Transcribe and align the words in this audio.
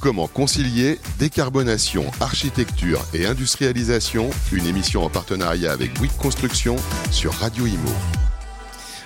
Comment 0.00 0.28
concilier 0.28 0.98
décarbonation, 1.18 2.06
architecture 2.20 3.04
et 3.12 3.26
industrialisation? 3.26 4.30
Une 4.50 4.66
émission 4.66 5.04
en 5.04 5.10
partenariat 5.10 5.72
avec 5.72 5.92
Bouygues 5.94 6.16
Construction 6.16 6.76
sur 7.10 7.34
Radio 7.34 7.66
Imo. 7.66 8.29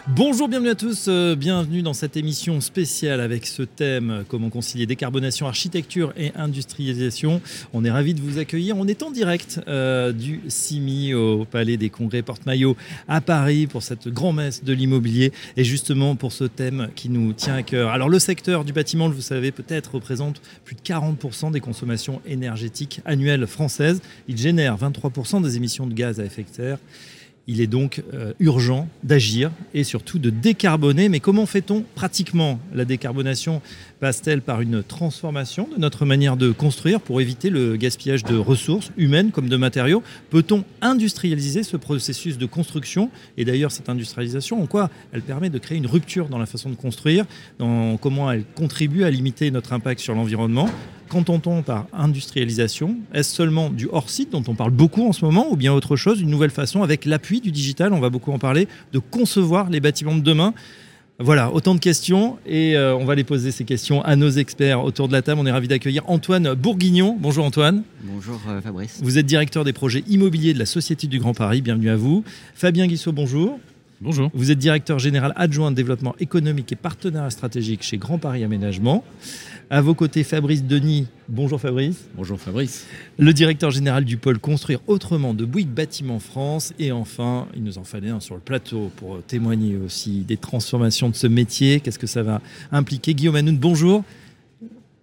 Bonjour, 0.09 0.48
bienvenue 0.48 0.69
à 0.69 0.74
tous, 0.74 1.06
euh, 1.09 1.35
bienvenue 1.35 1.80
dans 1.80 1.95
cette 1.95 2.19
émission 2.19 2.60
spéciale 2.60 3.22
avec 3.22 3.47
ce 3.47 3.62
thème 3.62 4.11
euh, 4.11 4.22
comment 4.29 4.51
concilier 4.51 4.85
décarbonation, 4.85 5.47
architecture 5.47 6.12
et 6.15 6.30
industrialisation. 6.37 7.40
On 7.72 7.87
est 7.87 7.90
ravis 7.90 8.12
de 8.12 8.21
vous 8.21 8.38
accueillir. 8.38 8.76
On 8.76 8.87
est 8.87 9.03
en 9.03 9.11
direct 9.11 9.62
euh, 9.67 10.12
du 10.12 10.43
CIMI 10.47 11.15
au 11.15 11.47
Palais 11.47 11.79
des 11.79 11.88
Congrès 11.88 12.21
Porte-Maillot 12.21 12.76
à 13.08 13.22
Paris 13.22 13.67
pour 13.67 13.83
cette 13.83 14.08
grand-messe 14.08 14.62
de 14.62 14.75
l'immobilier 14.75 15.33
et 15.56 15.65
justement 15.65 16.16
pour 16.16 16.33
ce 16.33 16.45
thème 16.45 16.91
qui 16.95 17.09
nous 17.09 17.33
tient 17.33 17.55
à 17.55 17.62
cœur. 17.62 17.89
Alors 17.89 18.11
le 18.11 18.19
secteur 18.19 18.66
du 18.66 18.75
bâtiment, 18.75 19.09
vous 19.09 19.23
savez 19.23 19.52
peut-être, 19.52 19.95
représente 19.95 20.43
plus 20.66 20.77
de 20.77 20.83
40% 20.83 21.51
des 21.51 21.61
consommations 21.61 22.21
énergétiques 22.27 23.01
annuelles 23.07 23.47
françaises. 23.47 24.02
Il 24.29 24.37
génère 24.37 24.77
23% 24.77 25.43
des 25.43 25.57
émissions 25.57 25.87
de 25.87 25.95
gaz 25.95 26.21
à 26.21 26.27
effet 26.27 26.43
de 26.43 26.55
serre. 26.55 26.79
Il 27.47 27.61
est 27.61 27.66
donc 27.66 28.03
euh, 28.15 28.33
urgent 28.41 28.89
d'agir 29.03 29.51
et 29.75 29.84
surtout 29.84 30.19
de 30.19 30.30
décarboner. 30.30 31.09
Mais 31.09 31.21
comment 31.21 31.47
fait-on 31.47 31.84
pratiquement 31.95 32.59
La 32.75 32.84
décarbonation 32.84 33.61
passe-t-elle 34.05 34.43
par 34.43 34.61
une 34.61 34.83
transformation 34.83 35.67
de 35.75 35.81
notre 35.81 36.05
manière 36.05 36.37
de 36.37 36.53
construire 36.53 37.01
pour 37.01 37.23
éviter 37.23 37.49
le 37.49 37.77
gaspillage 37.77 38.23
de 38.23 38.37
ressources 38.37 38.91
humaines 38.99 39.31
comme 39.31 39.49
de 39.49 39.57
matériaux? 39.57 40.03
Peut-on 40.29 40.62
industrialiser 40.83 41.62
ce 41.62 41.79
processus 41.79 42.37
de 42.37 42.45
construction? 42.45 43.09
Et 43.39 43.47
d'ailleurs, 43.47 43.73
cette 43.73 43.89
industrialisation, 43.89 44.62
en 44.62 44.67
quoi 44.67 44.91
elle 45.15 45.23
permet 45.23 45.48
de 45.48 45.57
créer 45.57 45.79
une 45.79 45.87
rupture 45.87 46.29
dans 46.29 46.37
la 46.37 46.45
façon 46.45 46.69
de 46.69 46.75
construire 46.75 47.25
dans 47.59 47.97
Comment 47.97 48.31
elle 48.31 48.45
contribue 48.45 49.05
à 49.05 49.11
limiter 49.11 49.51
notre 49.51 49.73
impact 49.73 50.01
sur 50.01 50.15
l'environnement? 50.15 50.69
Qu'entend-on 51.09 51.62
par 51.62 51.87
industrialisation? 51.95 52.98
Est-ce 53.15 53.34
seulement 53.34 53.71
du 53.71 53.89
hors-site 53.91 54.33
dont 54.33 54.45
on 54.48 54.55
parle 54.55 54.73
beaucoup 54.73 55.09
en 55.09 55.15
ce 55.15 55.25
moment 55.25 55.50
ou 55.50 55.56
bien 55.56 55.73
autre 55.73 55.97
chose, 55.97 56.21
une 56.21 56.28
nouvelle 56.28 56.50
façon? 56.50 56.83
Avec 56.83 57.06
l'appui 57.06 57.41
du 57.41 57.50
digital, 57.50 57.95
on 57.95 58.00
va 58.00 58.11
beaucoup 58.11 58.33
en 58.33 58.39
parler, 58.39 58.69
de 58.93 58.98
concevoir 58.98 59.71
les 59.71 59.81
bâtiments 59.81 60.15
de 60.15 60.21
demain 60.21 60.53
voilà, 61.20 61.53
autant 61.53 61.77
de 61.77 61.81
questions 61.81 62.39
et 62.45 62.77
euh, 62.77 62.97
on 62.97 63.05
va 63.05 63.15
les 63.15 63.23
poser 63.23 63.53
ces 63.53 63.65
questions 63.65 64.03
à 64.03 64.17
nos 64.17 64.31
experts 64.31 64.83
autour 64.83 65.07
de 65.07 65.12
la 65.12 65.23
table. 65.23 65.41
On 65.41 65.47
est 65.47 65.53
ravi 65.53 65.69
d'accueillir 65.69 66.03
Antoine 66.11 66.55
Bourguignon. 66.55 67.17
Bonjour 67.21 67.45
Antoine. 67.45 67.84
Bonjour 68.03 68.41
euh, 68.48 68.61
Fabrice. 68.61 69.01
Vous 69.01 69.17
êtes 69.17 69.27
directeur 69.27 69.62
des 69.62 69.73
projets 69.73 70.03
immobiliers 70.09 70.55
de 70.55 70.59
la 70.59 70.67
Société 70.67 71.06
du 71.06 71.21
Grand 71.21 71.33
Paris. 71.33 71.62
Bienvenue 71.62 71.91
à 71.91 71.97
vous. 71.97 72.25
Fabien 72.55 72.89
Guissot, 72.89 73.12
bonjour. 73.12 73.61
Bonjour. 74.05 74.30
Vous 74.34 74.50
êtes 74.50 74.58
directeur 74.58 74.98
général 74.98 75.33
adjoint 75.34 75.70
de 75.70 75.77
développement 75.77 76.14
économique 76.20 76.70
et 76.70 76.77
partenariat 76.77 77.30
stratégique 77.30 77.83
chez 77.83 77.97
Grand 77.97 78.19
Paris 78.19 78.44
Aménagement. 78.44 79.02
À 79.70 79.80
vos 79.80 79.94
côtés, 79.94 80.24
Fabrice 80.24 80.62
Denis. 80.62 81.06
Bonjour 81.30 81.58
Fabrice. 81.58 82.05
Bonjour 82.14 82.38
Fabrice. 82.38 82.84
Le 83.16 83.32
directeur 83.32 83.70
général 83.70 84.05
du 84.05 84.19
pôle 84.19 84.38
Construire 84.38 84.80
Autrement 84.88 85.32
de 85.32 85.47
Bouygues 85.47 85.70
Bâtiment 85.70 86.19
France. 86.19 86.75
Et 86.78 86.92
enfin, 86.92 87.48
il 87.56 87.64
nous 87.64 87.78
en 87.78 87.84
fallait 87.84 88.10
un 88.10 88.20
sur 88.20 88.34
le 88.34 88.42
plateau 88.42 88.92
pour 88.97 89.22
témoigner 89.22 89.78
aussi 89.78 90.19
des 90.19 90.36
transformations 90.36 91.08
de 91.08 91.14
ce 91.14 91.27
métier. 91.27 91.80
Qu'est-ce 91.80 91.98
que 91.98 92.06
ça 92.06 92.22
va 92.22 92.42
impliquer? 92.72 93.14
Guillaume 93.14 93.36
Hanoun, 93.36 93.56
bonjour. 93.56 94.05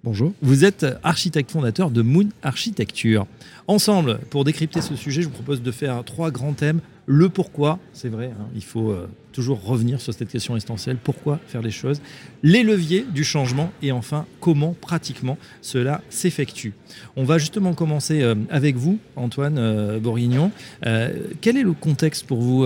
Bonjour. 0.03 0.31
Vous 0.44 0.63
êtes 0.63 0.85
architecte 1.02 1.49
fondateur 1.49 1.89
de 1.89 2.03
Moon 2.03 2.29
Architecture. 2.44 3.25
Ensemble, 3.67 4.19
pour 4.29 4.44
décrypter 4.44 4.81
ce 4.81 4.95
sujet, 4.95 5.23
je 5.23 5.27
vous 5.27 5.33
propose 5.33 5.63
de 5.63 5.72
faire 5.72 6.03
trois 6.03 6.29
grands 6.29 6.53
thèmes. 6.53 6.81
Le 7.14 7.28
pourquoi, 7.28 7.78
c'est 7.92 8.08
vrai, 8.08 8.28
hein, 8.40 8.48
il 8.56 8.64
faut 8.64 8.92
euh, 8.92 9.09
toujours 9.32 9.64
revenir 9.64 10.02
sur 10.02 10.14
cette 10.14 10.30
question 10.30 10.56
essentielle. 10.56 10.98
Pourquoi 11.02 11.40
faire 11.48 11.62
les 11.62 11.72
choses? 11.72 12.02
Les 12.44 12.64
leviers 12.64 13.06
du 13.14 13.24
changement 13.24 13.72
et 13.82 13.92
enfin 13.92 14.26
comment 14.40 14.76
pratiquement 14.80 15.38
cela 15.62 16.02
s'effectue. 16.10 16.74
On 17.16 17.24
va 17.24 17.38
justement 17.38 17.74
commencer 17.74 18.22
euh, 18.22 18.36
avec 18.50 18.76
vous, 18.76 19.00
Antoine 19.16 19.58
euh, 19.58 20.00
Borignon. 20.00 20.52
Euh, 20.86 21.12
quel 21.41 21.58
est 21.58 21.64
le 21.64 21.74
contexte 21.74 22.25
pour 22.25 22.41
vous, 22.41 22.66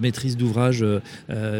maîtrise 0.00 0.36
d'ouvrage 0.36 0.84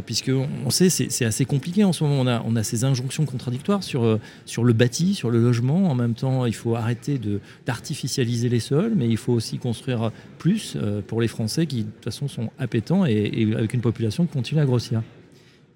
Puisque 0.07 0.31
on 0.65 0.71
sait 0.71 0.89
c'est 0.91 1.25
assez 1.25 1.45
compliqué 1.45 1.85
en 1.85 1.93
ce 1.93 2.05
moment. 2.05 2.43
On 2.47 2.57
a, 2.57 2.63
ces 2.63 2.85
injonctions 2.85 3.25
contradictoires 3.25 3.83
sur, 3.83 4.19
sur 4.47 4.65
le 4.65 4.73
bâti, 4.73 5.15
sur 5.15 5.31
le 5.31 5.41
logement. 5.41 5.91
En 5.91 5.95
même 5.95 6.15
temps, 6.15 6.47
il 6.47 6.55
faut 6.55 6.75
arrêter 6.75 7.21
d'artificialiser 7.67 8.49
les 8.49 8.61
sols, 8.61 8.93
mais 8.97 9.09
il 9.09 9.17
faut 9.17 9.33
aussi 9.33 9.59
construire 9.59 10.11
plus 10.39 10.77
pour 11.07 11.21
les 11.21 11.29
Français 11.29 11.67
qui 11.67 11.79
de 11.79 11.91
toute 11.91 12.05
façon 12.05 12.29
sont 12.29 12.51
appétents 12.59 13.07
et, 13.07 13.31
et 13.35 13.55
avec 13.55 13.75
une 13.75 13.81
population 13.81 14.27
qui 14.27 14.33
continue 14.45 14.61
à 14.61 14.67
grossir. 14.67 15.03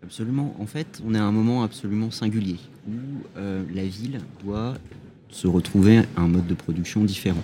Absolument. 0.03 0.55
En 0.61 0.67
fait, 0.67 1.01
on 1.07 1.15
est 1.15 1.19
à 1.19 1.25
un 1.25 1.33
moment 1.33 1.63
absolument 1.63 2.11
singulier 2.11 2.57
où 2.87 2.93
euh, 3.39 3.63
la 3.75 3.85
ville 3.85 4.21
doit 4.45 4.75
se 5.31 5.47
retrouver 5.47 6.01
à 6.01 6.21
un 6.21 6.29
mode 6.29 6.47
de 6.47 6.53
production 6.53 7.03
différent. 7.03 7.43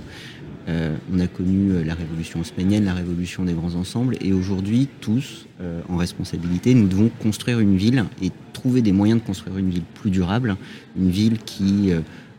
Euh, 0.68 0.94
on 1.10 1.18
a 1.20 1.26
connu 1.26 1.70
euh, 1.70 1.82
la 1.82 1.94
révolution 1.94 2.40
haussmannienne, 2.40 2.84
la 2.84 2.92
révolution 2.92 3.44
des 3.44 3.54
grands 3.54 3.74
ensembles, 3.74 4.18
et 4.20 4.34
aujourd'hui, 4.34 4.86
tous, 5.00 5.46
en 5.88 5.96
responsabilité, 5.96 6.74
nous 6.74 6.88
devons 6.88 7.08
construire 7.22 7.58
une 7.58 7.78
ville 7.78 8.04
et 8.20 8.30
trouver 8.52 8.82
des 8.82 8.92
moyens 8.92 9.22
de 9.22 9.26
construire 9.26 9.56
une 9.56 9.70
ville 9.70 9.84
plus 9.94 10.10
durable, 10.10 10.58
une 10.94 11.08
ville 11.08 11.38
qui 11.38 11.90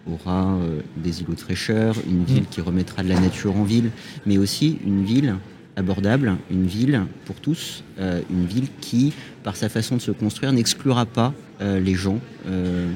aura 0.05 0.59
des 0.95 1.21
îlots 1.21 1.33
de 1.33 1.39
fraîcheur, 1.39 1.95
une 2.07 2.23
ville 2.23 2.43
mmh. 2.43 2.51
qui 2.51 2.61
remettra 2.61 3.01
de 3.01 3.09
la 3.09 3.19
nature 3.19 3.57
en 3.57 3.63
ville, 3.63 3.89
mais 4.27 4.37
aussi 4.37 4.77
une 4.85 5.03
ville 5.03 5.37
abordable, 5.75 6.37
une 6.49 6.65
ville 6.65 7.01
pour 7.25 7.35
tous, 7.35 7.83
euh, 7.99 8.21
une 8.29 8.45
ville 8.45 8.67
qui, 8.81 9.13
par 9.43 9.55
sa 9.55 9.69
façon 9.69 9.97
de 9.97 10.01
se 10.01 10.11
construire, 10.11 10.51
n'exclura 10.53 11.05
pas 11.05 11.33
euh, 11.61 11.79
les 11.79 11.95
gens 11.95 12.19
euh, 12.47 12.91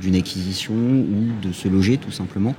d'une 0.00 0.16
acquisition 0.16 0.74
ou 0.74 1.28
de 1.42 1.52
se 1.52 1.68
loger 1.68 1.96
tout 1.96 2.10
simplement, 2.10 2.54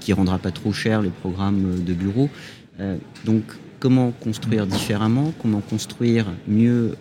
qui 0.00 0.12
rendra 0.12 0.38
pas 0.38 0.50
trop 0.50 0.72
cher 0.72 1.00
les 1.00 1.08
programmes 1.08 1.82
de 1.82 1.94
bureaux. 1.94 2.28
donc 3.24 3.42
comment 3.80 4.10
construire 4.10 4.66
différemment, 4.66 5.32
comment 5.40 5.60
construire 5.60 6.26
mieux 6.46 6.94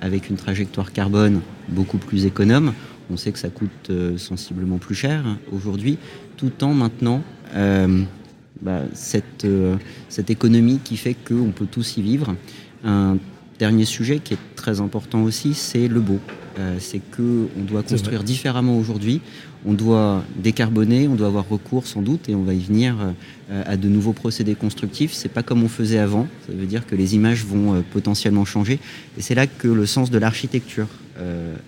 avec 0.00 0.30
une 0.30 0.36
trajectoire 0.36 0.92
carbone 0.92 1.42
beaucoup 1.68 1.98
plus 1.98 2.24
économe. 2.24 2.72
On 3.10 3.18
sait 3.18 3.32
que 3.32 3.38
ça 3.38 3.50
coûte 3.50 3.92
sensiblement 4.16 4.78
plus 4.78 4.94
cher 4.94 5.24
aujourd'hui, 5.52 5.98
tout 6.38 6.64
en 6.64 6.72
maintenant 6.72 7.22
bah, 8.60 8.80
cette, 8.92 9.44
euh, 9.44 9.76
cette 10.08 10.30
économie 10.30 10.80
qui 10.82 10.96
fait 10.96 11.14
qu'on 11.14 11.52
peut 11.54 11.68
tous 11.70 11.96
y 11.96 12.02
vivre. 12.02 12.34
Un 12.84 13.18
dernier 13.58 13.84
sujet 13.84 14.18
qui 14.18 14.34
est 14.34 14.54
très 14.56 14.80
important 14.80 15.22
aussi, 15.22 15.54
c'est 15.54 15.86
le 15.86 16.00
beau. 16.00 16.18
Euh, 16.58 16.76
c'est 16.80 17.00
qu'on 17.16 17.62
doit 17.62 17.84
construire 17.84 18.24
différemment 18.24 18.76
aujourd'hui, 18.76 19.20
on 19.64 19.74
doit 19.74 20.24
décarboner, 20.36 21.06
on 21.06 21.14
doit 21.14 21.28
avoir 21.28 21.48
recours 21.48 21.86
sans 21.86 22.02
doute, 22.02 22.28
et 22.28 22.34
on 22.34 22.42
va 22.42 22.52
y 22.52 22.58
venir 22.58 22.96
euh, 23.50 23.62
à 23.64 23.76
de 23.76 23.88
nouveaux 23.88 24.12
procédés 24.12 24.56
constructifs. 24.56 25.12
C'est 25.12 25.28
pas 25.28 25.44
comme 25.44 25.62
on 25.62 25.68
faisait 25.68 25.98
avant, 25.98 26.26
ça 26.48 26.52
veut 26.52 26.66
dire 26.66 26.84
que 26.84 26.96
les 26.96 27.14
images 27.14 27.44
vont 27.44 27.84
potentiellement 27.92 28.44
changer, 28.44 28.80
et 29.16 29.22
c'est 29.22 29.36
là 29.36 29.46
que 29.46 29.68
le 29.68 29.86
sens 29.86 30.10
de 30.10 30.18
l'architecture 30.18 30.88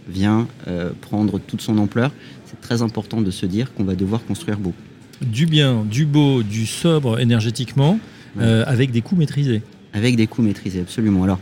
vient 0.09 0.47
prendre 1.01 1.41
toute 1.41 1.61
son 1.61 1.77
ampleur. 1.79 2.13
C'est 2.47 2.61
très 2.61 2.83
important 2.83 3.21
de 3.21 3.33
se 3.33 3.47
dire 3.47 3.75
qu'on 3.75 3.83
va 3.83 3.97
devoir 3.97 4.25
construire 4.25 4.59
beau 4.59 4.73
du 5.21 5.47
bien, 5.47 5.85
du 5.85 6.07
beau, 6.07 6.43
du 6.43 6.67
sobre 6.67 7.21
énergétiquement, 7.21 7.99
euh, 8.39 8.65
avec 8.67 8.91
des 8.91 9.03
coûts 9.03 9.17
maîtrisés. 9.17 9.63
Avec 9.93 10.17
des 10.17 10.27
coûts 10.27 10.43
maîtrisés, 10.43 10.81
absolument. 10.81 11.25
Alors, 11.25 11.39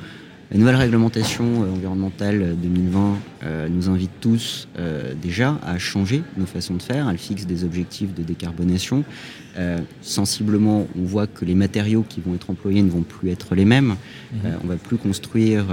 la 0.51 0.59
nouvelle 0.59 0.77
réglementation 0.77 1.45
euh, 1.45 1.73
environnementale 1.73 2.57
2020 2.61 3.17
euh, 3.45 3.69
nous 3.69 3.91
invite 3.91 4.11
tous 4.21 4.69
déjà 5.21 5.59
à 5.65 5.79
changer 5.79 6.23
nos 6.37 6.47
façons 6.47 6.75
de 6.75 6.83
faire. 6.83 7.09
Elle 7.09 7.19
fixe 7.19 7.47
des 7.47 7.65
objectifs 7.65 8.15
de 8.15 8.23
décarbonation. 8.23 9.05
sensiblement, 10.01 10.87
on 10.99 11.05
voit 11.05 11.27
que 11.27 11.45
les 11.45 11.55
matériaux 11.55 12.05
qui 12.09 12.21
vont 12.21 12.35
être 12.35 12.51
employés 12.51 12.83
ne 12.83 12.91
vont 12.91 13.03
plus 13.03 13.31
être 13.31 13.55
les 13.55 13.65
mêmes. 13.65 13.97
On 14.33 14.49
mhm. 14.49 14.55
on 14.65 14.67
va 14.69 14.77
plus 14.77 14.97
construire 14.97 15.67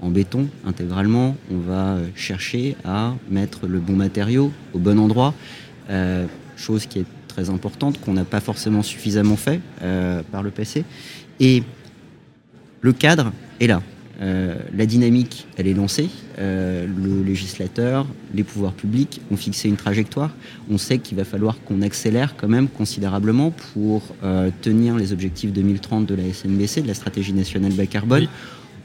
en 0.00 0.10
béton 0.10 0.48
intégralement. 0.66 1.36
On 1.50 1.58
va 1.58 1.98
chercher 2.14 2.76
à 2.84 3.14
mettre 3.30 3.66
le 3.66 3.80
bon 3.80 3.96
matériau 3.96 4.52
au 4.72 4.78
bon 4.78 4.98
endroit. 4.98 5.34
chose 6.56 6.86
qui 6.86 7.00
est 7.00 7.06
très 7.30 7.50
importante 7.50 8.00
qu'on 8.00 8.12
n'a 8.12 8.24
pas 8.24 8.40
forcément 8.40 8.82
suffisamment 8.82 9.36
fait 9.36 9.60
euh, 9.82 10.22
par 10.30 10.42
le 10.42 10.50
passé. 10.50 10.84
Et 11.38 11.62
le 12.80 12.92
cadre 12.92 13.32
est 13.60 13.66
là. 13.66 13.82
Euh, 14.20 14.54
la 14.76 14.84
dynamique, 14.84 15.46
elle 15.56 15.66
est 15.66 15.74
lancée. 15.74 16.10
Euh, 16.38 16.86
le 16.86 17.22
législateur, 17.22 18.06
les 18.34 18.44
pouvoirs 18.44 18.74
publics 18.74 19.20
ont 19.30 19.36
fixé 19.36 19.68
une 19.68 19.76
trajectoire. 19.76 20.30
On 20.70 20.76
sait 20.76 20.98
qu'il 20.98 21.16
va 21.16 21.24
falloir 21.24 21.62
qu'on 21.64 21.80
accélère 21.80 22.36
quand 22.36 22.48
même 22.48 22.68
considérablement 22.68 23.50
pour 23.72 24.02
tenir 24.60 24.96
les 24.96 25.12
objectifs 25.12 25.52
2030 25.52 26.06
de 26.06 26.14
la 26.14 26.24
SNBC, 26.32 26.82
de 26.82 26.88
la 26.88 26.94
stratégie 26.94 27.32
nationale 27.32 27.72
bas 27.72 27.86
carbone. 27.86 28.28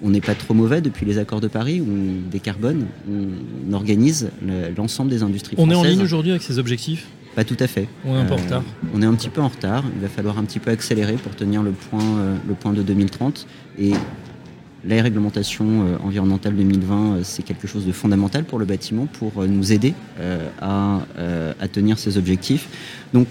On 0.02 0.10
n'est 0.10 0.22
pas 0.22 0.36
trop 0.36 0.54
mauvais 0.54 0.82
depuis 0.82 1.06
les 1.06 1.18
accords 1.18 1.42
de 1.42 1.48
Paris, 1.48 1.82
on 1.82 2.30
décarbone, 2.30 2.86
on 3.10 3.74
organise 3.74 4.30
l'ensemble 4.78 5.10
des 5.10 5.24
industries 5.24 5.56
on 5.58 5.66
françaises. 5.66 5.78
On 5.78 5.84
est 5.84 5.88
en 5.88 5.90
ligne 5.90 6.04
aujourd'hui 6.04 6.32
avec 6.32 6.44
ces 6.44 6.60
objectifs? 6.60 7.08
Pas 7.36 7.44
tout 7.44 7.58
à 7.60 7.68
fait. 7.68 7.88
On 8.06 8.16
est 8.16 8.20
un 8.20 8.26
peu 8.26 8.34
en 8.34 8.38
retard. 8.38 8.62
Euh, 8.62 8.88
on 8.94 9.02
est 9.02 9.06
un 9.06 9.14
petit 9.14 9.30
peu 9.30 9.42
en 9.42 9.48
retard. 9.48 9.84
Il 9.96 10.02
va 10.02 10.08
falloir 10.08 10.38
un 10.38 10.44
petit 10.44 10.60
peu 10.60 10.72
accélérer 10.72 11.14
pour 11.14 11.36
tenir 11.36 11.64
le 11.64 11.72
point, 11.72 12.04
euh, 12.04 12.36
le 12.48 12.54
point 12.54 12.74
de 12.74 12.82
2030. 12.82 13.46
Et 13.80 13.94
la 14.88 15.02
réglementation 15.02 15.98
environnementale 16.04 16.56
2020, 16.56 17.24
c'est 17.24 17.42
quelque 17.42 17.68
chose 17.68 17.88
de 17.88 17.92
fondamental 17.92 18.44
pour 18.44 18.60
le 18.60 18.66
bâtiment, 18.66 19.08
pour 19.08 19.44
nous 19.44 19.74
aider 19.74 19.96
à, 20.62 21.00
à 21.60 21.68
tenir 21.68 21.98
ces 21.98 22.20
objectifs. 22.20 22.70
Donc, 23.12 23.28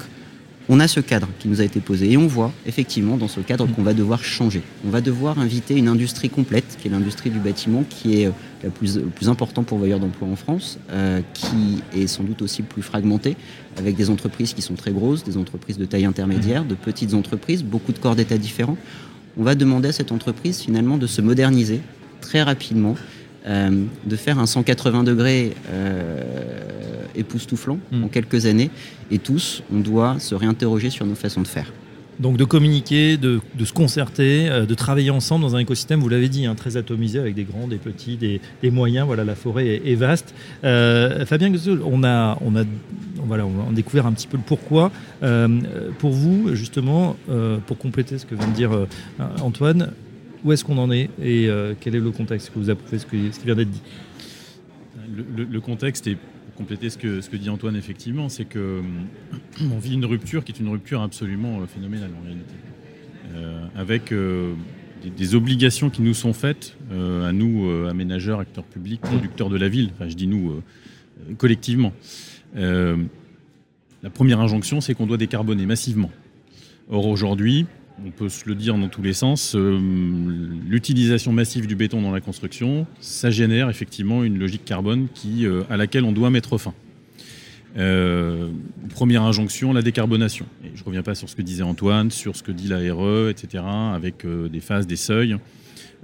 on 0.69 0.81
a 0.81 0.89
ce 0.89 1.01
cadre 1.01 1.29
qui 1.39 1.49
nous 1.49 1.61
a 1.61 1.65
été 1.65 1.81
posé 1.81 2.11
et 2.13 2.17
on 2.17 2.27
voit 2.27 2.53
effectivement 2.67 3.17
dans 3.17 3.29
ce 3.29 3.41
cadre 3.41 3.67
qu'on 3.67 3.83
va 3.83 3.95
devoir 3.95 4.25
changer. 4.25 4.63
On 4.87 4.91
va 4.91 5.01
devoir 5.01 5.39
inviter 5.39 5.75
une 5.77 5.89
industrie 5.89 6.31
complète, 6.31 6.79
qui 6.81 6.89
est 6.89 6.91
l'industrie 6.91 7.31
du 7.31 7.39
bâtiment, 7.39 7.85
qui 7.89 8.23
est 8.23 8.31
plus, 8.71 8.97
le 8.97 9.05
plus 9.05 9.29
important 9.29 9.63
pourvoyeur 9.63 10.01
d'emplois 10.01 10.29
en 10.29 10.37
France, 10.37 10.79
euh, 10.91 11.21
qui 11.33 11.83
est 11.95 12.07
sans 12.07 12.23
doute 12.23 12.43
aussi 12.43 12.63
le 12.63 12.69
plus 12.69 12.83
fragmenté, 12.83 13.37
avec 13.77 13.97
des 13.97 14.11
entreprises 14.11 14.55
qui 14.55 14.63
sont 14.63 14.75
très 14.75 14.93
grosses, 14.93 15.25
des 15.25 15.37
entreprises 15.37 15.79
de 15.79 15.85
taille 15.85 16.05
intermédiaire, 16.05 16.65
de 16.65 16.75
petites 16.75 17.15
entreprises, 17.15 17.63
beaucoup 17.63 17.93
de 17.93 17.99
corps 17.99 18.17
d'État 18.17 18.39
différents. 18.39 18.77
On 19.37 19.43
va 19.43 19.55
demander 19.55 19.89
à 19.89 19.93
cette 19.93 20.13
entreprise 20.13 20.61
finalement 20.61 20.97
de 20.97 21.07
se 21.07 21.21
moderniser 21.21 21.81
très 22.21 22.43
rapidement, 22.43 22.95
euh, 22.95 23.24
de 23.47 24.17
faire 24.17 24.39
un 24.39 24.47
180 24.47 25.05
degrés 25.05 25.53
euh, 25.71 26.23
époustouflant 27.15 27.79
hmm. 27.93 28.05
en 28.05 28.09
quelques 28.09 28.47
années. 28.47 28.71
Et 29.11 29.19
tous, 29.19 29.63
on 29.73 29.81
doit 29.81 30.19
se 30.19 30.35
réinterroger 30.35 30.91
sur 30.91 31.05
nos 31.07 31.15
façons 31.15 31.43
de 31.43 31.47
faire. 31.47 31.71
Donc 32.21 32.37
de 32.37 32.45
communiquer, 32.45 33.17
de, 33.17 33.41
se 33.65 33.73
concerter, 33.73 34.49
euh, 34.49 34.67
de 34.67 34.75
travailler 34.75 35.11
ensemble 35.11 35.43
dans 35.43 35.57
un 35.57 35.59
écosystème, 35.59 36.01
vous 36.01 36.09
l'avez 36.09 36.29
dit, 36.29 36.47
hein, 36.47 36.55
très 36.55 36.77
atomisé 36.77 37.19
avec 37.19 37.35
des 37.35 37.43
grands, 37.43 37.67
des 37.67 37.77
petits, 37.77 38.17
des, 38.17 38.71
moyens. 38.71 39.05
Voilà, 39.05 39.25
la 39.25 39.35
forêt 39.35 39.83
est, 39.85 39.95
vaste. 39.95 40.33
Fabien 40.63 41.53
on 41.85 42.05
a, 42.05 42.39
on 42.41 42.57
a, 42.57 42.65
voilà, 43.27 43.45
on 43.45 43.71
a 43.71 43.73
découvert 43.75 44.07
un 44.07 44.13
petit 44.13 44.29
peu 44.29 44.37
le 44.37 44.45
pourquoi. 44.47 44.91
pour 45.99 46.13
vous, 46.13 46.55
justement, 46.55 47.17
pour 47.67 47.79
compléter 47.79 48.17
ce 48.17 48.27
que 48.27 48.37
vient 48.37 48.47
de 48.49 48.55
dire 48.55 48.71
Antoine, 49.43 49.91
où 50.45 50.53
est-ce 50.53 50.65
qu'on 50.65 50.79
en 50.79 50.91
est 50.93 51.09
et 51.21 51.49
euh, 51.49 51.75
quel 51.79 51.95
est 51.95 52.01
le 52.01 52.11
contexte 52.11 52.53
que 52.53 52.59
vous 52.59 52.71
approuvez 52.71 52.99
ce, 52.99 53.07
ce 53.07 53.39
qui 53.39 53.47
vient 53.47 53.55
d'être 53.55 53.71
dit? 53.71 53.83
Le, 55.37 55.61
contexte, 55.61 56.07
et 56.07 56.17
pour 56.17 56.55
compléter 56.57 56.91
ce 56.91 56.99
que, 56.99 57.21
ce 57.21 57.31
que 57.31 57.37
dit 57.37 57.51
Antoine, 57.51 57.77
effectivement, 57.77 58.29
c'est 58.29 58.45
qu'on 58.45 58.59
euh, 58.59 58.83
vit 59.81 59.95
une 59.95 60.05
rupture 60.05 60.45
qui 60.45 60.53
est 60.53 60.59
une 60.59 60.69
rupture 60.69 61.03
absolument 61.03 61.61
euh, 61.61 61.67
phénoménale 61.67 62.11
en 62.21 62.25
réalité. 62.25 62.55
avec 63.77 64.13
des, 65.17 65.35
obligations 65.35 65.91
qui 65.91 66.03
nous 66.03 66.15
sont 66.15 66.33
faites, 66.33 66.77
à 66.91 67.33
nous, 67.33 67.69
aménageurs, 67.89 68.41
acteurs 68.41 68.65
publics, 68.65 69.01
producteurs 69.01 69.51
de 69.51 69.57
la 69.57 69.69
ville, 69.69 69.91
enfin 69.93 70.09
je 70.09 70.15
dis 70.15 70.27
nous, 70.27 70.63
collectivement. 71.37 71.93
la 72.55 74.11
première 74.13 74.41
injonction, 74.41 74.81
c'est 74.81 74.95
qu'on 74.95 75.07
doit 75.07 75.17
décarboner 75.17 75.67
massivement. 75.67 76.11
Or 76.89 77.07
aujourd'hui, 77.07 77.67
on 78.03 78.11
peut 78.11 78.29
se 78.29 78.49
le 78.49 78.55
dire 78.55 78.77
dans 78.77 78.89
tous 78.89 79.03
les 79.03 79.13
sens, 79.13 79.55
euh, 79.55 79.79
l'utilisation 80.67 81.33
massive 81.33 81.67
du 81.67 81.77
béton 81.77 82.03
dans 82.03 82.11
la 82.11 82.21
construction, 82.21 82.87
ça 83.01 83.31
génère 83.31 83.71
effectivement 83.71 84.25
une 84.25 84.39
logique 84.39 84.65
carbone 84.65 85.09
euh, 85.27 85.63
à 85.71 85.77
laquelle 85.77 86.05
on 86.05 86.13
doit 86.13 86.31
mettre 86.31 86.59
fin. 86.59 86.75
Euh, 87.77 88.51
première 88.95 89.23
injonction, 89.23 89.73
la 89.73 89.83
décarbonation. 89.83 90.47
je 90.75 90.81
ne 90.81 90.85
reviens 90.85 91.03
pas 91.03 91.15
sur 91.15 91.29
ce 91.29 91.37
que 91.37 91.43
disait 91.43 91.63
Antoine, 91.63 92.11
sur 92.11 92.37
ce 92.37 92.43
que 92.43 92.53
dit 92.53 92.69
la 92.69 92.79
RE, 92.95 93.31
etc., 93.31 93.65
avec 93.95 94.25
des 94.27 94.61
phases, 94.61 94.87
des 94.87 94.97
seuils. 94.97 95.37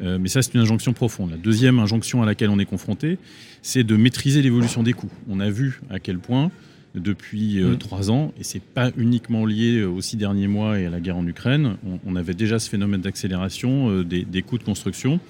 mais 0.01 0.29
ça, 0.29 0.43
c'est 0.43 0.55
une 0.55 0.61
injonction 0.61 0.93
profonde. 0.93 1.31
La 1.31 1.37
deuxième 1.37 1.79
injonction 1.79 2.23
à 2.23 2.27
laquelle 2.27 2.51
on 2.51 2.59
est 2.59 2.65
confronté, 2.65 3.19
c'est 3.63 3.85
de 3.85 3.97
maîtriser 3.97 4.43
l'évolution 4.43 4.83
des 4.83 4.95
coûts. 4.95 5.11
On 5.29 5.39
a 5.39 5.49
vu 5.49 5.81
à 5.91 6.01
quel 6.01 6.19
point 6.19 6.51
depuis 6.95 7.61
euh, 7.61 7.73
mm. 7.73 7.79
trois 7.79 8.11
ans, 8.11 8.33
et 8.39 8.45
c'est 8.45 8.63
pas 8.63 8.91
uniquement 8.97 9.47
lié 9.47 9.79
euh, 9.79 9.89
aux 9.89 10.01
six 10.01 10.17
derniers 10.17 10.49
mois 10.49 10.79
et 10.79 10.87
à 10.87 10.91
la 10.91 11.01
guerre 11.01 11.17
en 11.17 11.27
Ukraine. 11.27 11.77
On, 12.07 12.17
avait 12.17 12.35
déjà 12.35 12.59
ce 12.59 12.69
phénomène 12.69 13.01
d'accélération 13.01 13.91
euh, 13.91 14.05
des, 14.05 14.43
coûts 14.43 14.59
de 14.59 14.65
construction. 14.65 15.21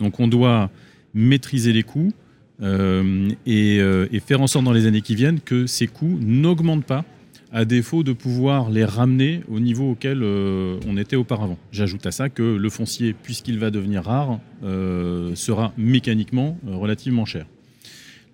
Donc 0.00 0.20
on 0.20 0.28
doit 0.28 0.70
maîtriser 1.14 1.72
les 1.72 1.82
coûts 1.82 2.12
et, 2.60 4.20
faire 4.26 4.40
en 4.40 4.46
sorte 4.46 4.64
dans 4.64 4.72
les 4.72 4.86
années 4.86 5.02
qui 5.02 5.14
viennent 5.14 5.40
que 5.40 5.66
ces 5.66 5.86
coûts 5.86 6.18
n'augmentent 6.20 6.84
pas 6.84 7.04
à 7.52 7.64
défaut 7.64 8.02
de 8.02 8.12
pouvoir 8.12 8.70
les 8.70 8.84
ramener 8.84 9.42
au 9.48 9.60
niveau 9.60 9.92
auquel 9.92 10.22
on 10.22 10.96
était 10.98 11.16
auparavant. 11.16 11.56
J'ajoute 11.72 12.04
à 12.04 12.10
ça 12.10 12.28
que 12.28 12.42
le 12.42 12.68
foncier, 12.68 13.14
puisqu'il 13.14 13.58
va 13.58 13.70
devenir 13.70 14.04
rare, 14.04 14.40
sera 14.62 15.72
mécaniquement 15.78 16.58
relativement 16.66 17.24
cher. 17.24 17.46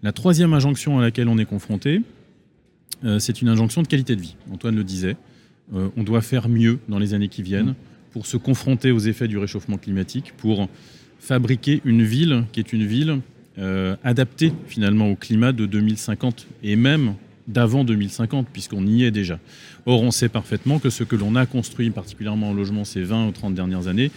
La 0.03 0.11
troisième 0.11 0.53
injonction 0.53 0.99
à 0.99 1.03
laquelle 1.03 1.29
on 1.29 1.39
est 1.39 1.45
confronté, 1.45 2.01
c'est 3.19 3.43
une 3.43 3.49
injonction 3.49 3.83
de 3.83 3.89
qualité 3.89 4.17
de 4.17 4.21
vie. 4.21 4.37
Antoine 4.53 4.77
le 4.77 4.85
disait. 4.85 5.17
Euh, 5.75 5.89
on 5.97 6.03
doit 6.03 6.21
faire 6.21 6.49
mieux 6.49 6.79
dans 6.89 6.99
les 6.99 7.15
années 7.15 7.29
qui 7.29 7.43
viennent 7.43 7.75
pour 8.13 8.27
se 8.27 8.37
confronter 8.37 8.91
aux 8.91 8.99
effets 8.99 9.29
du 9.29 9.39
réchauffement 9.39 9.79
climatique, 9.79 10.35
pour 10.37 10.69
fabriquer 11.19 11.81
une 11.85 12.03
ville 12.03 12.45
qui 12.53 12.61
est 12.61 12.73
une 12.73 12.87
ville 12.87 13.21
euh, 13.59 13.97
adaptée 14.05 14.53
finalement 14.67 15.09
au 15.09 15.17
climat 15.17 15.53
de 15.53 15.67
2050 15.67 16.47
et 16.63 16.77
même 16.77 17.15
d'avant 17.49 17.85
2050, 17.85 18.49
puisqu'on 18.53 18.87
y 18.87 19.05
est 19.05 19.11
déjà. 19.11 19.39
Or, 19.87 20.03
on 20.03 20.11
sait 20.11 20.29
parfaitement 20.29 20.79
que 20.79 20.91
ce 20.91 21.05
que 21.05 21.17
l'on 21.17 21.35
a 21.37 21.47
construit, 21.47 21.91
particulièrement 21.91 22.51
en 22.51 22.55
logement 22.55 22.85
ces 22.85 23.03
20 23.03 23.29
ou 23.29 23.33
30 23.33 23.55
dernières 23.55 23.89
années, 23.89 24.11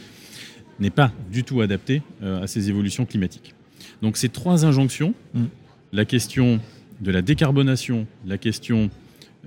n'est 0.80 0.90
pas 0.90 1.12
du 1.32 1.44
tout 1.44 1.62
adapté 1.62 2.02
à 2.22 2.48
ces 2.48 2.70
évolutions 2.70 3.06
climatiques. 3.06 3.56
Donc 4.02 4.18
ces 4.18 4.30
trois 4.30 4.66
injonctions, 4.66 5.14
mm. 5.34 5.46
la 5.94 6.06
question 6.06 6.60
de 7.01 7.12
la 7.12 7.21
décarbonation, 7.21 8.07
la 8.25 8.38
question 8.38 8.89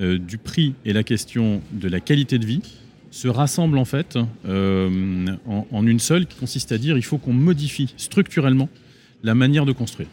euh, 0.01 0.19
du 0.19 0.39
prix 0.39 0.75
et 0.85 0.93
la 0.93 1.03
question 1.03 1.61
de 1.73 1.89
la 1.89 2.01
qualité 2.01 2.39
de 2.39 2.47
vie 2.47 2.63
se 3.11 3.27
rassemblent 3.27 3.79
en 3.79 3.85
fait 3.85 4.19
euh, 4.47 5.27
en, 5.47 5.87
une 5.87 5.99
seule 5.99 6.27
qui 6.27 6.39
consiste 6.39 6.73
à 6.73 6.79
dire 6.79 6.97
il 6.97 7.05
faut 7.05 7.19
qu'on 7.19 7.33
modifie 7.33 7.93
structurellement 7.97 8.69
la 9.23 9.35
manière 9.35 9.67
de 9.67 9.73
construire. 9.73 10.09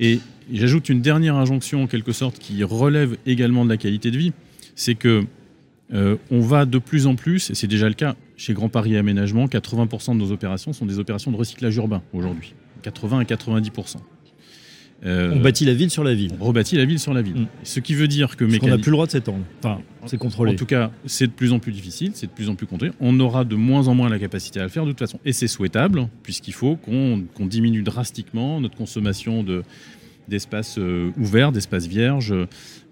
Et 0.00 0.20
j'ajoute 0.52 0.88
une 0.88 1.00
dernière 1.00 1.36
injonction 1.36 1.84
en 1.84 1.86
quelque 1.86 2.12
sorte 2.12 2.38
qui 2.38 2.62
relève 2.62 3.16
également 3.26 3.64
de 3.64 3.70
la 3.70 3.76
qualité 3.76 4.10
de 4.10 4.18
vie, 4.18 4.32
c'est 4.74 4.94
que 4.94 5.24
euh, 5.94 6.16
on 6.30 6.40
va 6.40 6.66
de 6.66 6.78
plus 6.78 7.06
en 7.06 7.14
plus, 7.14 7.50
et 7.50 7.54
c'est 7.54 7.68
déjà 7.68 7.88
le 7.88 7.94
cas 7.94 8.16
chez 8.36 8.52
Grand 8.52 8.68
Paris 8.68 8.96
Aménagement, 8.96 9.46
80% 9.46 10.12
de 10.12 10.18
nos 10.18 10.32
opérations 10.32 10.72
sont 10.72 10.84
des 10.84 10.98
opérations 10.98 11.30
de 11.30 11.36
recyclage 11.36 11.76
urbain 11.76 12.02
aujourd'hui, 12.12 12.54
80 12.82 13.20
à 13.20 13.22
90%. 13.22 13.96
Euh, 15.04 15.34
on 15.34 15.40
bâtit 15.40 15.64
la 15.64 15.74
ville 15.74 15.90
sur 15.90 16.04
la 16.04 16.14
ville. 16.14 16.32
On 16.40 16.44
rebâtit 16.44 16.76
la 16.76 16.84
ville 16.84 16.98
sur 16.98 17.12
la 17.12 17.22
ville. 17.22 17.42
Mm. 17.42 17.46
Ce 17.64 17.80
qui 17.80 17.94
veut 17.94 18.08
dire 18.08 18.36
que. 18.36 18.44
On 18.44 18.66
n'a 18.66 18.78
plus 18.78 18.90
le 18.90 18.92
droit 18.92 19.06
de 19.06 19.10
s'étendre. 19.10 19.44
Enfin, 19.58 19.80
c'est 20.06 20.16
contrôlé. 20.16 20.52
En 20.52 20.56
tout 20.56 20.66
cas, 20.66 20.90
c'est 21.04 21.26
de 21.26 21.32
plus 21.32 21.52
en 21.52 21.58
plus 21.58 21.72
difficile, 21.72 22.12
c'est 22.14 22.26
de 22.26 22.32
plus 22.32 22.48
en 22.48 22.54
plus 22.54 22.66
contrôlé. 22.66 22.92
On 23.00 23.18
aura 23.20 23.44
de 23.44 23.56
moins 23.56 23.88
en 23.88 23.94
moins 23.94 24.08
la 24.08 24.18
capacité 24.18 24.60
à 24.60 24.62
le 24.62 24.68
faire 24.68 24.84
de 24.84 24.90
toute 24.90 24.98
façon. 24.98 25.20
Et 25.24 25.32
c'est 25.32 25.48
souhaitable, 25.48 26.08
puisqu'il 26.22 26.54
faut 26.54 26.76
qu'on 26.76 27.26
diminue 27.40 27.82
drastiquement 27.82 28.60
notre 28.60 28.76
consommation 28.76 29.44
d'espaces 30.28 30.78
euh, 30.78 31.10
ouverts, 31.18 31.52
d'espaces 31.52 31.86
vierges, 31.86 32.34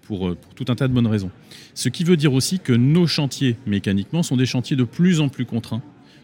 pour, 0.03 0.27
euh, 0.27 0.35
pour, 0.35 0.53
tout 0.53 0.65
un 0.71 0.75
tas 0.75 0.87
de 0.87 0.93
bonnes 0.93 1.07
raisons. 1.07 1.31
Ce 1.73 1.89
qui 1.89 2.03
veut 2.03 2.17
dire 2.17 2.33
aussi 2.33 2.59
que 2.59 2.73
nos 2.73 3.07
chantiers, 3.07 3.57
mécaniquement, 3.65 4.23
sont 4.23 4.37
des 4.37 4.45
chantiers 4.45 4.75
de 4.75 4.83
plus 4.83 5.19
en 5.19 5.29
plus 5.29 5.45
contraints, 5.45 5.81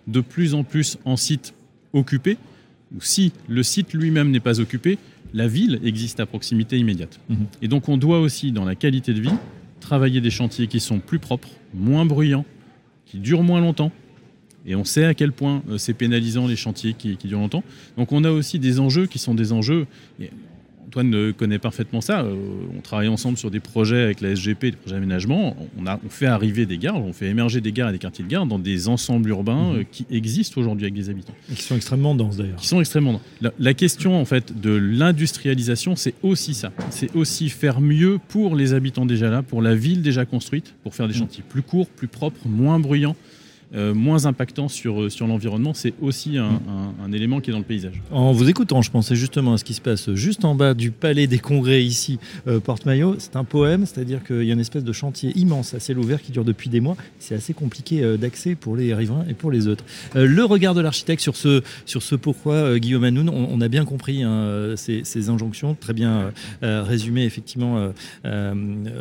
de 0.07 0.21
plus 0.21 0.53
en 0.53 0.63
plus 0.63 0.97
en 1.05 1.17
site 1.17 1.53
occupé. 1.93 2.38
Si 3.00 3.31
le 3.47 3.63
site 3.63 3.93
lui-même 3.93 4.31
n'est 4.31 4.39
pas 4.39 4.59
occupé, 4.59 4.97
la 5.33 5.47
ville 5.47 5.79
existe 5.83 6.19
à 6.19 6.25
proximité 6.25 6.77
immédiate. 6.77 7.19
Mhm. 7.29 7.45
Et 7.61 7.67
donc 7.67 7.89
on 7.89 7.97
doit 7.97 8.19
aussi, 8.19 8.51
dans 8.51 8.65
la 8.65 8.75
qualité 8.75 9.13
de 9.13 9.21
vie, 9.21 9.33
travailler 9.79 10.21
des 10.21 10.29
chantiers 10.29 10.67
qui 10.67 10.79
sont 10.79 11.00
plus 11.00 11.19
propres, 11.19 11.50
moins 11.73 12.05
bruyants, 12.05 12.45
qui 13.05 13.19
durent 13.19 13.43
moins 13.43 13.61
longtemps. 13.61 13.91
Et 14.65 14.75
on 14.75 14.83
sait 14.83 15.05
à 15.05 15.13
quel 15.13 15.31
point 15.31 15.63
euh, 15.69 15.77
c'est 15.77 15.93
pénalisant 15.93 16.47
les 16.47 16.55
chantiers 16.55 16.93
qui, 16.93 17.17
qui, 17.17 17.27
durent 17.27 17.39
longtemps. 17.39 17.63
Donc 17.97 18.11
on 18.11 18.23
a 18.23 18.29
aussi 18.29 18.59
des 18.59 18.79
enjeux 18.79 19.07
qui 19.07 19.17
sont 19.17 19.33
des 19.33 19.53
enjeux, 19.53 19.88
Antoine 20.91 21.31
connaît 21.31 21.57
parfaitement 21.57 22.01
ça. 22.01 22.19
Euh, 22.19 22.36
on 22.77 22.81
travaille 22.81 23.07
ensemble 23.07 23.38
sur 23.38 23.50
des 23.50 23.62
projets 23.62 24.01
avec 24.03 24.19
la 24.19 24.36
SGP, 24.36 24.65
des 24.65 24.71
projets 24.74 24.95
d'aménagement. 24.95 25.55
On, 25.77 26.10
fait 26.10 26.25
arriver 26.25 26.65
des 26.65 26.77
gares, 26.77 27.01
on 27.01 27.13
fait 27.13 27.27
émerger 27.27 27.62
des 27.62 27.71
gares 27.71 27.89
et 27.89 27.91
des 27.93 27.98
quartiers 27.98 28.25
de 28.25 28.29
gare 28.29 28.45
dans 28.45 28.60
des 28.60 28.89
ensembles 28.89 29.29
urbains 29.29 29.71
mhm. 29.71 29.79
euh, 29.79 29.83
qui 29.89 30.05
existent 30.12 30.60
aujourd'hui 30.60 30.83
avec 30.83 30.95
des 30.95 31.10
habitants. 31.10 31.33
Et 31.50 31.55
qui 31.55 31.62
sont 31.62 31.77
extrêmement 31.77 32.13
denses 32.13 32.36
d'ailleurs. 32.36 32.57
Qui 32.57 32.67
sont 32.67 32.81
extrêmement 32.81 33.13
denses. 33.13 33.51
La, 33.57 33.74
question 33.74 34.19
en 34.19 34.25
fait 34.25 34.60
de 34.60 34.71
l'industrialisation, 34.71 35.95
c'est 35.95 36.13
aussi 36.24 36.53
ça. 36.53 36.74
C'est 36.89 37.15
aussi 37.15 37.48
faire 37.48 37.79
mieux 37.79 38.19
pour 38.27 38.57
les 38.57 38.74
habitants 38.74 39.05
déjà 39.05 39.29
là, 39.29 39.43
pour 39.43 39.62
la 39.62 39.75
ville 39.75 40.01
déjà 40.01 40.25
construite, 40.25 40.75
pour 40.83 40.93
faire 40.93 41.07
des 41.07 41.13
mhm. 41.13 41.19
chantiers 41.19 41.43
plus 41.48 41.62
courts, 41.62 41.88
plus 41.88 42.10
propres, 42.10 42.45
moins 42.50 42.79
bruyants. 42.79 43.15
Euh, 43.73 43.93
moins 43.93 44.25
impactant 44.25 44.67
sur, 44.67 45.03
euh, 45.03 45.09
sur 45.09 45.27
l'environnement, 45.27 45.73
c'est 45.73 45.93
aussi 46.01 46.37
un, 46.37 46.59
un, 47.01 47.11
élément 47.13 47.39
qui 47.39 47.51
est 47.51 47.53
dans 47.53 47.59
le 47.59 47.63
paysage. 47.63 48.01
En 48.11 48.33
vous 48.33 48.49
écoutant, 48.49 48.81
je 48.81 48.91
pensais 48.91 49.15
justement 49.15 49.53
à 49.53 49.57
ce 49.57 49.63
qui 49.63 49.73
se 49.73 49.79
passe 49.79 50.13
juste 50.13 50.43
en 50.43 50.55
bas 50.55 50.73
du 50.73 50.91
palais 50.91 51.25
des 51.25 51.39
congrès 51.39 51.81
ici, 51.81 52.19
euh, 52.47 52.59
Porte-Maillot. 52.59 53.15
C'est 53.19 53.37
un 53.37 53.45
poème, 53.45 53.85
c'est-à-dire 53.85 54.25
qu'il 54.25 54.43
y 54.43 54.49
a 54.49 54.53
une 54.53 54.59
espèce 54.59 54.83
de 54.83 54.91
chantier 54.91 55.31
immense 55.37 55.73
à 55.73 55.79
ciel 55.79 55.99
ouvert 55.99 56.21
qui 56.21 56.33
dure 56.33 56.43
depuis 56.43 56.69
des 56.69 56.81
mois. 56.81 56.97
C'est 57.19 57.33
assez 57.33 57.53
compliqué 57.53 58.17
d'accès 58.17 58.55
pour 58.55 58.75
les 58.75 58.93
riverains 58.93 59.23
et 59.29 59.33
pour 59.33 59.51
les 59.51 59.69
autres. 59.69 59.85
le 60.15 60.43
regard 60.43 60.73
de 60.73 60.81
l'architecte 60.81 61.21
sur 61.21 61.37
ce, 61.37 61.61
sur 61.85 62.03
ce 62.03 62.15
pourquoi, 62.15 62.77
Guillaume 62.77 63.05
Hanoun, 63.05 63.29
on, 63.29 63.61
a 63.61 63.67
bien 63.69 63.85
compris 63.85 64.23
hein, 64.23 64.73
ces, 64.75 65.01
ces, 65.05 65.29
injonctions, 65.29 65.75
très 65.79 65.93
bien 65.93 66.31
résumées 66.61 67.23
effectivement. 67.23 67.91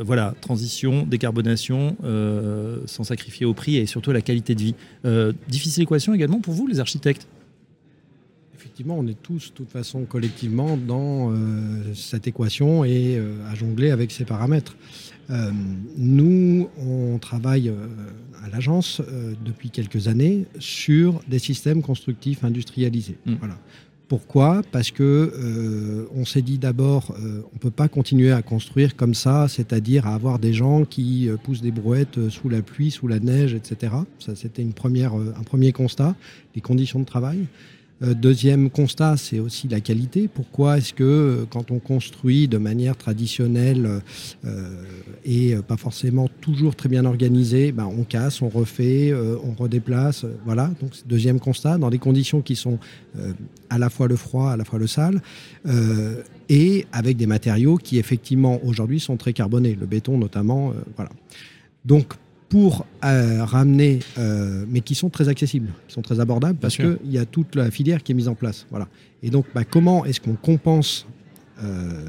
voilà, 0.04 0.34
transition, 0.40 1.06
décarbonation, 1.06 1.96
sans 2.86 3.04
sacrifier 3.04 3.46
au 3.46 3.54
prix 3.54 3.76
et 3.76 3.86
surtout 3.86 4.12
la 4.12 4.20
qualité 4.20 4.54
de 4.54 4.59
vie. 4.60 4.74
Euh, 5.04 5.32
difficile 5.48 5.82
équation 5.82 6.14
également 6.14 6.40
pour 6.40 6.54
vous, 6.54 6.66
les 6.66 6.80
architectes 6.80 7.26
Effectivement, 8.60 8.98
on 8.98 9.06
est 9.06 9.22
tous, 9.22 9.48
de 9.48 9.54
toute 9.54 9.70
façon, 9.70 10.04
collectivement, 10.04 10.76
dans 10.76 11.32
euh, 11.32 11.94
cette 11.94 12.26
équation 12.26 12.84
et 12.84 13.16
euh, 13.16 13.34
à 13.50 13.54
jongler 13.54 13.90
avec 13.90 14.10
ces 14.10 14.26
paramètres. 14.26 14.76
Euh, 15.30 15.50
nous, 15.96 16.68
on 16.78 17.16
travaille 17.16 17.72
à 18.44 18.50
l'agence 18.50 19.00
depuis 19.42 19.70
quelques 19.70 20.08
années 20.08 20.44
sur 20.58 21.22
des 21.26 21.38
systèmes 21.38 21.80
constructifs 21.80 22.44
industrialisés. 22.44 23.16
Mm. 23.24 23.34
Voilà. 23.38 23.58
Pourquoi? 24.10 24.62
Parce 24.72 24.90
que 24.90 25.04
euh, 25.04 26.08
on 26.16 26.24
s'est 26.24 26.42
dit 26.42 26.58
d'abord, 26.58 27.14
euh, 27.22 27.42
on 27.54 27.58
peut 27.58 27.70
pas 27.70 27.86
continuer 27.86 28.32
à 28.32 28.42
construire 28.42 28.96
comme 28.96 29.14
ça, 29.14 29.46
c'est-à-dire 29.46 30.04
à 30.08 30.14
avoir 30.16 30.40
des 30.40 30.52
gens 30.52 30.84
qui 30.84 31.28
euh, 31.28 31.36
poussent 31.36 31.60
des 31.60 31.70
brouettes 31.70 32.18
euh, 32.18 32.28
sous 32.28 32.48
la 32.48 32.60
pluie, 32.60 32.90
sous 32.90 33.06
la 33.06 33.20
neige, 33.20 33.54
etc. 33.54 33.92
Ça, 34.18 34.34
c'était 34.34 34.62
une 34.62 34.72
première, 34.72 35.14
un 35.14 35.44
premier 35.44 35.70
constat, 35.70 36.16
les 36.56 36.60
conditions 36.60 36.98
de 36.98 37.04
travail? 37.04 37.46
Euh, 38.02 38.14
deuxième 38.14 38.70
constat, 38.70 39.16
c'est 39.16 39.38
aussi 39.38 39.68
la 39.68 39.80
qualité. 39.80 40.28
Pourquoi 40.28 40.78
est-ce 40.78 40.94
que 40.94 41.04
euh, 41.04 41.44
quand 41.48 41.70
on 41.70 41.78
construit 41.78 42.48
de 42.48 42.56
manière 42.56 42.96
traditionnelle 42.96 44.00
euh, 44.44 44.84
et 45.24 45.54
pas 45.68 45.76
forcément 45.76 46.28
toujours 46.40 46.74
très 46.74 46.88
bien 46.88 47.04
organisée, 47.04 47.72
ben, 47.72 47.84
on 47.86 48.04
casse, 48.04 48.40
on 48.40 48.48
refait, 48.48 49.12
on 49.12 49.52
redéplace, 49.52 50.24
voilà. 50.44 50.70
Donc 50.80 50.92
deuxième 51.06 51.38
constat, 51.38 51.76
dans 51.76 51.90
des 51.90 51.98
conditions 51.98 52.40
qui 52.40 52.56
sont 52.56 52.78
à 53.68 53.78
la 53.78 53.90
fois 53.90 54.08
le 54.08 54.16
froid, 54.16 54.50
à 54.50 54.56
la 54.56 54.64
fois 54.64 54.78
le 54.78 54.86
sale, 54.86 55.20
et 56.48 56.86
avec 56.92 57.18
des 57.18 57.26
matériaux 57.26 57.76
qui 57.76 57.98
effectivement 57.98 58.60
aujourd'hui 58.64 58.98
sont 58.98 59.16
très 59.16 59.34
carbonés, 59.34 59.76
le 59.78 59.86
béton 59.86 60.16
notamment, 60.16 60.72
voilà. 60.96 61.10
Donc 61.84 62.14
pour 62.50 62.84
euh, 63.04 63.44
ramener, 63.44 64.00
euh, 64.18 64.64
mais 64.68 64.80
qui 64.80 64.96
sont 64.96 65.08
très 65.08 65.28
accessibles, 65.28 65.70
qui 65.86 65.94
sont 65.94 66.02
très 66.02 66.18
abordables, 66.18 66.58
parce 66.58 66.76
qu'il 66.76 66.98
y 67.04 67.16
a 67.16 67.24
toute 67.24 67.54
la 67.54 67.70
filière 67.70 68.02
qui 68.02 68.12
est 68.12 68.14
mise 68.14 68.28
en 68.28 68.34
place. 68.34 68.66
Voilà. 68.70 68.88
Et 69.22 69.30
donc, 69.30 69.46
bah, 69.54 69.62
comment 69.64 70.04
est-ce 70.04 70.20
qu'on 70.20 70.34
compense 70.34 71.06
euh, 71.62 72.04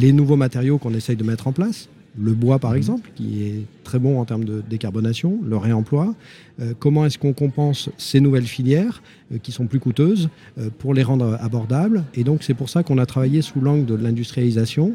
les 0.00 0.12
nouveaux 0.12 0.36
matériaux 0.36 0.78
qu'on 0.78 0.92
essaye 0.94 1.14
de 1.16 1.22
mettre 1.22 1.46
en 1.46 1.52
place? 1.52 1.88
Le 2.16 2.32
bois, 2.32 2.58
par 2.58 2.74
exemple, 2.74 3.10
qui 3.14 3.42
est 3.42 3.62
très 3.82 3.98
bon 3.98 4.20
en 4.20 4.24
termes 4.24 4.44
de 4.44 4.62
décarbonation, 4.68 5.38
le 5.46 5.56
réemploi. 5.56 6.14
Euh, 6.60 6.72
comment 6.78 7.04
est-ce 7.04 7.18
qu'on 7.18 7.32
compense 7.32 7.90
ces 7.98 8.20
nouvelles 8.20 8.46
filières 8.46 9.02
euh, 9.32 9.38
qui 9.38 9.50
sont 9.50 9.66
plus 9.66 9.80
coûteuses 9.80 10.28
euh, 10.58 10.70
pour 10.78 10.94
les 10.94 11.02
rendre 11.02 11.36
abordables? 11.40 12.04
Et 12.14 12.22
donc, 12.22 12.42
c'est 12.42 12.54
pour 12.54 12.68
ça 12.68 12.82
qu'on 12.82 12.98
a 12.98 13.06
travaillé 13.06 13.42
sous 13.42 13.60
l'angle 13.60 13.86
de 13.86 13.94
l'industrialisation, 13.94 14.94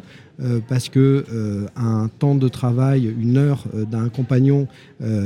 parce 0.69 0.87
que 0.87 1.25
un 1.75 2.07
temps 2.07 2.33
de 2.33 2.47
travail, 2.47 3.13
une 3.19 3.35
heure 3.35 3.65
d'un 3.73 4.07
compagnon 4.07 4.69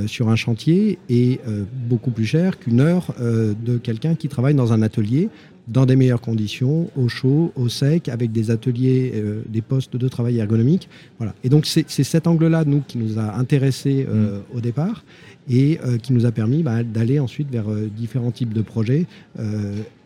sur 0.07 0.29
un 0.29 0.35
chantier 0.35 0.97
est 1.07 1.39
beaucoup 1.87 2.09
plus 2.09 2.25
cher 2.25 2.57
qu'une 2.57 2.79
heure 2.79 3.13
de 3.19 3.77
quelqu'un 3.77 4.15
qui 4.15 4.27
travaille 4.27 4.55
dans 4.55 4.73
un 4.73 4.81
atelier 4.81 5.29
dans 5.67 5.85
des 5.85 5.95
meilleures 5.95 6.21
conditions, 6.21 6.89
au 6.95 7.07
chaud, 7.07 7.51
au 7.55 7.69
sec, 7.69 8.09
avec 8.09 8.31
des 8.31 8.51
ateliers, 8.51 9.13
euh, 9.15 9.41
des 9.47 9.61
postes 9.61 9.95
de 9.95 10.07
travail 10.07 10.39
ergonomiques. 10.39 10.89
Voilà. 11.17 11.33
Et 11.43 11.49
donc 11.49 11.65
c'est 11.65 11.87
cet 11.87 12.27
angle-là, 12.27 12.63
nous, 12.65 12.81
qui 12.81 12.97
nous 12.97 13.17
a 13.17 13.35
intéressés 13.35 14.05
euh, 14.09 14.39
au 14.53 14.59
départ 14.59 15.03
et 15.49 15.79
euh, 15.85 15.97
qui 15.97 16.13
nous 16.13 16.25
a 16.25 16.31
permis 16.31 16.63
bah, 16.63 16.83
d'aller 16.83 17.19
ensuite 17.19 17.49
vers 17.49 17.65
différents 17.95 18.31
types 18.31 18.53
de 18.53 18.61
projets 18.61 19.05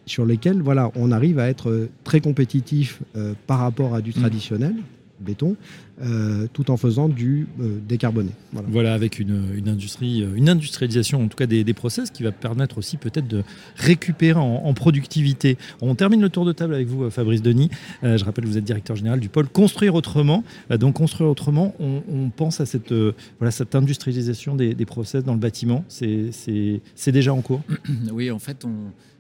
sur 0.06 0.26
lesquels 0.26 0.62
voilà, 0.62 0.92
on 0.96 1.12
arrive 1.12 1.38
à 1.38 1.50
être 1.50 1.90
très 2.06 2.22
compétitif 2.22 3.02
par 3.46 3.60
rapport 3.60 3.94
à 3.94 4.02
du 4.02 4.14
traditionnel, 4.14 4.76
béton, 5.20 5.58
euh, 6.02 6.48
tout 6.54 6.70
en 6.72 6.78
faisant 6.78 7.10
du 7.10 7.48
euh, 7.60 7.80
décarboné. 7.88 8.30
Voilà. 8.54 8.68
Voilà, 8.72 8.94
avec 8.94 9.20
une, 9.20 9.44
une 9.56 9.68
industrie, 9.70 10.22
euh, 10.24 10.36
une 10.36 10.50
industrialisation 10.50 11.24
en 11.24 11.28
tout 11.28 11.38
cas 11.38 11.46
des, 11.48 11.64
des 11.64 11.74
process 11.74 12.12
qui 12.12 12.24
va 12.24 12.32
permettre 12.32 12.78
aussi 12.78 12.98
peut-être 12.98 13.28
de 13.28 13.44
récupérer 13.76 14.40
en, 14.40 14.44
en 14.66 14.74
productivité. 14.74 15.58
On 15.82 15.96
termine 15.96 16.22
le 16.22 16.30
tour 16.30 16.46
de 16.46 16.52
table 16.52 16.74
avec 16.76 16.88
vous, 16.88 17.04
euh, 17.06 17.10
Fabrice 17.10 17.42
Denis. 17.42 17.70
Euh, 18.04 18.18
je 18.18 18.26
rappelle, 18.26 18.46
vous 18.46 18.58
êtes 18.58 18.64
directeur 18.64 18.96
général 18.96 19.20
du 19.20 19.30
pôle 19.30 19.48
Construire 19.48 19.96
autrement. 19.96 20.44
Euh, 20.72 20.78
donc 20.78 20.96
construire 20.96 21.30
autrement, 21.30 21.74
on, 21.80 22.02
on 22.12 22.30
pense 22.30 22.62
à 22.62 22.66
cette, 22.66 22.92
euh, 22.92 23.14
voilà, 23.40 23.52
cette 23.52 23.74
industrialisation 23.76 24.56
des, 24.56 24.74
des 24.76 24.86
process 24.86 25.24
dans 25.24 25.34
le 25.34 25.40
bâtiment. 25.40 25.84
C'est- 25.88 26.30
C'est 26.32 26.82
c'est 26.96 27.12
déjà 27.12 27.34
en 27.34 27.42
cours? 27.42 27.62
Oui, 28.12 28.30
en 28.32 28.40
fait, 28.40 28.64
on, 28.66 28.70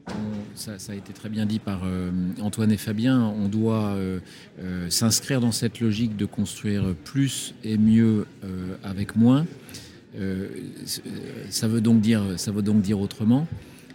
on- 0.07 0.11
ça, 0.55 0.79
ça 0.79 0.93
a 0.93 0.95
été 0.95 1.11
très 1.13 1.29
bien 1.29 1.45
dit 1.45 1.59
par 1.59 1.81
euh, 1.85 2.11
Antoine 2.41 2.71
et 2.71 2.77
Fabien. 2.77 3.21
On 3.39 3.47
doit 3.49 3.89
euh, 3.95 4.19
euh, 4.61 4.89
s'inscrire 4.89 5.41
dans 5.41 5.51
cette 5.51 5.79
logique 5.81 6.15
de 6.15 6.25
construire 6.25 6.66
plus 7.03 7.53
et 7.63 7.77
mieux 7.77 8.25
euh, 8.43 8.75
avec 8.83 9.15
moins. 9.15 9.45
Euh, 10.19 10.47
ça 11.49 11.67
veut 11.67 11.81
donc 11.81 12.01
dire, 12.01 12.23
ça 12.37 12.51
veut 12.51 12.61
donc 12.61 12.81
dire 12.81 12.99
autrement. 12.99 13.47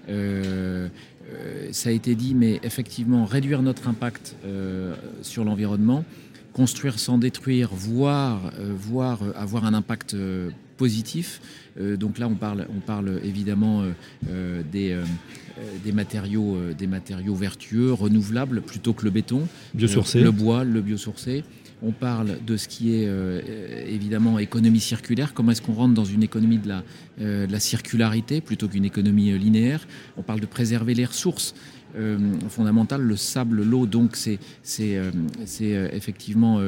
Euh, 0.09 0.89
ça 1.71 1.89
a 1.89 1.93
été 1.93 2.15
dit, 2.15 2.35
mais 2.35 2.61
effectivement, 2.63 3.25
réduire 3.25 3.63
notre 3.63 3.89
impact 3.89 4.37
sur 5.23 5.45
l'environnement, 5.45 6.05
construire 6.53 6.99
sans 6.99 7.19
détruire, 7.19 7.71
voire, 7.73 8.53
euh, 8.59 8.73
voire 8.77 9.23
euh, 9.23 9.33
avoir 9.37 9.65
un 9.65 9.75
impact 9.75 10.15
euh, 10.15 10.51
positif. 10.77 11.41
Donc 11.79 12.19
là, 12.19 12.29
on 12.29 12.35
parle, 12.35 12.67
on 12.77 12.81
parle 12.81 13.21
évidemment 13.25 13.85
des, 14.73 14.99
des, 15.85 15.93
matériaux, 15.93 16.59
des 16.77 16.87
matériaux 16.87 17.35
vertueux, 17.35 17.93
renouvelables, 17.93 18.61
plutôt 18.61 18.93
que 18.93 19.05
le 19.05 19.11
béton. 19.11 19.49
Biosourcé. 19.73 20.21
Le 20.21 20.33
bois, 20.33 20.65
le 20.65 20.83
biosourcé. 20.83 21.45
On 21.85 21.91
parle 21.91 22.39
de 22.47 22.57
ce 22.57 22.69
qui 22.69 22.95
est 22.95 23.07
euh, 23.09 23.41
évidemment 23.87 24.39
économie 24.39 24.79
circulaire. 24.79 25.35
Comment 25.35 25.51
est-ce 25.51 25.63
qu'on 25.63 25.73
rentre 25.73 25.95
dans 25.95 26.05
une 26.05 26.23
économie 26.23 26.59
de 26.59 26.69
la, 26.69 26.85
euh, 27.21 27.59
circularité 27.59 28.41
plutôt 28.41 28.69
qu'une 28.69 28.85
économie 28.85 29.33
euh, 29.33 29.37
linéaire? 29.37 29.89
On 30.17 30.23
parle 30.23 30.39
de 30.39 30.47
préserver 30.47 30.95
les 30.95 31.05
ressources 31.05 31.55
fondamentales, 32.49 33.03
le 33.03 33.17
sable, 33.17 33.63
l'eau. 33.63 33.85
Donc 33.85 34.17
c'est 34.17 34.39
effectivement 35.93 36.59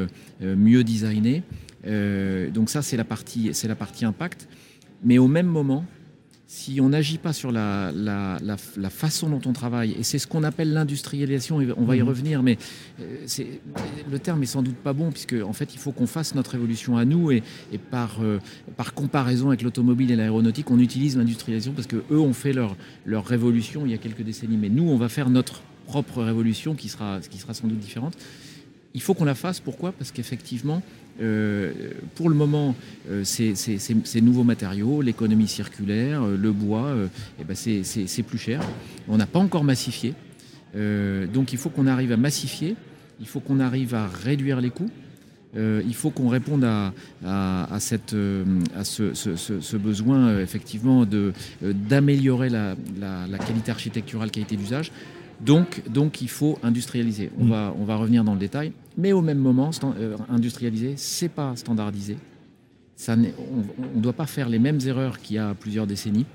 mieux 0.42 0.84
designé. 0.84 1.42
Donc 1.82 2.68
ça 2.68 2.82
c'est 2.82 2.98
la 2.98 3.04
partie 3.04 4.04
impact. 4.04 4.46
Mais 5.02 5.16
au 5.16 5.26
même 5.26 5.46
moment, 5.46 5.86
si 6.56 6.80
on 6.80 6.90
n'agit 6.90 7.18
pas 7.18 7.32
sur 7.32 7.50
la, 7.50 7.90
la, 7.92 8.38
la, 8.40 8.56
la 8.76 8.90
façon 8.90 9.28
dont 9.28 9.40
on 9.44 9.52
travaille, 9.52 9.90
et 9.98 10.04
c'est 10.04 10.20
ce 10.20 10.28
qu'on 10.28 10.44
appelle 10.44 10.72
l'industrialisation, 10.72 11.60
et 11.60 11.66
on 11.76 11.84
va 11.84 11.96
y 11.96 12.00
Mhm. 12.00 12.08
revenir, 12.08 12.42
mais 12.44 12.58
euh, 13.00 13.26
le 14.08 14.18
terme 14.20 14.40
est 14.44 14.46
sans 14.46 14.62
doute 14.62 14.76
pas 14.76 14.92
bon, 14.92 15.10
puisque 15.10 15.34
en 15.44 15.52
fait 15.52 15.74
il 15.74 15.80
faut 15.80 15.90
qu'on 15.90 16.06
fasse 16.06 16.36
notre 16.36 16.54
évolution 16.54 16.96
à 16.96 17.04
nous, 17.04 17.32
et, 17.32 17.42
et 17.72 17.78
par, 17.78 18.18
euh, 18.22 18.38
par 18.76 18.94
comparaison 18.94 19.48
avec 19.48 19.62
l'automobile 19.62 20.12
et 20.12 20.16
l'aéronautique, 20.16 20.70
on 20.70 20.78
utilise 20.78 21.16
l'industrialisation 21.16 21.72
parce 21.72 21.88
que 21.88 21.96
eux 22.12 22.20
ont 22.20 22.32
fait 22.34 22.52
leur, 22.52 22.76
leur 23.04 23.26
révolution 23.26 23.84
il 23.84 23.90
y 23.90 23.94
a 23.94 23.98
quelques 23.98 24.22
décennies, 24.22 24.56
mais 24.56 24.68
nous 24.68 24.84
on 24.88 24.96
va 24.96 25.08
faire 25.08 25.30
notre 25.30 25.60
propre 25.86 26.22
révolution 26.22 26.74
qui 26.76 26.88
sera, 26.88 27.18
qui 27.28 27.38
sera 27.38 27.52
sans 27.52 27.66
doute 27.66 27.80
différente. 27.80 28.14
Il 28.94 29.02
faut 29.02 29.14
qu'on 29.14 29.24
la 29.24 29.34
fasse, 29.34 29.58
pourquoi? 29.60 29.92
Parce 29.92 30.12
qu'effectivement, 30.12 30.80
euh, 31.20 31.72
pour 32.14 32.28
le 32.28 32.34
moment, 32.36 32.74
euh, 33.10 33.24
ces, 33.24 33.54
ces- 33.56 33.78
ces- 33.78 33.96
ces 34.04 34.20
nouveaux 34.20 34.44
matériaux, 34.44 35.02
l'économie 35.02 35.48
circulaire, 35.48 36.22
euh, 36.22 36.36
le 36.36 36.52
bois, 36.52 36.94
eh 37.40 37.44
ben 37.44 37.56
c'est- 37.56 38.22
plus 38.22 38.38
cher. 38.38 38.60
On 39.08 39.16
n'a 39.16 39.26
pas 39.26 39.40
encore 39.40 39.64
massifié. 39.64 40.14
Donc 41.32 41.52
il 41.52 41.58
faut 41.58 41.70
qu'on 41.70 41.86
arrive 41.86 42.10
à 42.10 42.16
massifier, 42.16 42.74
il 43.20 43.26
faut 43.28 43.38
qu'on 43.40 43.60
arrive 43.60 43.94
à 43.94 44.08
réduire 44.08 44.60
les 44.60 44.70
coûts. 44.70 44.90
Il 45.56 45.94
faut 45.94 46.10
qu'on 46.10 46.28
réponde 46.28 46.64
à, 46.64 46.92
à- 47.24 47.72
à 47.72 47.78
cette, 47.80 48.14
à 48.76 48.82
ce, 48.84 49.14
ce- 49.14 49.36
ce- 49.36 49.60
ce 49.60 49.76
besoin 49.76 50.40
effectivement 50.40 51.06
d'améliorer 51.62 52.48
la, 52.48 52.74
la- 53.00 53.26
la 53.28 53.38
qualité 53.38 53.70
architecturale, 53.70 54.30
qualité 54.32 54.56
d'usage. 54.56 54.90
Donc, 55.40 55.82
donc 55.88 56.22
il 56.22 56.28
faut 56.28 56.58
industrialiser. 56.64 57.30
On, 57.38 57.44
Mm. 57.44 57.50
va, 57.50 57.74
on 57.78 57.84
va 57.84 57.96
revenir 57.96 58.24
dans 58.24 58.34
le 58.34 58.40
détail. 58.40 58.72
Mais 58.96 59.12
au 59.12 59.20
même 59.22 59.38
moment, 59.38 59.70
euh, 59.98 60.16
industrialiser, 60.28 60.94
c'est 60.96 61.28
pas 61.28 61.54
standardisé. 61.56 62.16
Ça 62.96 63.14
on 63.16 63.96
ne 63.96 64.00
doit 64.02 64.12
pas 64.12 64.26
faire 64.26 64.48
les 64.48 64.58
mêmes 64.60 64.78
erreurs 64.86 65.18
qu'il 65.20 65.36
y 65.36 65.38
a 65.38 65.54
plusieurs 65.54 65.86
décennies. 65.86 66.26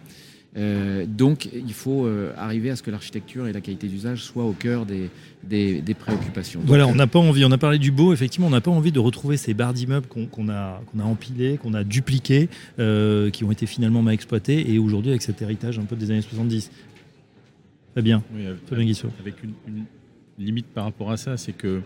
Euh, 0.58 1.06
donc, 1.08 1.48
il 1.54 1.74
faut 1.74 2.06
euh, 2.06 2.34
arriver 2.36 2.72
à 2.72 2.76
ce 2.76 2.82
que 2.82 2.90
l'architecture 2.90 3.46
et 3.48 3.54
la 3.54 3.62
qualité 3.62 3.88
d'usage 3.88 4.24
soient 4.24 4.46
au 4.46 4.52
cœur 4.54 4.86
des, 4.88 5.10
des- 5.44 5.80
des 5.80 5.94
préoccupations. 5.94 6.60
Donc, 6.60 6.68
Voilà, 6.68 6.88
on 6.88 6.96
n'a 6.96 7.06
pas 7.06 7.20
envie, 7.20 7.46
on 7.46 7.52
a 7.52 7.58
parlé 7.60 7.78
du 7.78 7.92
beau, 7.92 8.14
effectivement, 8.14 8.48
on 8.48 8.50
n'a 8.50 8.60
pas 8.60 8.72
envie 8.72 8.92
de 8.92 9.00
retrouver 9.00 9.38
ces 9.38 9.54
barres 9.54 9.74
d'immeubles 9.76 10.08
qu'on 10.08 10.50
a, 10.50 10.82
qu'on 10.92 11.00
a 11.00 11.04
empilées, 11.04 11.58
qu'on 11.60 11.76
a 11.76 11.84
dupliquées, 11.84 12.50
euh, 12.80 13.30
qui 13.30 13.44
ont 13.44 13.52
été 13.52 13.68
finalement 13.68 14.02
mal 14.02 14.16
exploitées, 14.16 14.74
et 14.74 14.80
aujourd'hui 14.80 15.12
avec 15.12 15.22
cet 15.22 15.40
héritage 15.44 15.78
un 15.78 15.84
peu 15.86 15.96
des 15.96 16.10
années 16.10 16.22
70. 16.24 16.72
Très 17.94 18.02
bien, 18.02 18.24
Oui, 18.36 18.48
avec- 18.48 18.68
Fabien 18.68 18.86
Guissot. 18.86 19.10
Avec 19.20 19.44
une, 19.44 19.54
une 19.68 19.86
limite 20.40 20.66
par 20.68 20.86
rapport 20.86 21.12
à 21.12 21.18
ça, 21.18 21.38
c'est 21.38 21.54
que 21.54 21.82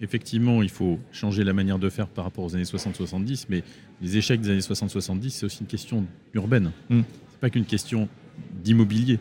effectivement, 0.00 0.62
il 0.62 0.68
faut 0.70 0.98
changer 1.12 1.44
la 1.44 1.52
manière 1.52 1.78
de 1.78 1.88
faire 1.88 2.06
par 2.08 2.24
rapport 2.24 2.44
aux 2.44 2.54
années 2.54 2.64
60-70, 2.64 3.46
mais 3.48 3.62
les 4.00 4.16
échecs 4.16 4.40
des 4.40 4.50
années 4.50 4.60
60-70, 4.60 5.30
c'est 5.30 5.46
aussi 5.46 5.60
une 5.60 5.66
question 5.66 6.04
urbaine. 6.34 6.70
Mm. 6.88 7.00
C'est 7.30 7.40
pas 7.40 7.50
qu'une 7.50 7.64
question 7.64 8.08
d'immobilier. 8.62 9.18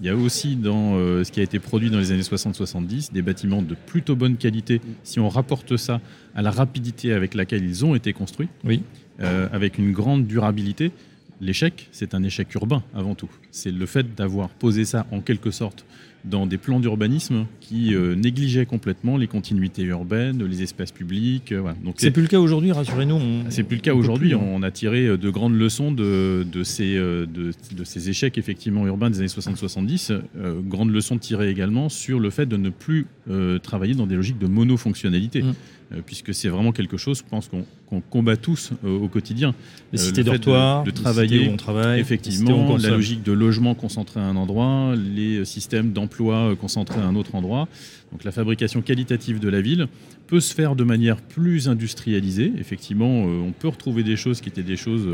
Il 0.00 0.06
y 0.06 0.08
a 0.08 0.16
aussi 0.16 0.56
dans 0.56 0.94
euh, 0.96 1.24
ce 1.24 1.32
qui 1.32 1.40
a 1.40 1.42
été 1.42 1.58
produit 1.58 1.90
dans 1.90 1.98
les 1.98 2.10
années 2.12 2.22
60-70 2.22 3.12
des 3.12 3.22
bâtiments 3.22 3.60
de 3.60 3.74
plutôt 3.74 4.16
bonne 4.16 4.36
qualité. 4.36 4.80
Si 5.02 5.20
on 5.20 5.28
rapporte 5.28 5.76
ça 5.76 6.00
à 6.34 6.42
la 6.42 6.50
rapidité 6.50 7.12
avec 7.12 7.34
laquelle 7.34 7.64
ils 7.64 7.84
ont 7.84 7.94
été 7.94 8.12
construits, 8.12 8.48
Oui. 8.64 8.82
euh, 9.20 9.48
avec 9.52 9.76
une 9.76 9.92
grande 9.92 10.26
durabilité, 10.26 10.92
l'échec, 11.40 11.88
c'est 11.92 12.14
un 12.14 12.22
échec 12.22 12.54
urbain 12.54 12.82
avant 12.94 13.14
tout. 13.14 13.28
C'est 13.50 13.72
le 13.72 13.84
fait 13.84 14.14
d'avoir 14.14 14.48
posé 14.50 14.84
ça 14.84 15.06
en 15.10 15.20
quelque 15.20 15.50
sorte 15.50 15.84
dans 16.24 16.46
des 16.46 16.58
plans 16.58 16.80
d'urbanisme 16.80 17.46
qui 17.60 17.94
euh, 17.94 18.14
négligeaient 18.14 18.66
complètement 18.66 19.16
les 19.16 19.26
continuités 19.26 19.82
urbaines, 19.84 20.44
les 20.44 20.62
espaces 20.62 20.92
publics. 20.92 21.52
Euh, 21.52 21.60
voilà. 21.60 21.76
Donc 21.84 21.94
C'est 21.98 22.10
plus 22.10 22.22
le 22.22 22.28
cas 22.28 22.38
aujourd'hui, 22.40 22.72
rassurez-nous. 22.72 23.14
on- 23.14 23.44
c'est 23.50 23.62
plus 23.62 23.76
le 23.76 23.82
cas 23.82 23.94
aujourd'hui. 23.94 24.34
hein. 24.34 24.40
On 24.42 24.62
a 24.62 24.70
tiré 24.70 25.06
euh, 25.06 25.16
de 25.16 25.30
grandes 25.30 25.54
leçons 25.58 25.92
de, 25.92 26.44
de 26.50 26.62
ces, 26.64 26.96
euh, 26.96 27.26
de, 27.26 27.52
de 27.74 27.84
ces 27.84 28.10
échecs 28.10 28.36
effectivement 28.38 28.86
urbains 28.86 29.10
des 29.10 29.18
années 29.20 29.28
60-70. 29.28 30.12
Euh, 30.36 30.60
grandes 30.60 30.90
leçons 30.92 31.18
tirées 31.18 31.48
également 31.50 31.88
sur 31.88 32.20
le 32.20 32.30
fait 32.30 32.46
de 32.46 32.56
ne 32.56 32.70
plus 32.70 33.06
travailler 33.62 33.94
dans 33.94 34.06
des 34.06 34.16
logiques 34.16 34.38
de 34.38 34.46
monofonctionnalité. 34.46 35.42
Mm. 35.42 35.54
Euh, 35.92 36.02
puisque 36.06 36.32
c'est 36.32 36.48
vraiment 36.48 36.70
quelque 36.70 36.96
chose, 36.96 37.18
je 37.18 37.28
pense, 37.28 37.48
qu'on 37.48 38.00
combat 38.00 38.36
tous 38.36 38.70
euh, 38.84 38.96
au 38.96 39.08
quotidien. 39.08 39.54
Les 39.92 40.00
Euh, 40.00 40.04
cités 40.04 40.20
le 40.22 40.24
de- 40.24 40.30
dortoirs, 40.36 40.84
de 40.84 40.92
travailler, 40.92 41.48
où 41.48 41.52
on 41.52 41.56
travaille, 41.56 41.96
où 41.96 41.98
on 41.98 42.00
Effectivement, 42.00 42.76
la 42.76 42.90
logique 42.90 43.24
de 43.24 43.32
logement 43.32 43.74
concentré 43.74 44.20
à 44.20 44.22
un 44.24 44.36
endroit, 44.36 44.94
les 44.96 45.44
systèmes 45.44 45.92
d'emploi 45.92 46.54
concentrés 46.60 47.00
à 47.00 47.04
un 47.06 47.16
autre 47.16 47.34
endroit. 47.34 47.66
Donc 48.12 48.22
la 48.22 48.30
fabrication 48.30 48.82
qualitative 48.82 49.40
de 49.40 49.48
la 49.48 49.60
ville 49.60 49.88
peut 50.28 50.38
se 50.38 50.54
faire 50.54 50.76
de 50.76 50.84
manière 50.84 51.16
plus 51.20 51.68
industrialisée. 51.68 52.52
Effectivement, 52.58 53.22
on 53.24 53.50
peut 53.50 53.68
retrouver 53.68 54.04
des 54.04 54.16
choses 54.16 54.40
qui 54.40 54.48
étaient 54.48 54.62
des 54.62 54.76
choses 54.76 55.08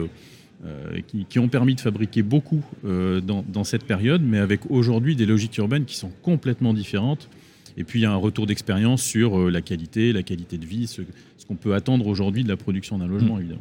euh, 0.66 1.00
qui, 1.06 1.24
qui 1.26 1.38
ont 1.38 1.48
permis 1.48 1.74
de 1.74 1.80
fabriquer 1.80 2.22
beaucoup 2.22 2.62
euh, 2.84 3.20
dans, 3.22 3.42
dans 3.50 3.64
cette 3.64 3.84
période, 3.84 4.22
mais 4.22 4.38
avec 4.38 4.70
aujourd'hui 4.70 5.16
des 5.16 5.24
logiques 5.26 5.56
urbaines 5.56 5.86
qui 5.86 5.96
sont 5.96 6.10
complètement 6.22 6.74
différentes. 6.74 7.28
Et 7.76 7.84
puis 7.84 8.00
il 8.00 8.02
y 8.02 8.06
a 8.06 8.12
un 8.12 8.16
retour 8.16 8.46
d'expérience 8.46 9.02
sur 9.02 9.38
euh, 9.38 9.50
la 9.50 9.60
qualité, 9.62 10.12
la 10.12 10.22
qualité 10.22 10.56
de 10.58 10.64
vie, 10.66 10.86
ce, 10.86 11.02
ce 11.36 11.46
qu'on 11.46 11.56
peut 11.56 11.74
attendre 11.74 12.06
aujourd'hui 12.06 12.42
de 12.44 12.48
la 12.48 12.56
production 12.56 12.98
d'un 12.98 13.06
logement, 13.06 13.38
évidemment. 13.38 13.60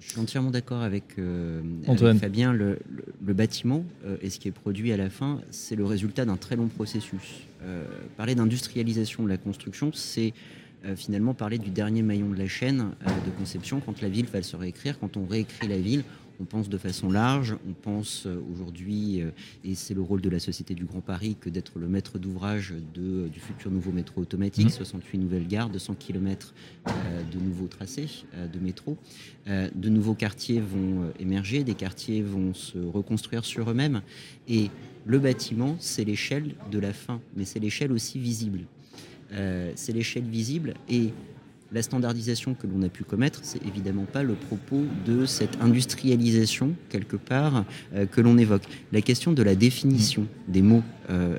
Je 0.00 0.10
suis 0.10 0.20
entièrement 0.20 0.50
d'accord 0.50 0.82
avec, 0.82 1.04
euh, 1.18 1.62
avec. 1.88 2.20
Fabien. 2.20 2.52
Le, 2.52 2.78
le- 2.90 3.04
le 3.26 3.32
bâtiment 3.34 3.84
euh, 4.04 4.16
et 4.20 4.28
ce 4.30 4.38
qui 4.38 4.48
est 4.48 4.52
produit 4.52 4.92
à 4.92 4.96
la 4.98 5.08
fin, 5.08 5.40
c'est 5.50 5.76
le 5.76 5.84
résultat 5.84 6.24
d'un 6.26 6.36
très 6.36 6.56
long 6.56 6.68
processus. 6.68 7.40
Euh, 7.62 7.84
parler 8.18 8.34
d'industrialisation 8.34 9.22
de 9.24 9.28
la 9.30 9.38
construction, 9.38 9.90
c'est 9.94 10.34
euh, 10.84 10.94
finalement 10.94 11.32
parler 11.32 11.56
du 11.56 11.70
dernier 11.70 12.02
maillon 12.02 12.28
de 12.28 12.36
la 12.38 12.46
chaîne 12.48 12.80
euh, 13.06 13.06
de 13.24 13.30
conception. 13.38 13.80
Quand 13.80 14.02
la 14.02 14.10
ville 14.10 14.26
va 14.26 14.42
se 14.42 14.54
réécrire, 14.56 14.98
quand 15.00 15.16
on 15.16 15.24
réécrit 15.26 15.68
la 15.68 15.78
ville, 15.78 16.04
on 16.40 16.44
pense 16.44 16.68
de 16.68 16.78
façon 16.78 17.10
large. 17.10 17.56
On 17.68 17.72
pense 17.72 18.26
euh, 18.26 18.40
aujourd'hui, 18.52 19.22
euh, 19.22 19.30
et 19.64 19.74
c'est 19.74 19.94
le 19.94 20.02
rôle 20.02 20.20
de 20.20 20.28
la 20.28 20.38
Société 20.38 20.74
du 20.74 20.84
Grand 20.84 21.00
Paris, 21.00 21.36
que 21.40 21.48
d'être 21.48 21.78
le 21.78 21.88
maître 21.88 22.18
d'ouvrage 22.18 22.74
de, 22.94 23.28
du 23.28 23.40
futur 23.40 23.70
nouveau 23.70 23.92
métro 23.92 24.20
automatique, 24.20 24.66
Mhm. 24.66 24.70
68 24.72 25.18
nouvelles 25.18 25.46
gares, 25.46 25.70
200 25.70 25.94
km 25.98 26.54
de 26.86 27.38
nouveaux 27.38 27.66
tracés 27.66 28.08
euh, 28.34 28.46
de 28.46 28.58
métro. 28.58 28.96
Euh, 29.46 29.68
de 29.74 29.88
nouveaux 29.88 30.14
quartiers 30.14 30.60
vont 30.60 31.02
euh, 31.04 31.10
émerger, 31.18 31.64
des 31.64 31.74
quartiers 31.74 32.22
vont 32.22 32.54
se 32.54 32.78
reconstruire 32.78 33.44
sur 33.44 33.70
eux-mêmes. 33.70 34.00
Et 34.48 34.70
le 35.04 35.18
bâtiment, 35.18 35.76
c'est 35.80 36.04
l'échelle 36.04 36.54
de 36.70 36.78
la 36.78 36.92
fin, 36.92 37.20
mais 37.36 37.44
c'est 37.44 37.58
l'échelle 37.60 37.92
aussi 37.92 38.18
visible. 38.18 38.60
Euh, 39.32 39.72
c'est 39.74 39.92
l'échelle 39.92 40.24
visible 40.24 40.74
et 40.88 41.10
la 41.74 41.82
standardisation 41.82 42.54
que 42.54 42.66
l'on 42.68 42.82
a 42.82 42.88
pu 42.88 43.02
commettre, 43.02 43.40
c'est 43.42 43.64
évidemment 43.66 44.04
pas 44.04 44.22
le 44.22 44.34
propos 44.34 44.82
de 45.04 45.26
cette 45.26 45.60
industrialisation, 45.60 46.74
quelque 46.88 47.16
part, 47.16 47.64
euh, 47.94 48.06
que 48.06 48.20
l'on 48.20 48.38
évoque. 48.38 48.62
La 48.92 49.02
question 49.02 49.32
de 49.32 49.42
la 49.42 49.56
définition 49.56 50.26
des 50.46 50.62
mots 50.62 50.84
euh, 51.10 51.36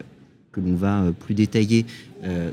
que 0.51 0.60
l'on 0.60 0.75
va 0.75 1.04
euh, 1.04 1.12
plus 1.12 1.34
détailler 1.34 1.86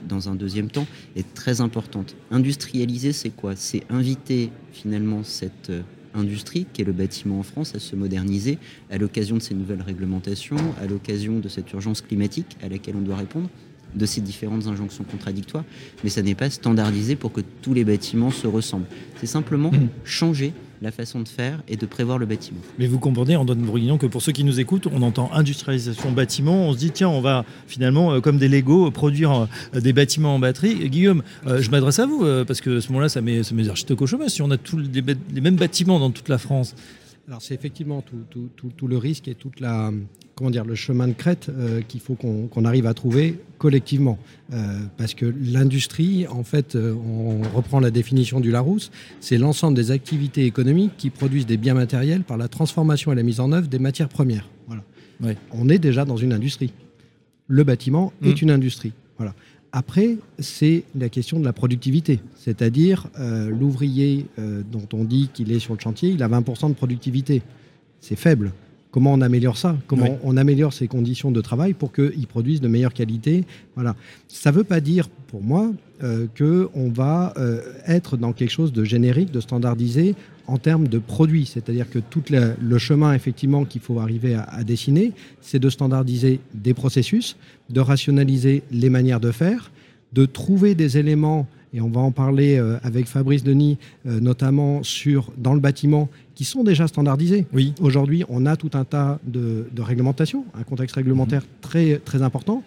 dans 0.07 0.29
un 0.29 0.35
deuxième 0.35 0.69
temps 0.69 0.87
est 1.17 1.33
très 1.33 1.63
importante. 1.63 2.15
Industrialiser, 2.31 3.15
c'est 3.15 3.31
quoi? 3.31 3.57
C'est 3.57 3.85
inviter 3.89 4.51
finalement 4.71 5.25
cette 5.25 5.73
industrie 6.13 6.67
qui 6.75 6.83
est 6.83 6.85
le 6.85 6.93
bâtiment 6.93 7.39
en 7.39 7.43
France 7.43 7.75
à 7.75 7.79
se 7.79 7.97
moderniser 7.97 8.59
à 8.91 8.99
l'occasion 8.99 9.37
de 9.37 9.41
ces 9.41 9.55
nouvelles 9.55 9.81
réglementations, 9.81 10.59
à 10.79 10.87
l'occasion 10.87 11.39
de 11.39 11.49
cette 11.49 11.73
urgence 11.73 12.03
climatique 12.03 12.59
à 12.63 12.69
laquelle 12.69 12.97
on 12.97 13.01
doit 13.01 13.17
répondre 13.17 13.49
de 13.95 14.07
ces 14.07 14.21
différentes 14.21 14.67
injonctions 14.67 15.05
contradictoires, 15.05 15.65
mais 16.05 16.11
ça 16.11 16.23
n'est 16.23 16.35
pas 16.35 16.51
standardisé 16.51 17.17
pour 17.17 17.33
que 17.33 17.41
tous 17.63 17.75
les 17.75 17.85
bâtiments 17.85 18.31
se 18.31 18.47
ressemblent. 18.47 18.87
C'est 19.21 19.27
simplement 19.27 19.71
Mhm. 19.71 19.89
changer 20.05 20.53
la 20.81 20.91
façon 20.91 21.21
de 21.21 21.29
faire 21.29 21.63
et 21.69 21.77
de 21.77 21.87
prévoir 21.87 22.19
le 22.19 22.27
bâtiment. 22.27 22.59
Mais 22.79 22.89
vous 22.89 22.99
comprenez, 22.99 23.37
Antoine 23.37 23.61
Bourguignon, 23.61 23.99
que 23.99 24.07
pour 24.07 24.21
ceux 24.21 24.33
qui 24.33 24.43
nous 24.43 24.59
écoutent, 24.59 24.89
on 24.93 25.03
entend 25.03 25.31
industrialisation 25.33 26.11
bâtiment, 26.11 26.67
on 26.67 26.73
se 26.73 26.79
dit 26.79 26.91
tiens, 26.91 27.09
on 27.09 27.21
va 27.21 27.45
finalement, 27.69 28.13
euh, 28.13 28.21
comme 28.21 28.37
des 28.39 28.49
Lego, 28.49 28.91
produire 28.91 29.47
euh, 29.77 29.81
des 29.81 29.93
bâtiments 29.93 30.35
en 30.35 30.39
batterie. 30.41 30.89
Guillaume, 30.89 31.23
euh, 31.47 31.63
je 31.63 31.71
m'adresse 31.71 32.01
à 32.01 32.07
vous, 32.07 32.25
parce 32.47 32.61
que 32.61 32.79
à 32.79 32.81
ce 32.81 32.89
moment-là, 32.89 33.09
ça 33.09 33.21
met, 33.21 33.45
ça 33.45 33.55
met 33.55 33.63
les 33.63 33.69
architectes 33.69 34.03
au 34.03 34.07
chômage. 34.07 34.31
Si 34.31 34.43
on 34.43 34.51
a 34.51 34.57
tous 34.57 34.79
les 34.79 35.41
mêmes 35.41 35.55
bâtiments 35.57 36.01
dans 36.01 36.11
toute 36.11 36.29
la 36.29 36.39
France, 36.39 36.75
Alors 37.29 37.41
c'est 37.41 37.55
effectivement 37.55 38.03
tout, 38.03 38.17
tout- 38.31 38.49
tout- 38.57 38.73
tout 38.77 38.89
le 38.89 38.97
risque 38.99 39.29
et 39.29 39.35
toute 39.35 39.61
la 39.61 39.93
comment 40.35 40.51
dire 40.51 40.65
le 40.65 40.75
chemin 40.75 41.07
de 41.09 41.13
crête 41.13 41.49
euh, 41.51 41.83
qu'il 41.83 42.01
faut 42.01 42.15
qu'on 42.15 42.65
arrive 42.65 42.87
à 42.87 42.95
trouver 42.95 43.39
collectivement. 43.59 44.19
Euh, 44.53 44.79
parce 44.97 45.15
que 45.15 45.27
l'industrie 45.27 46.27
en 46.27 46.43
fait 46.43 46.75
euh, 46.75 46.95
on 46.95 47.43
reprend 47.55 47.79
la 47.81 47.91
définition 47.91 48.41
du 48.41 48.51
Larousse 48.51 48.91
c'est 49.21 49.39
l'ensemble 49.39 49.77
des 49.77 49.91
activités 49.93 50.45
économiques 50.47 50.93
qui 50.99 51.11
produisent 51.11 51.47
des 51.47 51.59
biens 51.59 51.75
matériels 51.75 52.25
par 52.25 52.37
la 52.39 52.49
transformation 52.49 53.13
et 53.13 53.15
la 53.15 53.23
mise 53.23 53.41
en 53.41 53.53
œuvre 53.53 53.69
des 53.69 53.79
matières 53.79 54.09
premières. 54.09 54.49
Voilà. 54.67 54.83
Ouais. 55.23 55.37
on 55.53 55.69
est 55.69 55.79
déjà 55.79 56.05
dans 56.05 56.17
une 56.17 56.33
industrie. 56.33 56.73
Le 57.47 57.63
bâtiment 57.65 58.13
Mm. 58.21 58.27
est 58.29 58.43
une 58.43 58.51
industrie. 58.51 58.93
Voilà 59.19 59.35
après, 59.73 60.19
c'est 60.39 60.85
la 60.95 61.09
question 61.09 61.41
de 61.41 61.47
la 61.47 61.55
productivité, 61.55 62.21
c'est-à-dire 62.37 63.09
euh, 63.19 63.49
l'ouvrier 63.49 64.27
euh, 64.39 64.63
dont 64.71 64.87
on 64.93 65.05
dit 65.05 65.31
qu'il 65.33 65.51
est 65.51 65.61
sur 65.61 65.73
le 65.73 65.81
chantier, 65.81 66.11
il 66.11 66.23
a 66.23 66.29
20% 66.29 66.69
de 66.69 66.75
productivité. 66.75 67.43
C'est 67.99 68.17
faible. 68.17 68.53
Comment 68.93 69.15
on 69.15 69.23
améliore 69.23 69.57
ça? 69.57 69.77
Comment 69.87 70.05
Oui. 70.05 70.17
on 70.23 70.37
améliore 70.37 70.73
ses 70.75 70.87
conditions 70.87 71.31
de 71.33 71.41
travail 71.41 71.73
pour 71.73 71.93
qu'il 71.93 72.27
produise 72.29 72.61
de 72.61 72.69
meilleure 72.69 72.93
qualité? 72.93 73.45
Voilà. 73.75 73.97
Ça 74.29 74.53
ne 74.53 74.57
veut 74.57 74.65
pas 74.65 74.81
dire, 74.81 75.09
pour 75.29 75.43
moi, 75.43 75.73
euh, 76.03 76.27
qu'on 76.39 76.91
va 76.91 77.33
euh, 77.39 77.63
être 77.87 78.19
dans 78.19 78.33
quelque 78.35 78.51
chose 78.51 78.71
de 78.73 78.85
générique, 78.85 79.31
de 79.33 79.41
standardisé 79.41 80.15
en 80.47 80.59
termes 80.59 80.89
de 80.89 80.99
produits. 80.99 81.47
C'est-à-dire 81.47 81.89
que 81.89 81.99
tout 82.01 82.23
la- 82.29 82.53
le 82.61 82.79
chemin, 82.79 83.15
effectivement, 83.15 83.65
qu'il 83.65 83.81
faut 83.81 83.99
arriver 83.99 84.35
à, 84.35 84.43
à 84.43 84.63
dessiner, 84.63 85.13
c'est 85.41 85.59
de 85.59 85.71
standardiser 85.71 86.41
des 86.53 86.75
processus, 86.75 87.37
de 87.71 87.81
rationaliser 87.81 88.63
les 88.71 88.91
manières 88.91 89.21
de 89.21 89.31
faire, 89.31 89.71
de 90.13 90.27
trouver 90.27 90.75
des 90.75 90.99
éléments, 90.99 91.47
et 91.75 91.81
on 91.81 91.89
va 91.89 92.01
en 92.01 92.11
parler 92.11 92.59
euh, 92.59 92.79
avec 92.83 93.07
Fabrice 93.07 93.45
Denis, 93.45 93.79
euh, 94.07 94.21
notamment 94.21 94.83
sur, 94.83 95.33
dans 95.39 95.55
le 95.55 95.61
bâtiment, 95.61 96.09
qui 96.35 96.45
sont 96.45 96.65
déjà 96.65 96.87
standardisés. 96.87 97.47
oui, 97.53 97.75
Aujourd'hui, 97.81 98.25
on 98.29 98.47
a 98.47 98.57
tout 98.57 98.71
un 98.75 98.85
tas 98.85 99.19
de, 99.25 99.67
de 99.73 99.83
réglementations, 99.83 100.45
un 100.59 100.65
contexte 100.65 100.97
réglementaire 100.97 101.43
très, 101.61 101.99
très 101.99 102.23
important 102.23 102.63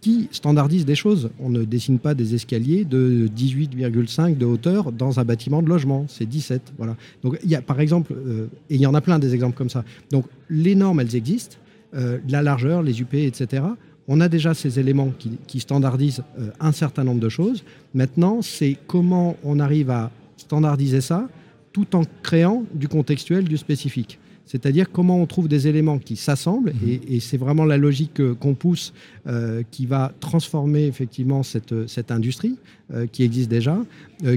qui 0.00 0.28
standardise 0.32 0.84
des 0.84 0.96
choses. 0.96 1.30
On 1.38 1.48
ne 1.48 1.62
dessine 1.62 2.00
pas 2.00 2.14
des 2.14 2.34
escaliers 2.34 2.84
de 2.84 3.28
18,5 3.36 4.36
de 4.36 4.44
hauteur 4.44 4.90
dans 4.90 5.20
un 5.20 5.24
bâtiment 5.24 5.62
de 5.62 5.68
logement, 5.68 6.06
c'est 6.08 6.26
17. 6.26 6.72
Voilà. 6.76 6.96
Donc 7.22 7.38
il 7.44 7.50
y 7.50 7.54
a 7.54 7.62
par 7.62 7.80
exemple, 7.80 8.12
euh, 8.12 8.48
et 8.68 8.74
il 8.74 8.80
y 8.80 8.86
en 8.86 8.94
a 8.94 9.00
plein 9.00 9.20
des 9.20 9.32
exemples 9.32 9.56
comme 9.56 9.70
ça. 9.70 9.84
Donc 10.10 10.26
les 10.50 10.74
normes, 10.74 11.00
elles 11.00 11.14
existent, 11.16 11.56
la 11.94 12.40
largeur, 12.40 12.82
les 12.82 13.02
UP, 13.02 13.12
etc. 13.12 13.64
On 14.08 14.20
a 14.20 14.28
déjà 14.28 14.52
ces 14.54 14.78
éléments 14.80 15.12
qui, 15.18 15.38
qui 15.46 15.60
standardisent 15.60 16.22
euh, 16.38 16.50
un 16.60 16.72
certain 16.72 17.04
nombre 17.04 17.20
de 17.20 17.28
choses. 17.28 17.64
Maintenant, 17.94 18.42
c'est 18.42 18.76
comment 18.86 19.36
on 19.44 19.60
arrive 19.60 19.90
à 19.90 20.10
standardiser 20.36 21.00
ça 21.00 21.28
tout 21.72 21.94
en 21.96 22.02
créant 22.22 22.64
du 22.74 22.88
contextuel, 22.88 23.44
du 23.44 23.56
spécifique. 23.56 24.18
C'est-à-dire 24.44 24.90
comment 24.90 25.18
on 25.22 25.26
trouve 25.26 25.46
des 25.48 25.68
éléments 25.68 25.98
qui 25.98 26.16
s'assemblent, 26.16 26.72
Mhm. 26.82 26.88
et, 26.88 27.16
et 27.16 27.20
c'est 27.20 27.38
vraiment 27.38 27.64
la 27.64 27.78
logique 27.78 28.20
euh, 28.20 28.34
qu'on 28.34 28.54
pousse 28.54 28.92
euh, 29.26 29.62
qui 29.70 29.86
va 29.86 30.12
transformer 30.20 30.84
effectivement 30.86 31.42
cette, 31.44 31.88
cette 31.88 32.10
industrie 32.10 32.56
euh, 32.92 33.06
qui 33.06 33.22
existe 33.22 33.48
déjà, 33.48 33.78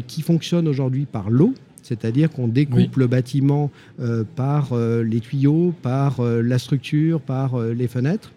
qui 0.07 0.21
fonctionne 0.21 0.67
aujourd'hui 0.67 1.05
par 1.05 1.29
l'eau. 1.29 1.53
C'est-à-dire 1.81 2.31
qu'on 2.31 2.47
découpe 2.47 2.77
Oui. 2.77 2.89
le 2.95 3.07
bâtiment 3.07 3.69
par 4.35 4.73
les 4.75 5.19
tuyaux, 5.19 5.71
par 5.83 6.19
la 6.23 6.57
structure, 6.57 7.21
par 7.21 7.59
les 7.59 7.87
fenêtres, 7.87 8.31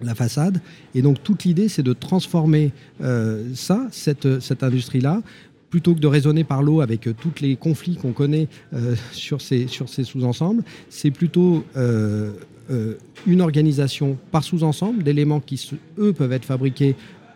la 0.00 0.14
façade. 0.14 0.60
Et 0.94 1.02
donc 1.02 1.22
toute 1.22 1.44
l'idée, 1.44 1.68
c'est 1.68 1.82
de 1.82 1.92
transformer 1.92 2.72
euh, 3.02 3.44
ça, 3.54 3.86
cette, 3.90 4.40
cette 4.40 4.62
industrie-là, 4.62 5.22
plutôt 5.70 5.94
que 5.94 6.00
de 6.00 6.06
raisonner 6.06 6.44
par 6.44 6.62
l'eau 6.62 6.80
avec 6.80 7.06
euh, 7.06 7.14
tous 7.18 7.40
les 7.40 7.56
conflits 7.56 7.96
qu'on 7.96 8.12
connaît 8.12 8.48
euh, 8.74 8.94
sur 9.12 9.40
ces, 9.40 9.66
sur 9.68 9.88
ces 9.88 10.04
sous-ensembles, 10.04 10.62
c'est 10.90 11.10
plutôt 11.10 11.64
euh, 11.76 12.32
euh, 12.70 12.94
une 13.26 13.40
organisation 13.40 14.18
par 14.30 14.44
sous-ensemble 14.44 15.02
d'éléments 15.02 15.40
qui, 15.40 15.56
se- 15.56 15.74
eux, 15.98 16.12
peuvent 16.12 16.32
être 16.32 16.44
fabriqués 16.44 16.94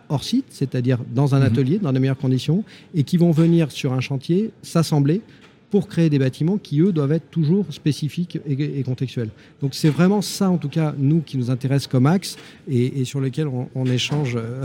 hors 0.09 0.23
site, 0.23 0.45
c'est-à-dire 0.49 0.99
dans 1.13 1.35
un 1.35 1.39
Mhm. 1.39 1.45
atelier, 1.45 1.79
dans 1.79 1.91
les 1.91 1.99
meilleures 1.99 2.17
conditions, 2.17 2.63
et 2.95 3.03
qui 3.03 3.17
vont 3.17 3.31
venir 3.31 3.71
sur 3.71 3.91
un 3.91 3.99
chantier 3.99 4.51
s'assembler 4.61 5.21
pour 5.69 5.87
créer 5.87 6.09
des 6.09 6.19
bâtiments 6.19 6.57
qui, 6.57 6.79
eux, 6.79 6.91
doivent 6.91 7.11
être 7.11 7.29
toujours 7.29 7.65
spécifiques 7.71 8.39
et, 8.47 8.79
et 8.79 8.83
contextuels. 8.83 9.29
Donc 9.61 9.73
c'est 9.73 9.89
vraiment 9.89 10.21
ça, 10.21 10.49
en 10.49 10.57
tout 10.57 10.69
cas, 10.69 10.93
nous, 10.97 11.21
qui 11.21 11.37
nous 11.37 11.51
intéresse 11.51 11.87
comme 11.87 12.05
axe 12.05 12.37
et, 12.69 13.01
et 13.01 13.05
sur 13.05 13.19
lequel 13.19 13.47
on, 13.47 13.69
on 13.75 13.85
échange 13.85 14.35
euh, 14.37 14.63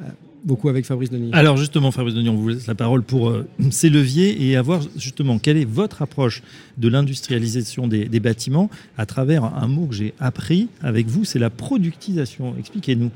beaucoup 0.44 0.68
avec 0.68 0.86
Fabrice 0.86 1.10
Denis. 1.10 1.30
Alors 1.32 1.56
justement, 1.56 1.90
Fabrice 1.92 2.14
Denis, 2.14 2.28
on 2.28 2.36
vous 2.36 2.48
laisse 2.48 2.66
la 2.66 2.74
parole 2.74 3.02
pour 3.02 3.30
euh, 3.30 3.46
ces 3.70 3.90
leviers 3.90 4.44
et 4.44 4.56
avoir 4.56 4.80
justement 4.96 5.38
quelle 5.38 5.56
est 5.56 5.64
votre 5.64 6.02
approche 6.02 6.42
de 6.78 6.88
l'industrialisation 6.88 7.86
des, 7.86 8.06
des 8.06 8.20
bâtiments 8.20 8.70
à 8.98 9.06
travers 9.06 9.44
un 9.44 9.68
mot 9.68 9.86
que 9.86 9.94
j'ai 9.94 10.14
appris 10.18 10.68
avec 10.80 11.06
vous, 11.06 11.24
c'est 11.24 11.38
la 11.38 11.50
productisation. 11.50 12.56
Expliquez-nous. 12.58 13.10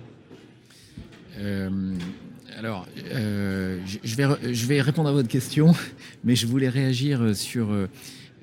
Alors, 2.58 2.86
je, 2.96 4.16
vais, 4.16 4.54
je 4.54 4.66
vais 4.66 4.80
répondre 4.80 5.08
à 5.08 5.12
votre 5.12 5.28
question, 5.28 5.74
mais 6.24 6.36
je 6.36 6.46
voulais 6.46 6.68
réagir 6.68 7.34
sur 7.36 7.68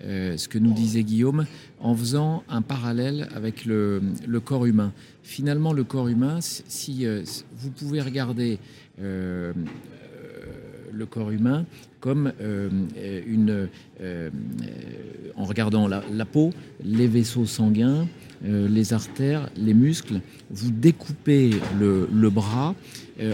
ce 0.04 0.48
que 0.48 0.58
nous 0.58 0.74
disait 0.74 1.04
Guillaume 1.04 1.46
en 1.80 1.96
faisant 1.96 2.44
un 2.50 2.62
parallèle 2.62 3.30
avec 3.36 3.66
le, 3.66 4.02
corps 4.44 4.66
humain. 4.66 4.94
Finalement, 5.24 5.74
le 5.74 5.84
corps 5.84 6.08
humain, 6.08 6.40
si 6.42 7.06
vous 7.06 7.70
pouvez 7.72 8.02
regarder 8.02 8.60
le 8.98 9.54
corps 11.06 11.32
humain 11.32 11.66
comme 12.02 12.34
euh, 12.42 12.70
une, 13.28 13.70
euh, 14.02 14.30
en 15.36 15.46
regardant 15.46 15.88
la, 15.88 16.26
peau, 16.26 16.52
les 16.84 17.08
vaisseaux 17.08 17.46
sanguins, 17.46 18.08
euh, 18.44 18.68
les 18.68 18.92
artères, 18.94 19.50
les 19.56 19.74
muscles. 19.74 20.20
Vous 20.50 20.72
découpez 20.72 21.52
le, 21.80 22.30
bras 22.30 22.76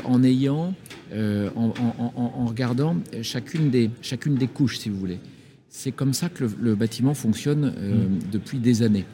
en 0.03 0.23
ayant, 0.23 0.73
en, 1.13 2.45
regardant 2.45 2.97
chacune 3.21 3.69
des, 3.69 3.89
chacune 4.01 4.35
des 4.35 4.47
couches, 4.47 4.79
si 4.79 4.89
vous 4.89 4.97
voulez. 4.97 5.19
C'est 5.69 5.91
comme 5.91 6.13
ça 6.13 6.29
que 6.29 6.45
le, 6.59 6.75
bâtiment 6.75 7.13
fonctionne 7.13 7.67
mmh. 7.67 8.31
depuis 8.31 8.59
des 8.59 8.83
années. 8.83 9.05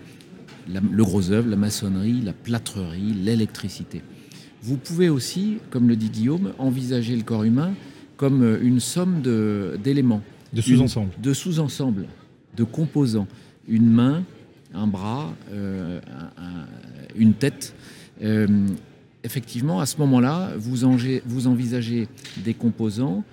le 0.67 1.03
gros 1.03 1.31
œuvre, 1.31 1.49
la 1.49 1.55
maçonnerie, 1.55 2.21
la 2.21 2.33
plâtrerie, 2.33 3.13
l'électricité. 3.13 4.01
Vous 4.63 4.77
pouvez 4.77 5.09
aussi, 5.09 5.57
comme 5.71 5.89
le 5.89 5.97
dit 5.97 6.09
Guillaume, 6.09 6.53
envisager 6.57 7.15
le 7.17 7.23
corps 7.23 7.43
humain 7.43 7.73
comme 8.15 8.43
euh, 8.43 8.59
une 8.61 8.79
somme 8.79 9.21
d'éléments. 9.21 10.21
De, 10.53 10.61
sous-ensembles. 10.61 11.11
De 11.21 11.33
sous-ensembles, 11.33 12.05
de 12.55 12.63
composants. 12.63 13.27
Une 13.67 13.89
main, 13.89 14.23
un 14.73 14.87
bras, 14.87 15.33
euh, 15.51 15.99
une 17.15 17.33
tête. 17.33 17.75
Euh, 18.23 18.47
effectivement, 19.23 19.79
à 19.79 19.85
ce 19.85 19.97
moment-là, 19.97 20.51
vous, 20.57 20.87
vous, 21.25 21.47
envisagez 21.47 22.07
des 22.43 22.53
composants, 22.53 23.23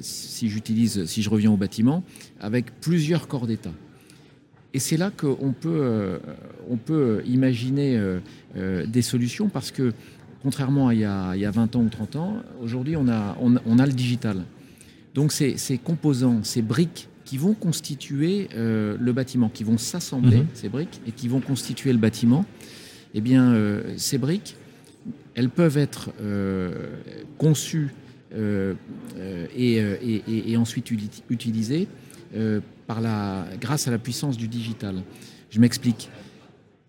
si 0.00 0.48
j'utilise, 0.48 1.04
si 1.06 1.22
je 1.22 1.30
reviens 1.30 1.50
au 1.50 1.56
bâtiment, 1.56 2.04
avec 2.40 2.78
plusieurs 2.80 3.26
corps 3.26 3.46
d'état. 3.46 3.72
Et 4.72 4.78
c'est 4.78 4.96
là 4.96 5.10
qu'on 5.10 5.52
peut, 5.52 6.18
on 6.68 6.76
peut 6.76 7.22
imaginer 7.26 8.00
des 8.54 9.02
solutions 9.02 9.48
parce 9.48 9.70
que 9.70 9.92
contrairement 10.44 10.88
à 10.88 10.94
il 10.94 11.00
y, 11.00 11.04
a, 11.04 11.50
20 11.50 11.74
ans 11.74 11.80
ou 11.80 11.88
30 11.88 12.16
ans, 12.16 12.36
aujourd'hui 12.62 12.96
on 12.96 13.08
a, 13.08 13.36
on, 13.40 13.78
a 13.78 13.86
le 13.86 13.92
digital. 13.92 14.44
Donc 15.14 15.32
ces, 15.32 15.56
ces, 15.56 15.78
composants, 15.78 16.44
ces 16.44 16.60
briques 16.60 17.08
qui 17.24 17.38
vont 17.38 17.54
constituer 17.54 18.48
euh, 18.54 18.96
le 19.00 19.12
bâtiment, 19.12 19.48
qui 19.48 19.64
vont 19.64 19.78
s'assembler, 19.78 20.38
mhm. 20.38 20.46
ces 20.52 20.68
briques, 20.68 21.00
et 21.06 21.12
qui 21.12 21.28
vont 21.28 21.40
constituer 21.40 21.92
le 21.92 21.98
bâtiment, 21.98 22.44
eh 23.14 23.22
bien 23.22 23.52
euh, 23.52 23.94
ces 23.96 24.18
briques, 24.18 24.56
elles 25.34 25.50
peuvent 25.50 25.78
être 25.78 26.10
euh, 26.20 26.88
conçues 27.38 27.92
et, 29.56 29.80
et, 30.26 30.56
ensuite 30.56 30.90
utilisées 31.30 31.86
par 32.88 33.00
la, 33.00 33.46
grâce 33.60 33.86
à 33.86 33.92
la 33.92 33.98
puissance 33.98 34.36
du 34.36 34.48
digital. 34.48 34.96
Je 35.50 35.60
m'explique. 35.60 36.10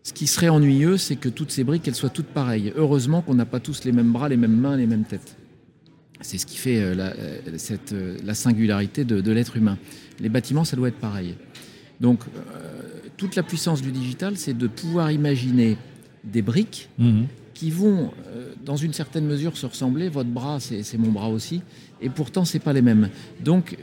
Ce 0.02 0.12
qui 0.12 0.26
serait 0.26 0.50
ennuyeux, 0.50 0.98
c'est 0.98 1.16
que 1.16 1.30
toutes 1.30 1.52
ces 1.52 1.64
briques, 1.64 1.88
elles 1.88 1.96
soient 1.96 2.10
toutes 2.10 2.28
pareilles. 2.28 2.74
Heureusement 2.76 3.22
qu'on 3.22 3.36
n'a 3.36 3.46
pas 3.46 3.60
tous 3.60 3.84
les 3.86 3.92
mêmes 3.92 4.12
bras, 4.12 4.28
les 4.28 4.38
mêmes 4.38 4.56
mains, 4.56 4.76
les 4.76 4.88
mêmes 4.88 5.04
têtes. 5.04 5.36
C'est 6.22 6.38
ce 6.38 6.46
qui 6.46 6.58
fait 6.58 6.82
euh, 6.82 6.96
euh, 6.98 7.58
euh, 7.92 8.18
la 8.24 8.34
singularité 8.34 9.06
de, 9.06 9.32
l'être 9.32 9.58
humain. 9.58 9.78
Les 10.20 10.30
bâtiments, 10.30 10.64
ça 10.64 10.76
doit 10.76 10.88
être 10.88 11.00
pareil. 11.00 11.36
Donc, 12.02 12.22
toute 13.18 13.36
la 13.36 13.44
puissance 13.44 13.82
du 13.82 13.92
digital, 13.92 14.38
c'est 14.38 14.58
de 14.58 14.68
pouvoir 14.68 15.12
imaginer 15.12 15.78
des 16.24 16.42
briques 16.42 16.90
mhm. 16.98 17.28
Qui 17.56 17.72
vont, 17.72 18.12
dans 18.64 18.76
une 18.76 18.94
certaine 18.94 19.26
mesure, 19.26 19.58
se 19.58 19.66
ressembler. 19.66 20.10
Votre 20.10 20.30
bras, 20.30 20.60
c'est 20.60 20.98
mon 21.00 21.12
bras 21.12 21.30
aussi, 21.30 21.62
et 22.02 22.10
pourtant, 22.10 22.46
c'est 22.46 22.60
pas 22.60 22.74
les 22.74 22.84
mêmes. 22.84 23.10
Donc, 23.44 23.78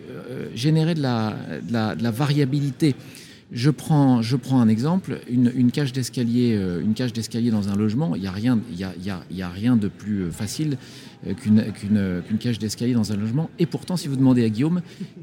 générer 0.55 0.95
de 0.95 1.03
la, 1.03 2.11
variabilité. 2.11 2.95
Je 3.53 3.69
prends, 3.71 4.23
un 4.53 4.69
exemple, 4.69 5.21
une, 5.29 5.71
cage 5.71 5.93
d'escalier, 5.93 6.57
euh, 6.57 6.81
une 6.81 6.95
cage 6.95 7.13
d'escalier 7.13 7.51
dans 7.51 7.69
un 7.69 7.77
logement. 7.77 8.17
Il 8.17 8.23
n'y 8.23 8.27
a 8.27 8.33
rien, 8.33 9.77
de 9.77 9.89
plus 9.89 10.23
euh, 10.23 10.31
facile 10.31 10.79
euh, 11.27 11.35
qu'une 11.35 12.39
cage 12.39 12.59
d'escalier 12.59 12.95
dans 12.95 13.13
un 13.13 13.17
logement. 13.17 13.51
Et 13.59 13.67
pourtant, 13.67 13.99
si 13.99 14.09
vous 14.09 14.17
demandez 14.17 14.43
à 14.43 14.49
Guillaume, 14.49 14.81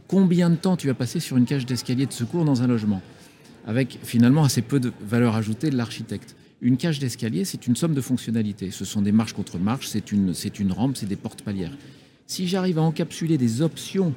combien 0.08 0.52
de 0.52 0.56
temps 0.56 0.78
tu 0.78 0.92
as 0.92 0.94
passé 0.94 1.20
sur 1.20 1.38
une 1.38 1.46
cage 1.46 1.66
d'escalier 1.66 2.06
de 2.06 2.14
secours 2.14 2.46
dans 2.46 2.62
un 2.62 2.68
logement, 2.68 3.02
avec 3.66 3.98
finalement 4.04 4.44
assez 4.44 4.62
peu 4.62 4.80
de 4.80 4.92
valeur 5.02 5.36
ajoutée 5.36 5.72
de 5.72 5.78
l'architecte. 5.78 6.36
Une 6.62 6.78
cage 6.78 7.00
d'escalier, 7.00 7.46
c'est 7.46 7.68
une 7.68 7.76
somme 7.76 7.94
de 7.94 8.02
fonctionnalités. 8.02 8.72
Ce 8.72 8.84
sont 8.84 9.02
des 9.02 9.14
marches 9.14 9.34
contre 9.34 9.58
marches, 9.58 9.88
c'est 9.88 10.12
une, 10.12 10.34
une 10.60 10.72
rampe, 10.72 10.98
c'est 10.98 11.06
des 11.06 11.16
portes 11.16 11.42
palières. 11.42 11.78
Si 12.28 12.48
j'arrive 12.48 12.80
à 12.80 12.82
encapsuler 12.82 13.38
des 13.38 13.62
options 13.62 14.14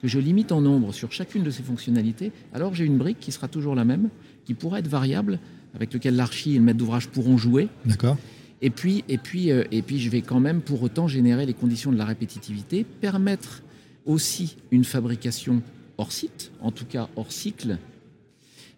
que 0.00 0.08
je 0.08 0.18
limite 0.18 0.52
en 0.52 0.60
nombre 0.60 0.92
sur 0.92 1.12
chacune 1.12 1.44
de 1.44 1.50
ces 1.50 1.62
fonctionnalités, 1.62 2.32
alors 2.54 2.74
j'ai 2.74 2.84
une 2.86 2.96
brique 2.96 3.20
qui 3.20 3.30
sera 3.30 3.46
toujours 3.46 3.74
la 3.74 3.84
même, 3.84 4.08
qui 4.44 4.54
pourra 4.54 4.78
être 4.78 4.88
variable, 4.88 5.38
avec 5.74 5.92
lequel 5.92 6.16
l'archi 6.16 6.54
et 6.54 6.58
le 6.58 6.64
maître 6.64 6.78
d'ouvrage 6.78 7.08
pourront 7.08 7.36
jouer. 7.36 7.68
D'accord. 7.84 8.16
Et 8.62 8.70
puis, 8.70 9.04
et, 9.08 9.18
puis, 9.18 9.50
euh, 9.50 9.64
et 9.70 9.82
puis, 9.82 9.98
je 10.00 10.08
vais 10.08 10.22
quand 10.22 10.40
même 10.40 10.60
pour 10.60 10.82
autant 10.82 11.08
générer 11.08 11.46
les 11.46 11.54
conditions 11.54 11.92
de 11.92 11.98
la 11.98 12.04
répétitivité, 12.04 12.84
permettre 12.84 13.62
aussi 14.06 14.56
une 14.70 14.84
fabrication 14.84 15.62
hors 15.98 16.12
site, 16.12 16.52
en 16.60 16.70
tout 16.70 16.84
cas 16.84 17.08
hors 17.16 17.32
cycle, 17.32 17.78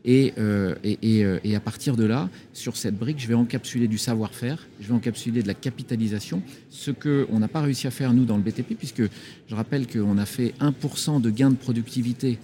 euh, 0.06 0.74
euh, 0.84 1.38
et, 1.42 1.56
à 1.56 1.60
partir 1.60 1.96
de 1.96 2.04
là, 2.04 2.28
sur 2.52 2.76
cette 2.76 2.96
brique, 2.96 3.18
je 3.18 3.26
vais 3.26 3.34
encapsuler 3.34 3.88
du 3.88 3.98
savoir-faire, 3.98 4.66
je 4.80 4.88
vais 4.88 4.94
encapsuler 4.94 5.42
de 5.42 5.48
la 5.48 5.54
capitalisation, 5.54 6.42
ce 6.70 6.90
qu'on 6.90 7.38
n'a 7.38 7.48
pas 7.48 7.62
réussi 7.62 7.86
à 7.86 7.90
faire 7.90 8.12
nous 8.12 8.24
dans 8.24 8.36
le 8.36 8.42
BTP, 8.42 8.74
puisque 8.76 9.02
je 9.48 9.54
rappelle 9.54 9.86
qu'on 9.86 10.18
a 10.18 10.26
fait 10.26 10.54
1% 10.60 11.20
de 11.20 11.30
gain 11.30 11.50
de 11.50 11.56
productivité 11.56 12.38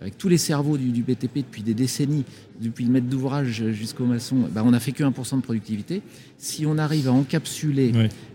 avec 0.00 0.18
tous 0.18 0.28
les 0.28 0.38
cerveaux 0.38 0.76
du, 0.76 1.02
BTP 1.02 1.36
depuis 1.36 1.62
des 1.62 1.74
décennies, 1.74 2.24
depuis 2.60 2.84
le 2.84 2.90
maître 2.90 3.06
d'ouvrage 3.06 3.70
jusqu'au 3.70 4.04
maçon, 4.04 4.48
bah, 4.52 4.62
on 4.64 4.72
n'a 4.72 4.80
fait 4.80 4.90
que 4.90 5.04
1% 5.04 5.36
de 5.36 5.42
productivité. 5.42 6.02
Si 6.38 6.66
on 6.66 6.76
arrive 6.76 7.06
à 7.06 7.12
encapsuler 7.12 7.92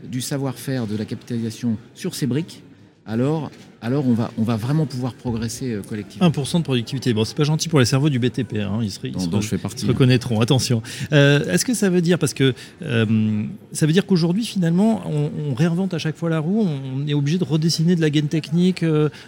du 0.09 0.21
savoir-faire, 0.21 0.87
de 0.87 0.95
la 0.95 1.03
capitalisation 1.03 1.75
sur 1.93 2.15
ces 2.15 2.25
briques, 2.25 2.63
alors 3.07 3.49
alors 3.81 4.07
on 4.07 4.13
va, 4.13 4.31
on 4.37 4.43
va 4.43 4.55
vraiment 4.55 4.85
pouvoir 4.85 5.13
progresser 5.13 5.71
euh, 5.71 5.81
collectivement. 5.81 6.27
1% 6.27 6.57
de 6.59 6.63
productivité. 6.63 7.13
Bon, 7.13 7.23
c'est 7.25 7.37
pas 7.37 7.43
gentil 7.43 7.69
pour 7.69 7.79
les 7.79 7.85
cerveaux 7.85 8.09
du 8.09 8.19
BTP. 8.19 8.55
Hein. 8.55 8.79
Ils, 8.81 8.91
se, 8.91 8.99
je 9.03 9.47
fais 9.47 9.57
partie, 9.57 9.85
reconnaîtront. 9.85 10.41
Attention. 10.41 10.81
Euh, 11.13 11.45
est-ce 11.51 11.63
que 11.63 11.73
ça 11.73 11.89
veut 11.89 12.01
dire, 12.01 12.17
parce 12.17 12.33
que 12.33 12.53
euh, 12.81 13.43
ça 13.71 13.85
veut 13.85 13.93
dire 13.93 14.05
qu'aujourd'hui, 14.05 14.45
finalement, 14.45 15.03
on, 15.05 15.53
réinvente 15.53 15.93
à 15.93 15.97
chaque 15.97 16.17
fois 16.17 16.29
la 16.29 16.39
roue, 16.39 16.67
on 16.67 17.07
est 17.07 17.13
obligé 17.13 17.37
de 17.37 17.43
redessiner 17.43 17.95
de 17.95 18.01
la 18.01 18.09
gaine 18.09 18.27
technique. 18.27 18.83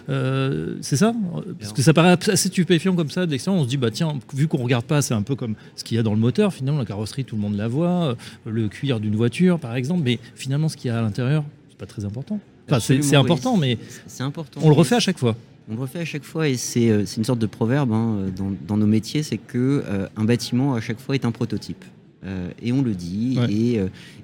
c'est 0.06 0.96
ça? 0.96 1.12
Parce 1.58 1.72
que 1.72 1.82
ça 1.82 1.92
paraît 1.92 2.16
assez 2.30 2.48
stupéfiant 2.48 2.94
comme 2.94 3.10
ça. 3.10 3.26
On 3.48 3.64
se 3.64 3.68
dit, 3.68 3.76
bah 3.76 3.90
tiens, 3.90 4.18
vu 4.34 4.48
qu'on 4.48 4.58
regarde 4.58 4.84
pas, 4.84 5.02
c'est 5.02 5.14
un 5.14 5.22
peu 5.22 5.34
comme 5.34 5.54
ce 5.76 5.84
qu'il 5.84 5.96
y 5.96 6.00
a 6.00 6.02
dans 6.02 6.14
le 6.14 6.20
moteur. 6.20 6.52
Finalement, 6.52 6.80
la 6.80 6.86
carrosserie, 6.86 7.24
tout 7.24 7.36
le 7.36 7.42
monde 7.42 7.56
la 7.56 7.68
voit. 7.68 8.16
Le 8.44 8.68
cuir 8.68 9.00
d'une 9.00 9.16
voiture, 9.16 9.58
par 9.58 9.74
exemple. 9.74 10.02
Mais 10.04 10.18
finalement, 10.34 10.68
ce 10.68 10.76
qu'il 10.76 10.90
y 10.90 10.94
a 10.94 10.98
à 10.98 11.02
l'intérieur, 11.02 11.44
c'est 11.68 11.78
pas 11.78 11.86
très 11.86 12.04
important 12.04 12.38
c'est 12.80 13.16
important, 13.16 13.56
mais 13.56 13.78
c'est 14.06 14.22
important. 14.22 14.60
On 14.62 14.68
le 14.68 14.74
refait 14.74 14.96
à 14.96 15.00
chaque 15.00 15.18
fois. 15.18 15.36
On 15.70 15.74
le 15.74 15.80
refait 15.80 16.00
à 16.00 16.04
chaque 16.04 16.24
fois 16.24 16.48
et 16.48 16.56
c'est 16.56 16.90
euh, 16.90 17.04
une 17.04 17.24
sorte 17.24 17.38
de 17.38 17.46
proverbe 17.46 17.92
hein, 17.92 18.26
dans, 18.66 18.76
nos 18.76 18.86
métiers, 18.86 19.22
c'est 19.22 19.38
que 19.38 19.84
euh, 19.86 20.08
un 20.16 20.24
bâtiment 20.24 20.74
à 20.74 20.80
chaque 20.80 20.98
fois 20.98 21.14
est 21.14 21.24
un 21.24 21.30
prototype. 21.30 21.84
Euh, 22.24 22.50
et 22.60 22.72
on 22.72 22.82
le 22.82 22.94
dit. 22.94 23.38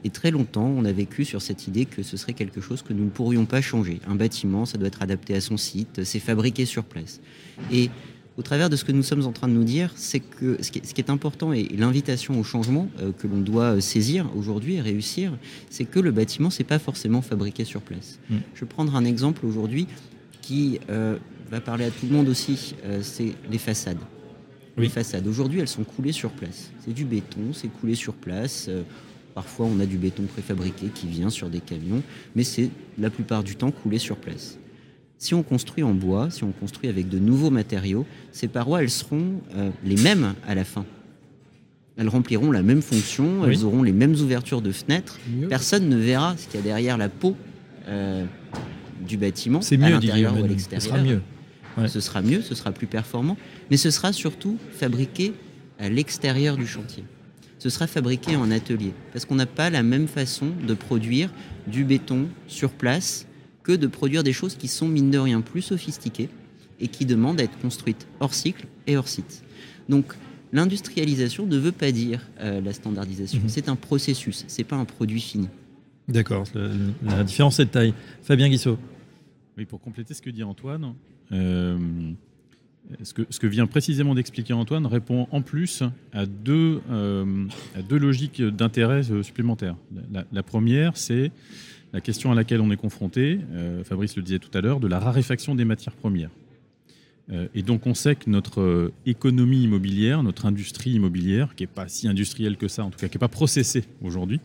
Et, 0.05 0.11
très 0.11 0.31
longtemps, 0.31 0.67
on 0.67 0.85
a 0.85 0.93
vécu 0.93 1.25
sur 1.25 1.43
cette 1.43 1.67
idée 1.67 1.85
que 1.85 2.03
ce 2.03 2.17
serait 2.17 2.33
quelque 2.33 2.61
chose 2.61 2.83
que 2.83 2.93
nous 2.93 3.05
ne 3.05 3.11
pourrions 3.11 3.45
pas 3.45 3.61
changer. 3.61 4.01
Un 4.09 4.15
bâtiment, 4.15 4.65
ça 4.65 4.79
doit 4.79 4.89
être 4.89 5.03
adapté 5.03 5.35
à 5.35 5.41
son 5.41 5.57
site, 5.57 6.05
c'est 6.05 6.21
fabriqué 6.21 6.65
sur 6.65 6.85
place. 6.85 7.21
Et 7.73 7.91
au 8.39 8.43
travers 8.43 8.69
de 8.69 8.77
ce 8.77 8.85
que 8.85 8.93
nous 8.93 9.03
sommes 9.03 9.25
en 9.25 9.33
train 9.33 9.49
de 9.49 9.53
nous 9.55 9.65
dire, 9.65 9.91
c'est 9.97 10.21
que 10.21 10.63
ce 10.63 10.71
qui, 10.71 10.79
est, 10.79 11.11
important 11.11 11.53
et, 11.53 11.65
l'invitation 11.77 12.39
au 12.39 12.45
changement 12.45 12.89
euh, 13.01 13.13
que 13.13 13.27
l'on 13.27 13.41
doit 13.41 13.81
saisir 13.81 14.31
aujourd'hui 14.37 14.75
et 14.75 14.81
réussir, 14.81 15.33
c'est 15.71 15.85
que 15.85 16.01
le 16.01 16.11
bâtiment, 16.11 16.51
c'est 16.51 16.65
pas 16.65 16.79
forcément 16.79 17.23
fabriqué 17.23 17.65
sur 17.65 17.81
place. 17.81 18.19
Mm. 18.29 18.37
Je 18.55 18.61
vais 18.61 18.67
prendre 18.67 18.95
un 18.95 19.05
exemple 19.05 19.47
aujourd'hui 19.47 19.87
qui 20.43 20.81
euh, 20.91 21.17
va 21.51 21.61
parler 21.61 21.87
à 21.87 21.91
tout 21.91 22.07
le 22.07 22.13
monde 22.13 22.29
aussi, 22.29 22.75
euh, 22.85 23.01
c'est 23.03 23.33
les 23.51 23.59
façades. 23.59 23.99
Les 24.79 24.91
façades, 24.91 25.27
aujourd'hui, 25.27 25.61
elles 25.61 25.69
sont 25.69 25.85
coulées 25.85 26.13
sur 26.13 26.31
place. 26.31 26.71
C'est 26.85 26.93
du 26.93 27.07
béton, 27.07 27.55
c'est 27.55 27.69
coulé 27.69 27.95
sur 27.95 28.13
place. 28.13 28.69
Parfois, 29.35 29.65
on 29.65 29.81
a 29.81 29.87
du 29.87 29.97
béton 29.97 30.25
préfabriqué 30.25 30.89
qui 30.89 31.07
vient 31.07 31.31
sur 31.31 31.49
des 31.49 31.61
camions, 31.61 32.03
mais 32.35 32.45
c'est 32.45 32.69
la 32.99 33.09
plupart 33.09 33.43
du 33.43 33.57
temps 33.57 33.71
coulé 33.71 33.99
sur 33.99 34.17
place. 34.17 34.59
Si 35.19 35.35
on 35.35 35.43
construit 35.43 35.83
en 35.83 35.95
bois, 35.95 36.31
si 36.31 36.45
on 36.45 36.53
construit 36.53 36.89
avec 36.89 37.09
de 37.09 37.19
nouveaux 37.19 37.51
matériaux, 37.51 38.07
ces 38.33 38.49
parois, 38.49 38.83
elles 38.83 38.91
seront 38.91 39.41
euh, 39.55 39.71
les 39.85 39.97
mêmes 39.97 40.35
à 40.47 40.55
la 40.55 40.65
fin. 40.65 40.85
Elles 41.97 42.09
rempliront 42.09 42.51
la 42.51 42.63
même 42.63 42.83
fonction, 42.83 43.47
elles 43.47 43.65
auront 43.65 43.83
les 43.83 43.93
mêmes 43.93 44.15
ouvertures 44.15 44.61
de 44.61 44.71
fenêtres. 44.71 45.19
Personne 45.49 45.89
ne 45.89 45.97
verra 45.97 46.37
ce 46.37 46.47
qu'il 46.47 46.61
y 46.61 46.63
a 46.63 46.63
derrière 46.63 46.99
la 46.99 47.09
peau 47.09 47.35
euh, 47.89 48.27
du 49.07 49.17
bâtiment, 49.17 49.61
à 49.61 49.89
l'intérieur 49.89 50.39
ou 50.39 50.45
à 50.45 50.47
l'extérieur. 50.47 50.83
Ce 50.83 50.89
sera 50.89 51.03
mieux. 51.03 51.23
Ce 51.89 52.01
sera 52.01 52.23
mieux, 52.23 52.43
ce 52.43 52.55
sera 52.55 52.73
plus 52.73 52.87
performant, 52.87 53.39
mais 53.71 53.79
ce 53.79 53.91
sera 53.91 54.13
surtout 54.13 54.59
fabriqué 54.73 55.33
à 55.79 55.89
l'extérieur 55.89 56.57
du 56.57 56.67
chantier. 56.67 57.05
ce 57.59 57.71
sera 57.71 57.87
fabriqué 57.87 58.37
en 58.37 58.51
atelier. 58.51 58.93
Parce 59.13 59.25
qu'on 59.25 59.35
n'a 59.35 59.47
pas 59.47 59.71
la 59.71 59.83
même 59.83 60.09
façon 60.09 60.49
de 60.67 60.75
produire 60.75 61.31
du 61.67 61.85
béton 61.85 62.27
sur 62.47 62.71
place 62.71 63.27
que 63.67 63.73
de 63.73 63.89
produire 63.89 64.23
des 64.23 64.33
choses 64.33 64.55
qui 64.55 64.69
sont, 64.69 64.87
mine 64.87 65.11
de 65.11 65.19
rien, 65.19 65.41
plus 65.41 65.63
sophistiquées 65.63 66.29
et 66.79 66.87
qui 66.87 67.05
demandent 67.05 67.41
à 67.41 67.45
être 67.45 67.59
construites 67.59 68.07
hors 68.21 68.33
cycle 68.33 68.67
et 68.87 68.97
hors 68.97 69.09
site. 69.09 69.43
Donc, 69.89 70.15
l'industrialisation 70.53 71.47
ne 71.47 71.57
veut 71.57 71.73
pas 71.73 71.91
dire 71.91 72.21
euh, 72.39 72.61
la 72.61 72.73
standardisation. 72.73 73.41
Mhm. 73.41 73.49
C'est 73.49 73.69
un 73.69 73.75
processus, 73.75 74.45
c'est 74.47 74.63
pas 74.63 74.77
un 74.77 74.85
produit 74.85 75.21
fini. 75.21 75.49
D'accord, 76.07 76.45
la 77.03 77.25
différence 77.25 77.59
est 77.59 77.65
de 77.65 77.71
taille. 77.71 77.95
Fabien 78.23 78.49
Guissot. 78.49 78.79
Oui, 79.59 79.65
pour 79.65 79.81
compléter 79.81 80.15
ce 80.15 80.23
que 80.23 80.31
dit 80.31 80.45
Antoine, 80.45 80.95
euh, 81.33 81.77
ce, 83.03 83.13
que, 83.13 83.23
ce 83.29 83.41
que 83.41 83.49
vient 83.49 83.67
précisément 83.67 84.15
d'expliquer 84.15 84.53
Antoine 84.53 84.87
répond 84.87 85.27
en 85.33 85.43
plus 85.43 85.83
à 86.13 86.27
deux, 86.27 86.81
euh, 86.89 87.47
à 87.75 87.83
deux 87.83 87.99
logiques 87.99 88.41
d'intérêt 88.41 89.03
supplémentaires. 89.25 89.75
La, 90.13 90.25
la 90.31 90.43
première, 90.45 90.97
c'est 90.97 91.33
la 91.93 92.01
question 92.01 92.33
à 92.33 92.35
laquelle 92.35 92.61
on 92.61 92.71
est 92.71 92.77
confronté, 92.77 93.41
euh, 93.53 93.85
Fabrice 93.85 94.17
le 94.17 94.23
disait 94.23 94.39
tout 94.39 94.57
à 94.57 94.61
l'heure, 94.61 94.81
de 94.81 94.89
la 94.89 94.99
raréfaction 94.99 95.55
des 95.55 95.65
matières 95.65 95.95
premières. 95.95 96.31
Euh, 97.33 97.49
et 97.55 97.63
donc 97.63 97.87
on 97.87 97.95
sait 97.95 98.15
que 98.15 98.31
notre 98.31 98.61
euh, 98.61 98.93
économie 99.05 99.65
immobilière, 99.65 100.23
notre 100.23 100.47
industrie 100.47 100.91
immobilière, 100.91 101.55
qui 101.57 101.65
n'est 101.65 101.69
pas 101.69 101.89
si 101.89 102.07
industrielle 102.07 102.57
que 102.57 102.69
ça, 102.69 102.85
en 102.85 102.91
tout 102.91 102.99
cas 102.99 103.09
qui 103.09 103.17
n'est 103.17 103.21
pas 103.21 103.29
processée 103.29 103.85
aujourd'hui, 104.03 104.41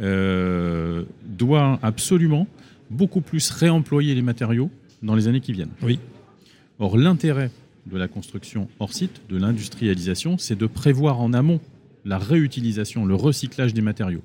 euh, 0.00 1.04
doit 1.24 1.78
absolument 1.82 2.46
beaucoup 2.90 3.20
plus 3.20 3.50
réemployer 3.50 4.14
les 4.14 4.22
matériaux 4.22 4.70
dans 5.02 5.14
les 5.14 5.28
années 5.28 5.40
qui 5.40 5.52
viennent. 5.52 5.70
Oui. 5.82 6.00
Or, 6.78 6.96
l'intérêt 6.96 7.50
de 7.86 7.96
la 7.96 8.08
construction 8.08 8.68
hors 8.80 8.92
site, 8.92 9.22
de 9.28 9.36
l'industrialisation, 9.36 10.38
c'est 10.38 10.56
de 10.56 10.66
prévoir 10.66 11.20
en 11.20 11.32
amont 11.32 11.60
la 12.04 12.18
réutilisation, 12.18 13.04
le 13.06 13.14
recyclage 13.14 13.74
des 13.74 13.82
matériaux. 13.82 14.22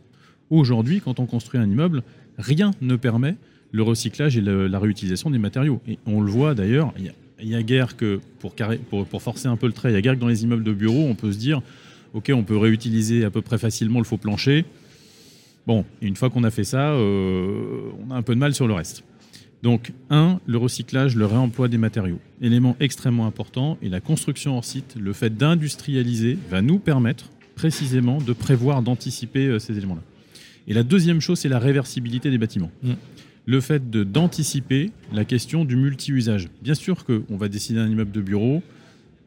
Aujourd'hui, 0.49 1.01
quand 1.01 1.19
on 1.19 1.25
construit 1.25 1.59
un 1.59 1.69
immeuble, 1.69 2.03
rien 2.37 2.71
ne 2.81 2.95
permet 2.95 3.35
le 3.71 3.83
recyclage 3.83 4.37
et 4.37 4.41
la 4.41 4.79
réutilisation 4.79 5.29
des 5.29 5.37
matériaux. 5.37 5.81
Et 5.87 5.99
on 6.05 6.21
le 6.21 6.31
voit 6.31 6.55
d'ailleurs, 6.55 6.93
il 6.97 7.49
y 7.49 7.55
a- 7.55 7.63
guère 7.63 7.97
que, 7.97 8.19
pour, 8.39 9.21
forcer 9.21 9.47
un 9.47 9.57
peu 9.57 9.67
le 9.67 9.73
trait, 9.73 9.91
il 9.91 9.93
y 9.93 9.97
a 9.97 10.01
guère 10.01 10.15
que 10.15 10.19
dans 10.19 10.27
les 10.27 10.43
immeubles 10.43 10.63
de 10.63 10.73
bureaux, 10.73 11.05
on 11.09 11.15
peut 11.15 11.31
se 11.31 11.37
dire, 11.37 11.61
OK, 12.13 12.31
on 12.33 12.43
peut 12.43 12.57
réutiliser 12.57 13.25
à 13.25 13.29
peu 13.29 13.41
près 13.41 13.57
facilement 13.57 13.99
le 13.99 14.05
faux 14.05 14.17
plancher. 14.17 14.65
Bon, 15.67 15.83
une 16.01 16.15
fois 16.15 16.29
qu'on 16.29 16.43
a 16.43 16.51
fait 16.51 16.63
ça, 16.63 16.91
euh, 16.91 17.89
on 18.07 18.11
a 18.11 18.15
un 18.15 18.21
peu 18.21 18.35
de 18.35 18.39
mal 18.39 18.53
sur 18.53 18.67
le 18.67 18.73
reste. 18.73 19.03
Donc, 19.63 19.93
un, 20.11 20.39
le 20.45 20.57
recyclage, 20.57 21.15
le 21.15 21.25
réemploi 21.25 21.67
des 21.67 21.79
matériaux. 21.79 22.19
Élément 22.39 22.77
extrêmement 22.79 23.25
important. 23.25 23.77
Et 23.81 23.89
la 23.89 23.99
construction 23.99 24.57
hors 24.57 24.63
site, 24.63 24.95
le 24.99 25.11
fait 25.11 25.35
d'industrialiser, 25.35 26.37
va 26.51 26.61
nous 26.61 26.77
permettre 26.77 27.31
précisément 27.55 28.19
de 28.19 28.31
prévoir, 28.31 28.83
d'anticiper 28.83 29.47
euh, 29.47 29.59
ces 29.59 29.77
éléments-là. 29.77 30.03
Et 30.67 30.73
la 30.73 30.83
deuxième 30.83 31.21
chose, 31.21 31.39
c'est 31.39 31.49
la 31.49 31.59
réversibilité 31.59 32.31
des 32.31 32.37
bâtiments. 32.37 32.71
Mm. 32.83 32.93
Le 33.47 33.61
fait 33.61 33.91
d'anticiper 33.91 34.91
la 35.13 35.23
question 35.23 35.65
du 35.65 35.75
multi-usage. 35.75 36.49
Bien 36.63 36.73
sûr 36.73 37.05
qu'on 37.05 37.37
va 37.37 37.47
décider 37.47 37.79
un 37.79 37.87
immeuble 37.87 38.11
de 38.11 38.21
bureau 38.21 38.63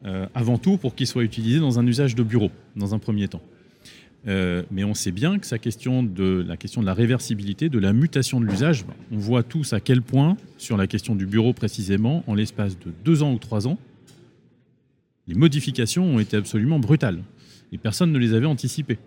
euh, 0.05 0.27
avant 0.33 0.57
tout 0.57 0.77
pour 0.77 0.95
qu'il 0.95 1.07
soit 1.07 1.23
utilisé 1.23 1.59
dans 1.59 1.79
un 1.79 1.87
usage 1.87 2.15
de 2.15 2.23
bureau, 2.23 2.51
dans 2.75 2.93
un 2.93 2.99
premier 2.99 3.27
temps. 3.29 3.41
Euh, 4.27 4.63
mais 4.71 4.83
on 4.83 4.93
sait 4.93 5.11
bien 5.11 5.39
que 5.39 5.45
sa 5.45 5.57
question 5.57 6.03
de, 6.03 6.43
la 6.45 6.57
question 6.57 6.81
de 6.81 6.85
la 6.85 6.93
réversibilité, 6.93 7.69
de 7.69 7.79
la 7.79 7.93
mutation 7.93 8.41
de 8.41 8.45
l'usage, 8.45 8.85
bah, 8.85 8.93
on 9.11 9.17
voit 9.17 9.43
tous 9.43 9.71
à 9.73 9.79
quel 9.79 10.01
point, 10.01 10.35
sur 10.57 10.75
la 10.75 10.87
question 10.87 11.15
du 11.15 11.25
bureau 11.25 11.53
précisément, 11.53 12.23
en 12.27 12.35
l'espace 12.35 12.77
de 12.77 12.91
deux 13.05 13.23
ans 13.23 13.31
ou 13.33 13.39
trois 13.39 13.67
ans, 13.67 13.77
les 15.27 15.35
modifications 15.35 16.03
ont 16.03 16.19
été 16.19 16.35
absolument 16.35 16.79
brutales. 16.79 17.19
Et 17.71 17.77
personne 17.77 18.11
ne 18.11 18.17
les 18.17 18.33
avait 18.33 18.47
anticipées. 18.47 18.97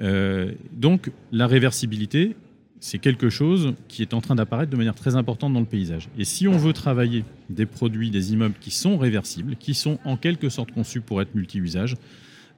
Euh, 0.00 0.52
donc 0.72 1.10
la 1.32 1.46
réversibilité, 1.46 2.36
c'est 2.80 2.98
quelque 2.98 3.30
chose 3.30 3.74
qui 3.88 4.02
est 4.02 4.14
en 4.14 4.20
train 4.20 4.34
d'apparaître 4.34 4.70
de 4.70 4.76
manière 4.76 4.94
très 4.94 5.16
importante 5.16 5.52
dans 5.52 5.60
le 5.60 5.66
paysage. 5.66 6.08
Et 6.18 6.24
si 6.24 6.46
on 6.48 6.58
veut 6.58 6.72
travailler 6.72 7.24
des 7.48 7.66
produits, 7.66 8.10
des 8.10 8.32
immeubles 8.32 8.56
qui 8.60 8.70
sont 8.70 8.98
réversibles, 8.98 9.56
qui 9.56 9.74
sont 9.74 9.98
en 10.04 10.16
quelque 10.16 10.48
sorte 10.48 10.72
conçus 10.72 11.00
pour 11.00 11.22
être 11.22 11.34
multi-usages, 11.34 11.96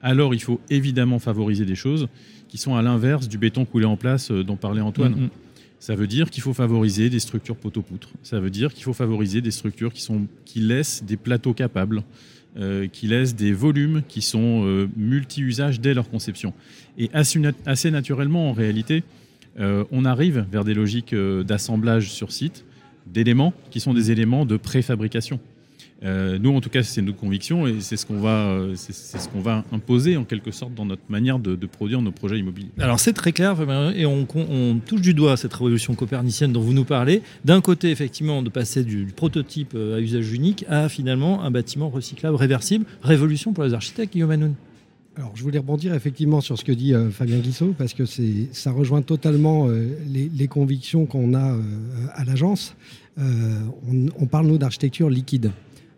alors 0.01 0.33
il 0.33 0.41
faut 0.41 0.59
évidemment 0.69 1.19
favoriser 1.19 1.65
des 1.65 1.75
choses 1.75 2.07
qui 2.47 2.57
sont 2.57 2.75
à 2.75 2.81
l'inverse 2.81 3.27
du 3.27 3.37
béton 3.37 3.65
coulé 3.65 3.85
en 3.85 3.97
place 3.97 4.31
euh, 4.31 4.43
dont 4.43 4.55
parlait 4.55 4.81
Antoine. 4.81 5.15
Mhm. 5.15 5.29
Ça 5.79 5.95
veut 5.95 6.07
dire 6.07 6.29
qu'il 6.29 6.43
faut 6.43 6.53
favoriser 6.53 7.09
des 7.09 7.19
structures 7.19 7.55
poteau-poutre. 7.55 8.09
Ça 8.21 8.41
veut 8.41 8.49
dire 8.49 8.73
qu'il 8.73 8.83
faut 8.83 8.93
favoriser 8.93 9.39
des 9.41 9.51
structures 9.51 9.93
qui, 9.93 10.01
sont, 10.01 10.27
qui 10.43 10.59
laissent 10.59 11.03
des 11.03 11.15
plateaux 11.15 11.53
capables, 11.53 12.03
euh, 12.59 12.87
qui 12.87 13.07
laissent 13.07 13.35
des 13.35 13.53
volumes 13.53 14.01
qui 14.07 14.21
sont 14.21 14.65
euh, 14.65 14.89
multi-usages 14.95 15.79
dès 15.79 15.93
leur 15.93 16.09
conception. 16.09 16.53
Et 16.97 17.09
assez, 17.13 17.39
nat- 17.39 17.53
assez 17.65 17.91
naturellement, 17.91 18.49
en 18.49 18.53
réalité, 18.53 19.03
euh, 19.59 19.83
on 19.91 20.05
arrive 20.05 20.45
vers 20.51 20.63
des 20.63 20.73
logiques 20.73 21.15
d'assemblage 21.15 22.11
sur 22.11 22.31
site 22.31 22.65
d'éléments 23.07 23.53
qui 23.71 23.79
sont 23.79 23.93
des 23.93 24.11
éléments 24.11 24.45
de 24.45 24.57
préfabrication. 24.57 25.39
Euh, 26.01 26.39
nous, 26.39 26.55
en 26.55 26.61
tout 26.61 26.69
cas, 26.69 26.81
c'est 26.81 27.01
notre 27.01 27.17
conviction 27.17 27.67
et 27.67 27.81
c'est 27.81 27.97
ce 27.97 28.05
qu'on 28.05 28.19
va, 28.19 28.47
euh, 28.47 28.73
c'est 28.75 28.93
c'est 28.93 29.19
ce 29.19 29.27
qu'on 29.27 29.41
va 29.41 29.65
imposer 29.73 30.15
en 30.15 30.23
quelque 30.23 30.51
sorte 30.51 30.73
dans 30.73 30.85
notre 30.85 31.01
manière 31.09 31.39
de, 31.39 31.55
de 31.55 31.67
produire 31.67 32.01
nos 32.01 32.11
projets 32.11 32.39
immobiliers. 32.39 32.69
Alors 32.79 33.01
c'est 33.01 33.11
très 33.11 33.33
clair 33.33 33.57
Fabien, 33.57 33.91
et 33.91 34.05
on, 34.05 34.25
on 34.35 34.79
touche 34.85 35.01
du 35.01 35.13
doigt 35.13 35.35
cette 35.35 35.53
révolution 35.53 35.95
copernicienne 35.95 36.53
dont 36.53 36.61
vous 36.61 36.73
nous 36.73 36.85
parlez. 36.85 37.21
D'un 37.43 37.59
côté, 37.59 37.91
effectivement, 37.91 38.41
de 38.41 38.49
passer 38.49 38.85
du, 38.85 39.03
du 39.03 39.11
prototype 39.11 39.73
euh, 39.75 39.97
à 39.97 39.99
usage 39.99 40.31
unique 40.31 40.63
à 40.69 40.87
finalement 40.87 41.43
un 41.43 41.51
bâtiment 41.51 41.89
recyclable, 41.89 42.37
réversible. 42.37 42.85
Révolution 43.03 43.51
pour 43.51 43.65
les 43.65 43.73
architectes, 43.73 44.13
Guillaume 44.13 44.31
Hanoun. 44.31 44.53
Alors, 45.17 45.33
je 45.35 45.43
voulais 45.43 45.57
rebondir 45.57 45.93
effectivement 45.93 46.39
sur 46.39 46.57
ce 46.57 46.63
que 46.63 46.71
dit 46.71 46.93
euh, 46.93 47.09
Fabien 47.09 47.39
Guissot, 47.39 47.75
parce 47.77 47.93
que 47.93 48.05
c'est, 48.05 48.47
ça 48.53 48.71
rejoint 48.71 49.01
totalement 49.01 49.67
euh, 49.67 49.89
les, 50.07 50.31
les 50.33 50.47
convictions 50.47 51.05
qu'on 51.05 51.33
a 51.33 51.55
euh, 51.55 51.61
à 52.13 52.23
l'agence. 52.23 52.77
Euh, 53.17 53.59
on, 53.91 54.05
on 54.17 54.27
parle, 54.27 54.47
nous, 54.47 54.57
d'architecture 54.57 55.09
liquide. 55.09 55.51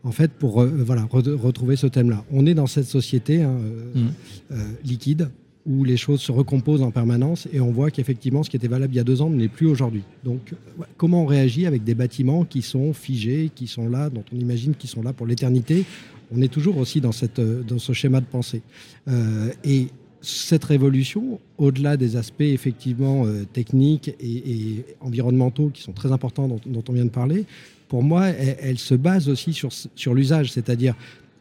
En 0.03 0.11
fait, 0.11 0.31
pour 0.31 0.61
euh, 0.61 0.67
voilà, 0.85 1.03
re- 1.03 1.35
retrouver 1.35 1.75
ce 1.75 1.87
thème-là. 1.87 2.23
On 2.31 2.45
est 2.45 2.53
dans 2.55 2.67
cette 2.67 2.85
société 2.87 3.43
hein, 3.43 3.51
euh, 3.61 3.91
Mhm. 3.95 4.09
euh, 4.51 4.55
liquide 4.83 5.29
où 5.67 5.83
les 5.83 5.95
choses 5.97 6.21
se 6.21 6.31
recomposent 6.31 6.81
en 6.81 6.89
permanence 6.89 7.47
et 7.53 7.59
on 7.59 7.71
voit 7.71 7.91
qu'effectivement, 7.91 8.41
ce 8.41 8.49
qui 8.49 8.55
était 8.57 8.67
valable 8.67 8.93
il 8.93 8.97
y 8.97 8.99
a 8.99 9.03
deux 9.03 9.21
ans 9.21 9.29
ne 9.29 9.37
l'est 9.39 9.47
plus 9.47 9.67
aujourd'hui. 9.67 10.01
Donc, 10.23 10.55
comment 10.97 11.21
on 11.21 11.27
réagit 11.27 11.67
avec 11.67 11.83
des 11.83 11.93
bâtiments 11.93 12.45
qui 12.45 12.63
sont 12.63 12.93
figés, 12.93 13.51
qui 13.53 13.67
sont 13.67 13.87
là, 13.87 14.09
dont 14.09 14.23
on 14.33 14.39
imagine 14.39 14.73
qu'ils 14.73 14.89
sont 14.89 15.03
là 15.03 15.13
pour 15.13 15.27
l'éternité? 15.27 15.85
On 16.33 16.41
est 16.41 16.47
toujours 16.47 16.77
aussi 16.77 16.99
dans, 16.99 17.11
cette, 17.11 17.39
dans 17.39 17.77
ce 17.77 17.93
schéma 17.93 18.21
de 18.21 18.25
pensée. 18.25 18.63
Euh, 19.07 19.51
et 19.63 19.89
cette 20.21 20.63
révolution, 20.63 21.39
au-delà 21.57 21.97
des 21.97 22.15
aspects 22.15 22.41
effectivement 22.41 23.25
euh, 23.25 23.43
techniques 23.51 24.09
et, 24.19 24.85
environnementaux 24.99 25.69
qui 25.73 25.81
sont 25.81 25.93
très 25.93 26.11
importants 26.11 26.47
dont, 26.47 26.83
on 26.87 26.93
vient 26.93 27.05
de 27.05 27.09
parler, 27.09 27.45
pour 27.87 28.03
moi, 28.03 28.27
elle, 28.27 28.77
se 28.77 28.95
base 28.95 29.27
aussi 29.27 29.51
sur, 29.51 29.69
sur 29.95 30.13
l'usage, 30.13 30.51
c'est-à-dire 30.51 30.95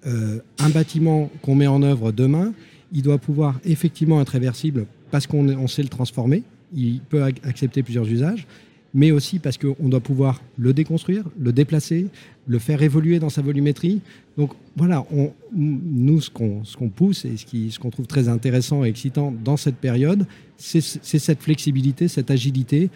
euh, 0.06 0.40
un 0.58 0.70
bâtiment 0.70 1.30
qu'on 1.42 1.54
met 1.54 1.66
en 1.66 1.82
œuvre 1.82 2.10
demain, 2.10 2.52
il 2.92 3.02
doit 3.02 3.18
pouvoir 3.18 3.60
effectivement 3.64 4.20
être 4.20 4.30
réversible 4.30 4.86
parce 5.10 5.26
qu'on 5.26 5.48
on 5.48 5.68
sait 5.68 5.82
le 5.82 5.88
transformer, 5.88 6.42
il 6.74 7.00
peut 7.00 7.20
ac- 7.20 7.44
accepter 7.44 7.82
plusieurs 7.82 8.08
usages, 8.08 8.46
mais 8.94 9.10
aussi 9.10 9.38
parce 9.38 9.58
qu'on 9.58 9.88
doit 9.88 10.00
pouvoir 10.00 10.42
le 10.58 10.72
déconstruire, 10.72 11.24
le 11.38 11.52
déplacer, 11.52 12.06
le 12.46 12.58
faire 12.58 12.82
évoluer 12.82 13.18
dans 13.18 13.28
sa 13.28 13.42
volumétrie. 13.42 14.00
Donc 14.36 14.52
voilà, 14.76 15.04
nous, 15.52 16.20
ce 16.20 16.30
qu'on 16.30 16.88
pousse 16.88 17.24
et 17.24 17.36
ce 17.36 17.78
qu'on 17.78 17.90
trouve 17.90 18.06
très 18.06 18.28
intéressant 18.28 18.84
et 18.84 18.88
excitant 18.88 19.32
dans 19.44 19.56
cette 19.56 19.76
période, 19.76 20.26
c'est 20.56 20.80
cette 20.80 21.40
flexibilité, 21.40 22.08
cette 22.08 22.30
agilité 22.30 22.90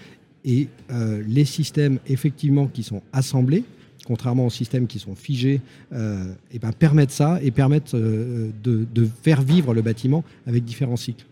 et 0.45 0.69
euh, 0.91 1.23
les 1.27 1.45
systèmes 1.45 1.99
effectivement 2.07 2.67
qui 2.67 2.83
sont 2.83 3.03
assemblés, 3.13 3.65
contrairement 4.05 4.47
aux 4.47 4.51
systèmes 4.51 4.87
qui 4.87 4.99
sont 4.99 5.15
figés, 5.15 5.61
euh, 5.93 6.35
et 6.53 6.59
ben, 6.59 6.73
permettent 6.73 7.11
ça 7.11 7.39
et 7.43 7.51
permettent 7.51 7.95
euh, 7.95 8.51
de 8.63 9.09
faire 9.23 9.43
vivre 9.43 9.73
le 9.73 9.81
bâtiment 9.81 10.25
avec 10.47 10.65
différents 10.65 10.97
cycles. 10.97 11.25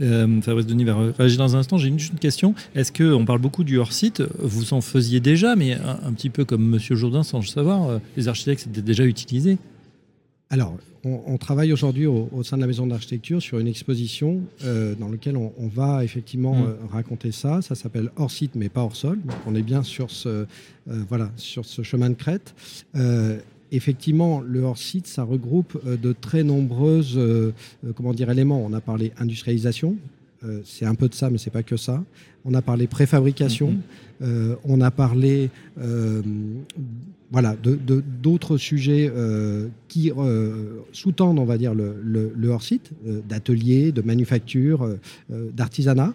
Euh, 0.00 0.40
Fabrice 0.42 0.66
Denis 0.66 0.84
va 0.84 0.96
réagir 1.18 1.38
dans 1.38 1.56
un 1.56 1.60
instant. 1.60 1.78
J'ai 1.78 1.88
une, 1.88 1.98
juste 1.98 2.12
une 2.12 2.18
question. 2.18 2.54
Est-ce 2.74 2.92
que 2.92 3.12
on 3.12 3.24
parle 3.24 3.40
beaucoup 3.40 3.64
du 3.64 3.78
hors-site 3.78 4.22
Vous 4.38 4.72
en 4.74 4.80
faisiez 4.80 5.20
déjà, 5.20 5.56
mais 5.56 5.74
un, 5.74 5.98
un 6.04 6.12
petit 6.12 6.30
peu 6.30 6.44
comme 6.44 6.64
Monsieur 6.64 6.94
Jourdain, 6.96 7.22
sans 7.22 7.38
le 7.40 7.46
savoir, 7.46 7.88
euh, 7.88 7.98
les 8.16 8.28
architectes 8.28 8.62
c'était 8.64 8.82
déjà 8.82 9.04
utilisé. 9.04 9.58
Alors, 10.50 10.76
on, 11.04 11.20
on 11.26 11.36
travaille 11.36 11.72
aujourd'hui 11.74 12.06
au, 12.06 12.28
au 12.32 12.42
sein 12.42 12.56
de 12.56 12.62
la 12.62 12.66
maison 12.66 12.86
d'architecture 12.86 13.42
sur 13.42 13.58
une 13.58 13.66
exposition 13.66 14.40
euh, 14.64 14.94
dans 14.98 15.08
laquelle 15.10 15.36
on, 15.36 15.52
on 15.58 15.68
va 15.68 16.02
effectivement 16.04 16.54
Mm. 16.54 16.66
euh, 16.66 16.74
raconter 16.90 17.32
ça. 17.32 17.60
Ça 17.60 17.74
s'appelle 17.74 18.10
hors 18.16 18.30
site 18.30 18.52
mais 18.54 18.68
pas 18.70 18.80
hors 18.82 18.96
sol. 18.96 19.18
Donc 19.22 19.36
on 19.46 19.54
est 19.54 19.62
bien 19.62 19.82
sur 19.82 20.10
ce, 20.10 20.46
voilà, 20.86 21.30
sur 21.36 21.66
ce 21.66 21.82
chemin 21.82 22.08
de 22.08 22.14
crête. 22.14 22.54
Effectivement, 23.70 24.40
le 24.40 24.60
hors 24.62 24.78
site, 24.78 25.06
ça 25.06 25.22
regroupe 25.24 25.78
euh, 25.86 25.96
de 25.96 26.12
très 26.12 26.42
nombreuses 26.42 27.16
euh, 27.16 27.52
euh, 27.86 27.92
comment 27.94 28.14
dire, 28.14 28.30
éléments. 28.30 28.64
On 28.64 28.72
a 28.72 28.80
parlé 28.80 29.12
industrialisation. 29.18 29.96
euh, 30.44 30.60
c'est 30.64 30.86
un 30.86 30.94
peu 30.94 31.08
de 31.08 31.14
ça, 31.14 31.30
mais 31.30 31.38
c'est 31.38 31.50
pas 31.50 31.62
que 31.62 31.76
ça. 31.76 32.02
On 32.44 32.54
a 32.54 32.62
parlé 32.62 32.86
préfabrication. 32.86 33.72
Mhm. 33.72 33.80
euh, 34.22 34.54
on 34.64 34.80
a 34.80 34.90
parlé 34.90 35.50
euh, 35.80 36.22
voilà, 37.30 37.56
d'autres 38.22 38.56
sujets 38.56 39.12
qui 39.88 40.10
sous-tendent, 40.92 41.38
on 41.38 41.44
va 41.44 41.58
dire, 41.58 41.74
le, 41.74 41.94
le 42.34 42.48
hors-site, 42.48 42.90
d'ateliers, 43.28 43.92
de 43.92 44.00
manufacture, 44.00 44.96
d'artisanat 45.28 46.14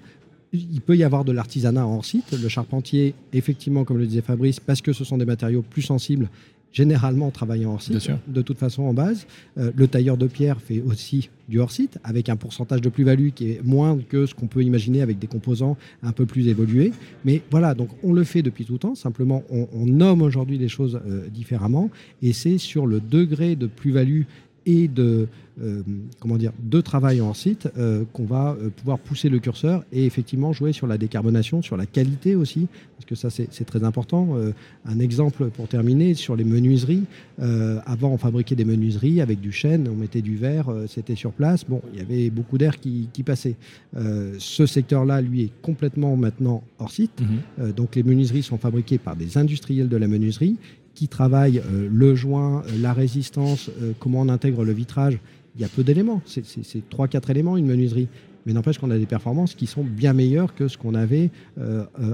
il 0.54 0.82
peut 0.82 0.96
y 0.96 1.04
avoir 1.04 1.24
de 1.26 1.32
l'artisanat 1.32 1.86
hors 1.86 2.06
site. 2.06 2.32
Le 2.40 2.48
charpentier, 2.48 3.14
effectivement, 3.34 3.84
comme 3.86 3.98
le 3.98 4.06
disait 4.08 4.22
Fabrice, 4.22 4.60
parce 4.60 4.82
que 4.82 4.94
ce 4.94 5.04
sont 5.04 5.18
des 5.18 5.26
matériaux 5.26 5.64
plus 5.64 5.82
sensibles, 5.82 6.30
généralement 6.74 7.32
travaillant 7.32 7.74
hors 7.74 7.82
site, 7.82 8.10
de 8.28 8.42
toute 8.42 8.58
façon 8.58 8.84
en 8.84 8.94
base. 8.94 9.28
Euh, 9.58 9.72
le 9.76 9.88
tailleur 9.88 10.18
de 10.18 10.28
pierre 10.28 10.60
fait 10.60 10.82
aussi 10.82 11.30
du 11.48 11.60
hors 11.60 11.72
site, 11.72 12.00
avec 12.04 12.30
un 12.30 12.36
pourcentage 12.36 12.82
de 12.82 12.90
plus-value 12.90 13.30
qui 13.30 13.52
est 13.52 13.64
moins 13.64 13.98
que 14.10 14.26
ce 14.26 14.34
qu'on 14.34 14.48
peut 14.48 14.64
imaginer 14.64 15.02
avec 15.02 15.20
des 15.20 15.28
composants 15.28 15.78
un 16.02 16.12
peu 16.12 16.26
plus 16.26 16.48
évolués. 16.48 16.92
Mais 17.24 17.42
voilà, 17.52 17.76
donc 17.76 17.90
on 18.04 18.12
le 18.12 18.24
fait 18.24 18.42
depuis 18.42 18.66
tout 18.66 18.74
le 18.74 18.80
temps, 18.80 18.96
simplement 18.96 19.44
on, 19.50 19.86
nomme 19.86 20.22
aujourd'hui 20.22 20.58
les 20.58 20.70
choses 20.70 21.00
euh, 21.08 21.28
différemment, 21.30 21.90
et 22.22 22.34
c'est 22.34 22.58
sur 22.58 22.88
le 22.88 23.00
degré 23.00 23.56
de 23.56 23.68
plus-value 23.68 24.24
et 24.66 24.88
de, 24.88 25.28
euh, 25.62 25.82
comment 26.20 26.38
dire, 26.38 26.52
de 26.60 26.82
travail 26.82 27.22
en 27.22 27.34
site 27.34 27.70
euh, 27.78 28.06
qu'on 28.12 28.26
va 28.26 28.58
euh, 28.60 28.70
pouvoir 28.70 28.98
pousser 28.98 29.30
le 29.30 29.38
curseur 29.40 29.84
et 29.92 30.06
effectivement 30.06 30.52
jouer 30.52 30.74
sur 30.74 30.88
la 30.88 30.98
décarbonation, 30.98 31.62
sur 31.62 31.78
la 31.78 31.86
qualité 31.86 32.36
aussi, 32.36 32.68
parce 32.98 33.06
que 33.06 33.16
ça 33.16 33.30
c'est 33.30 33.66
très 33.66 33.84
important. 33.84 34.38
un 34.86 35.00
exemple 35.00 35.50
pour 35.50 35.68
terminer 35.68 36.14
sur 36.14 36.36
les 36.38 36.46
menuiseries. 36.46 37.04
avant 37.40 38.12
on 38.12 38.18
fabriquait 38.18 38.56
des 38.56 38.64
menuiseries 38.64 39.20
avec 39.20 39.42
du 39.42 39.52
chêne, 39.52 39.90
on 39.92 39.96
mettait 39.96 40.22
du 40.22 40.38
verre, 40.38 40.72
c'était 40.88 41.16
sur 41.16 41.34
place. 41.34 41.66
Bon, 41.66 41.82
il 41.92 42.00
y 42.00 42.02
avait 42.02 42.30
beaucoup 42.30 42.58
d'air 42.58 42.80
qui, 42.80 43.10
qui, 43.12 43.24
passait. 43.24 43.56
ce 43.94 44.66
secteur-là, 44.66 45.22
lui, 45.22 45.44
est 45.44 45.52
complètement 45.62 46.16
maintenant 46.16 46.64
hors 46.80 46.92
site. 46.92 47.22
Mhm. 47.22 47.72
donc 47.74 47.96
les 47.96 48.04
menuiseries 48.04 48.44
sont 48.44 48.58
fabriquées 48.58 49.00
par 49.00 49.18
des 49.18 49.38
industriels 49.38 49.90
de 49.90 49.98
la 49.98 50.08
menuiserie 50.08 50.58
qui 50.96 51.08
travaille 51.08 51.60
euh, 51.60 51.88
le 51.92 52.16
joint, 52.16 52.64
euh, 52.68 52.78
la 52.80 52.94
résistance, 52.94 53.70
euh, 53.82 53.94
comment 54.00 54.22
on 54.22 54.30
intègre 54.30 54.64
le 54.64 54.74
vitrage. 54.74 55.20
Il 55.56 55.62
y 55.62 55.66
a 55.66 55.68
peu 55.68 55.84
d'éléments. 55.84 56.22
C'est 56.26 56.44
3-4 56.90 57.30
éléments, 57.30 57.58
une 57.58 57.68
menuiserie. 57.68 58.08
Mais 58.46 58.54
n'empêche 58.54 58.80
qu'on 58.80 58.92
a 58.92 58.98
des 58.98 59.06
performances 59.06 59.54
qui 59.54 59.68
sont 59.68 59.84
bien 59.84 60.14
meilleures 60.14 60.56
que 60.56 60.68
ce 60.68 60.80
qu'on 60.80 60.96
avait 60.96 61.30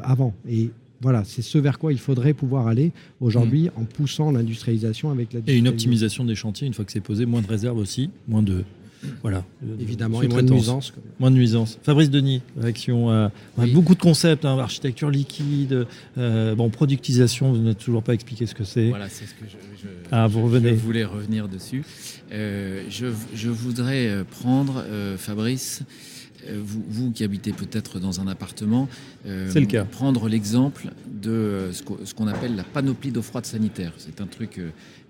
avant. 0.04 0.34
Et 0.48 0.72
voilà, 1.02 1.24
c'est 1.24 1.42
ce 1.42 1.58
vers 1.58 1.80
quoi 1.80 1.94
il 1.94 2.00
faudrait 2.00 2.34
pouvoir 2.34 2.68
aller 2.68 2.92
aujourd'hui 3.22 3.70
mmh. 3.70 3.82
en 3.82 3.86
poussant 3.86 4.32
l'industrialisation 4.32 5.10
avec 5.10 5.32
la 5.32 5.40
Et 5.48 5.56
une 5.56 5.70
optimisation 5.70 6.26
des 6.26 6.36
chantiers, 6.36 6.68
une 6.68 6.74
fois 6.74 6.84
que 6.84 6.92
c'est 6.92 7.00
posé, 7.00 7.26
moins 7.26 7.42
de 7.42 7.48
réserves 7.48 7.78
aussi, 7.78 8.10
moins 8.28 8.44
de, 8.44 8.66
voilà. 9.22 9.46
Évidemment, 9.80 10.22
et 10.22 10.28
moins 10.28 10.44
de 10.44 10.52
nuisances. 10.52 10.94
Moins 11.20 11.32
de 11.32 11.36
nuisances. 11.36 11.80
Fabrice 11.84 12.10
Denis, 12.10 12.42
réaction 12.58 13.10
à 13.10 13.32
beaucoup 13.74 13.96
de 13.96 14.02
concepts, 14.02 14.46
hein, 14.46 14.58
architecture 14.60 15.10
liquide, 15.10 15.86
euh, 16.18 16.56
bon, 16.56 16.70
productisation, 16.70 17.52
vous 17.52 17.60
n'avez 17.60 17.76
toujours 17.76 18.04
pas 18.04 18.14
expliqué 18.14 18.46
ce 18.46 18.56
que 18.56 18.64
c'est. 18.64 18.90
Voilà, 18.90 19.10
c'est 19.10 19.26
ce 19.26 19.34
que 19.34 19.46
je, 19.48 19.88
ah, 20.12 20.28
vous 20.28 20.44
revenez. 20.44 20.72
voulais 20.72 21.06
revenir 21.06 21.48
dessus. 21.48 21.84
Euh, 22.32 22.84
je, 22.90 23.50
voudrais 23.50 24.08
euh, 24.08 24.24
prendre, 24.24 24.84
Fabrice, 25.18 25.84
vous, 26.50 26.84
vous, 26.88 27.12
qui 27.12 27.24
habitez 27.24 27.54
peut-être 27.54 28.00
dans 28.00 28.22
un 28.22 28.28
appartement, 28.28 28.88
le 29.26 29.66
cas. 29.66 29.86
prendre 29.86 30.30
l'exemple 30.30 30.90
de 31.22 31.70
ce 31.72 32.14
qu'on 32.14 32.28
appelle 32.28 32.56
la 32.56 32.64
panoplie 32.64 33.12
d'eau 33.12 33.22
froide 33.22 33.46
sanitaire. 33.46 33.94
C'est 33.98 34.22
un 34.22 34.28
truc 34.28 34.60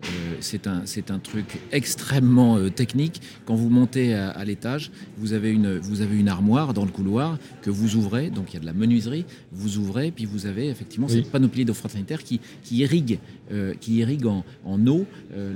euh, 0.06 0.38
c'est 0.40 0.68
un, 0.68 0.84
un, 1.10 1.20
truc 1.20 1.60
extrêmement 1.74 2.58
euh, 2.58 2.70
technique. 2.70 3.22
Quand 3.46 3.56
vous 3.56 3.70
montez 3.70 4.14
à, 4.14 4.46
l'étage, 4.46 4.92
vous, 5.18 5.34
avez 5.34 5.52
une, 5.52 5.78
vous 5.78 6.00
avez 6.02 6.18
une 6.18 6.30
armoire 6.30 6.74
dans 6.74 6.86
le 6.86 6.92
couloir 6.92 7.38
que 7.62 7.70
vous 7.70 7.96
ouvrez, 7.98 8.30
donc 8.30 8.52
il 8.52 8.54
y 8.54 8.58
a 8.58 8.60
de 8.62 8.66
la 8.66 8.74
menuiserie, 8.74 9.26
vous 9.52 9.78
ouvrez, 9.78 10.12
puis 10.12 10.24
vous 10.24 10.46
avez 10.46 10.70
effectivement 10.70 11.10
cette 11.10 11.30
panoplie 11.30 11.66
d'eau 11.66 11.74
froide 11.74 11.92
sanitaire 11.92 12.24
qui, 12.24 12.40
qui 12.64 12.78
irrigue, 12.78 13.20
euh, 13.52 13.74
qui 13.74 13.96
irrigue 13.96 14.26
en, 14.26 14.46
en 14.64 14.88
eau 14.88 15.06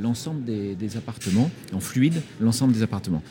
l'ensemble 0.02 0.44
des, 0.44 0.76
des, 0.76 0.98
appartements, 0.98 1.50
en 1.72 1.80
fluide 1.80 2.22
l'ensemble 2.42 2.74
des 2.74 2.84
appartements. 2.84 3.24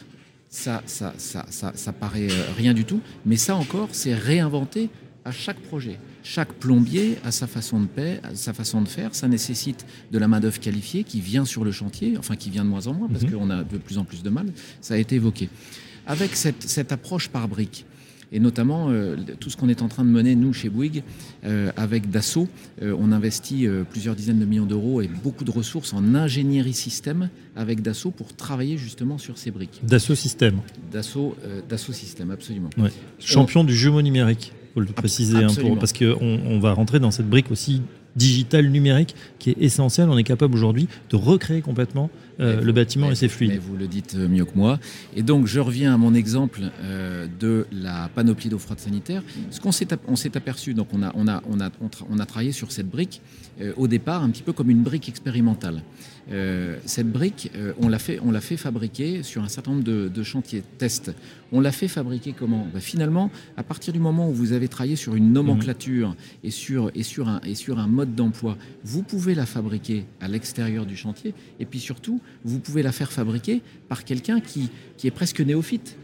Ça, 0.48 0.82
ça, 0.86 1.14
ça, 1.18 1.46
ça, 1.50 1.72
ça 1.74 1.92
paraît 1.92 2.28
rien 2.56 2.72
du 2.72 2.84
tout, 2.84 3.00
mais 3.26 3.36
ça 3.36 3.56
encore, 3.56 3.88
c'est 3.92 4.14
réinventé 4.14 4.88
à 5.24 5.30
chaque 5.30 5.58
projet. 5.58 5.98
Chaque 6.22 6.52
plombier 6.52 7.18
a 7.24 7.32
sa 7.32 7.46
façon 7.46 7.80
de, 7.80 7.86
paix, 7.86 8.20
sa 8.34 8.52
façon 8.52 8.80
de 8.80 8.88
faire. 8.88 9.14
Ça 9.14 9.28
nécessite 9.28 9.84
de 10.10 10.18
la 10.18 10.28
main-d'œuvre 10.28 10.60
qualifiée 10.60 11.04
qui 11.04 11.20
vient 11.20 11.44
sur 11.44 11.64
le 11.64 11.72
chantier, 11.72 12.14
enfin 12.18 12.36
qui 12.36 12.50
vient 12.50 12.64
de 12.64 12.70
moins 12.70 12.86
en 12.86 12.94
moins 12.94 13.08
parce 13.08 13.24
mhm. 13.24 13.32
qu'on 13.32 13.50
a 13.50 13.64
de 13.64 13.78
plus 13.78 13.98
en 13.98 14.04
plus 14.04 14.22
de 14.22 14.30
mal. 14.30 14.46
Ça 14.80 14.94
a 14.94 14.96
été 14.98 15.16
évoqué. 15.16 15.48
Avec 16.06 16.36
cette, 16.36 16.62
cette 16.62 16.92
approche 16.92 17.28
par 17.28 17.48
briques, 17.48 17.86
et 18.32 18.40
notamment 18.40 18.88
euh, 18.88 19.16
tout 19.38 19.50
ce 19.50 19.56
qu'on 19.56 19.68
est 19.68 19.82
en 19.82 19.88
train 19.88 20.04
de 20.04 20.08
mener, 20.08 20.34
nous, 20.34 20.52
chez 20.52 20.70
Bouygues, 20.70 21.02
euh, 21.44 21.70
avec 21.76 22.10
Dassault. 22.10 22.48
Euh, 22.80 22.96
on 22.98 23.12
investit 23.12 23.68
plusieurs 23.90 24.16
dizaines 24.16 24.38
de 24.38 24.44
millions 24.44 24.66
d'euros 24.66 25.02
et 25.02 25.08
beaucoup 25.08 25.44
de 25.44 25.50
ressources 25.50 25.92
en 25.92 26.14
ingénierie 26.14 26.72
système 26.72 27.28
avec 27.54 27.82
Dassault 27.82 28.10
pour 28.10 28.34
travailler 28.34 28.78
justement 28.78 29.18
sur 29.18 29.36
ces 29.38 29.50
briques. 29.50 29.80
Dassault 29.84 30.14
Système 30.14 30.60
Dassault, 30.90 31.36
Dassault 31.68 31.92
Système, 31.92 32.30
absolument. 32.30 32.70
Champion 33.18 33.64
du 33.64 33.76
jumeau 33.76 34.00
numérique 34.00 34.52
faut 34.74 34.80
le 34.80 34.86
préciser, 34.86 35.38
hein, 35.38 35.48
parce 35.78 35.92
qu'on 35.92 36.40
on 36.46 36.58
va 36.58 36.72
rentrer 36.72 36.98
dans 36.98 37.10
cette 37.10 37.28
brique 37.28 37.50
aussi 37.50 37.82
digitale 38.16 38.68
numérique 38.68 39.14
qui 39.38 39.50
est 39.50 39.56
essentielle. 39.60 40.08
On 40.10 40.18
est 40.18 40.24
capable 40.24 40.54
aujourd'hui 40.54 40.88
de 41.10 41.16
recréer 41.16 41.62
complètement 41.62 42.10
euh, 42.40 42.60
le 42.60 42.72
bâtiment 42.72 43.10
et 43.10 43.14
ses 43.14 43.28
fluides. 43.28 43.60
vous 43.60 43.76
le 43.76 43.86
dites 43.86 44.14
euh, 44.14 44.28
mieux 44.28 44.44
que 44.44 44.56
moi. 44.56 44.78
Et 45.16 45.22
donc, 45.22 45.46
je 45.46 45.60
reviens 45.60 45.94
à 45.94 45.96
mon 45.96 46.14
exemple 46.14 46.60
euh, 46.82 47.26
de 47.40 47.66
la 47.72 48.08
panoplie 48.14 48.48
d'eau 48.48 48.58
froide 48.58 48.80
sanitaire. 48.80 49.22
Ce 49.50 49.60
qu'on 49.60 49.72
s'est, 49.72 49.88
on 50.08 50.16
s'est 50.16 50.36
aperçu, 50.36 50.74
donc 50.74 50.88
on 50.92 51.02
a, 51.02 51.12
on, 51.14 51.28
a, 51.28 51.42
on, 51.50 51.60
a, 51.60 51.70
on 52.10 52.18
a 52.18 52.26
travaillé 52.26 52.52
sur 52.52 52.72
cette 52.72 52.88
brique 52.88 53.20
au 53.76 53.86
départ 53.86 54.22
un 54.22 54.30
petit 54.30 54.42
peu 54.42 54.52
comme 54.52 54.70
une 54.70 54.82
brique 54.82 55.08
expérimentale. 55.08 55.82
Cette 56.86 57.10
brique, 57.10 57.50
on, 57.80 57.88
l'a 57.88 57.98
fait, 57.98 58.20
on 58.22 58.30
l'a 58.30 58.40
fait 58.40 58.56
fabriquer 58.56 59.22
sur 59.22 59.42
un 59.42 59.48
certain 59.48 59.72
nombre 59.72 59.84
de, 59.84 60.22
chantiers 60.22 60.62
test. 60.78 61.12
On 61.50 61.60
l'a 61.60 61.72
fait 61.72 61.88
fabriquer 61.88 62.32
comment? 62.32 62.66
Bah, 62.72 62.80
Finalement, 62.80 63.30
à 63.56 63.62
partir 63.62 63.92
du 63.92 63.98
moment 63.98 64.28
où 64.28 64.32
vous 64.32 64.52
avez 64.52 64.68
travaillé 64.68 64.96
sur 64.96 65.14
une 65.14 65.32
nomenclature 65.32 66.10
mhm. 66.10 66.16
et, 66.44 66.50
sur, 66.50 66.90
et, 66.94 67.02
sur 67.02 67.28
un, 67.28 67.40
et 67.44 67.54
sur 67.54 67.78
un 67.78 67.86
mode 67.86 68.14
d'emploi, 68.14 68.56
vous 68.84 69.02
pouvez 69.02 69.34
la 69.34 69.46
fabriquer 69.46 70.04
à 70.20 70.28
l'extérieur 70.28 70.86
du 70.86 70.96
chantier. 70.96 71.34
Et 71.60 71.66
puis 71.66 71.80
surtout, 71.80 72.20
vous 72.44 72.60
pouvez 72.60 72.82
la 72.82 72.92
faire 72.92 73.12
fabriquer 73.12 73.62
par 73.88 74.04
quelqu'un 74.04 74.40
qui, 74.40 74.70
qui 74.96 75.06
est 75.06 75.12
presque 75.12 75.40
néophyte. 75.40 75.96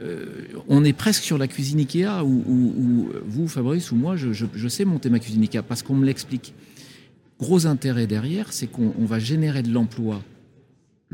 Euh, 0.00 0.26
on 0.68 0.84
est 0.84 0.92
presque 0.92 1.22
sur 1.22 1.38
la 1.38 1.46
cuisine 1.46 1.78
Ikea 1.78 2.24
où, 2.24 3.10
vous, 3.26 3.48
Fabrice, 3.48 3.92
ou 3.92 3.96
moi, 3.96 4.16
je, 4.16 4.68
sais 4.68 4.84
monter 4.84 5.08
ma 5.08 5.18
cuisine 5.18 5.42
Ikea 5.42 5.62
parce 5.62 5.82
qu'on 5.82 5.94
me 5.94 6.04
l'explique. 6.04 6.54
Gros 7.44 7.66
intérêt 7.66 8.06
derrière, 8.06 8.54
c'est 8.54 8.66
qu'on 8.66 9.04
va 9.04 9.18
générer 9.18 9.62
de 9.62 9.70
l'emploi 9.70 10.22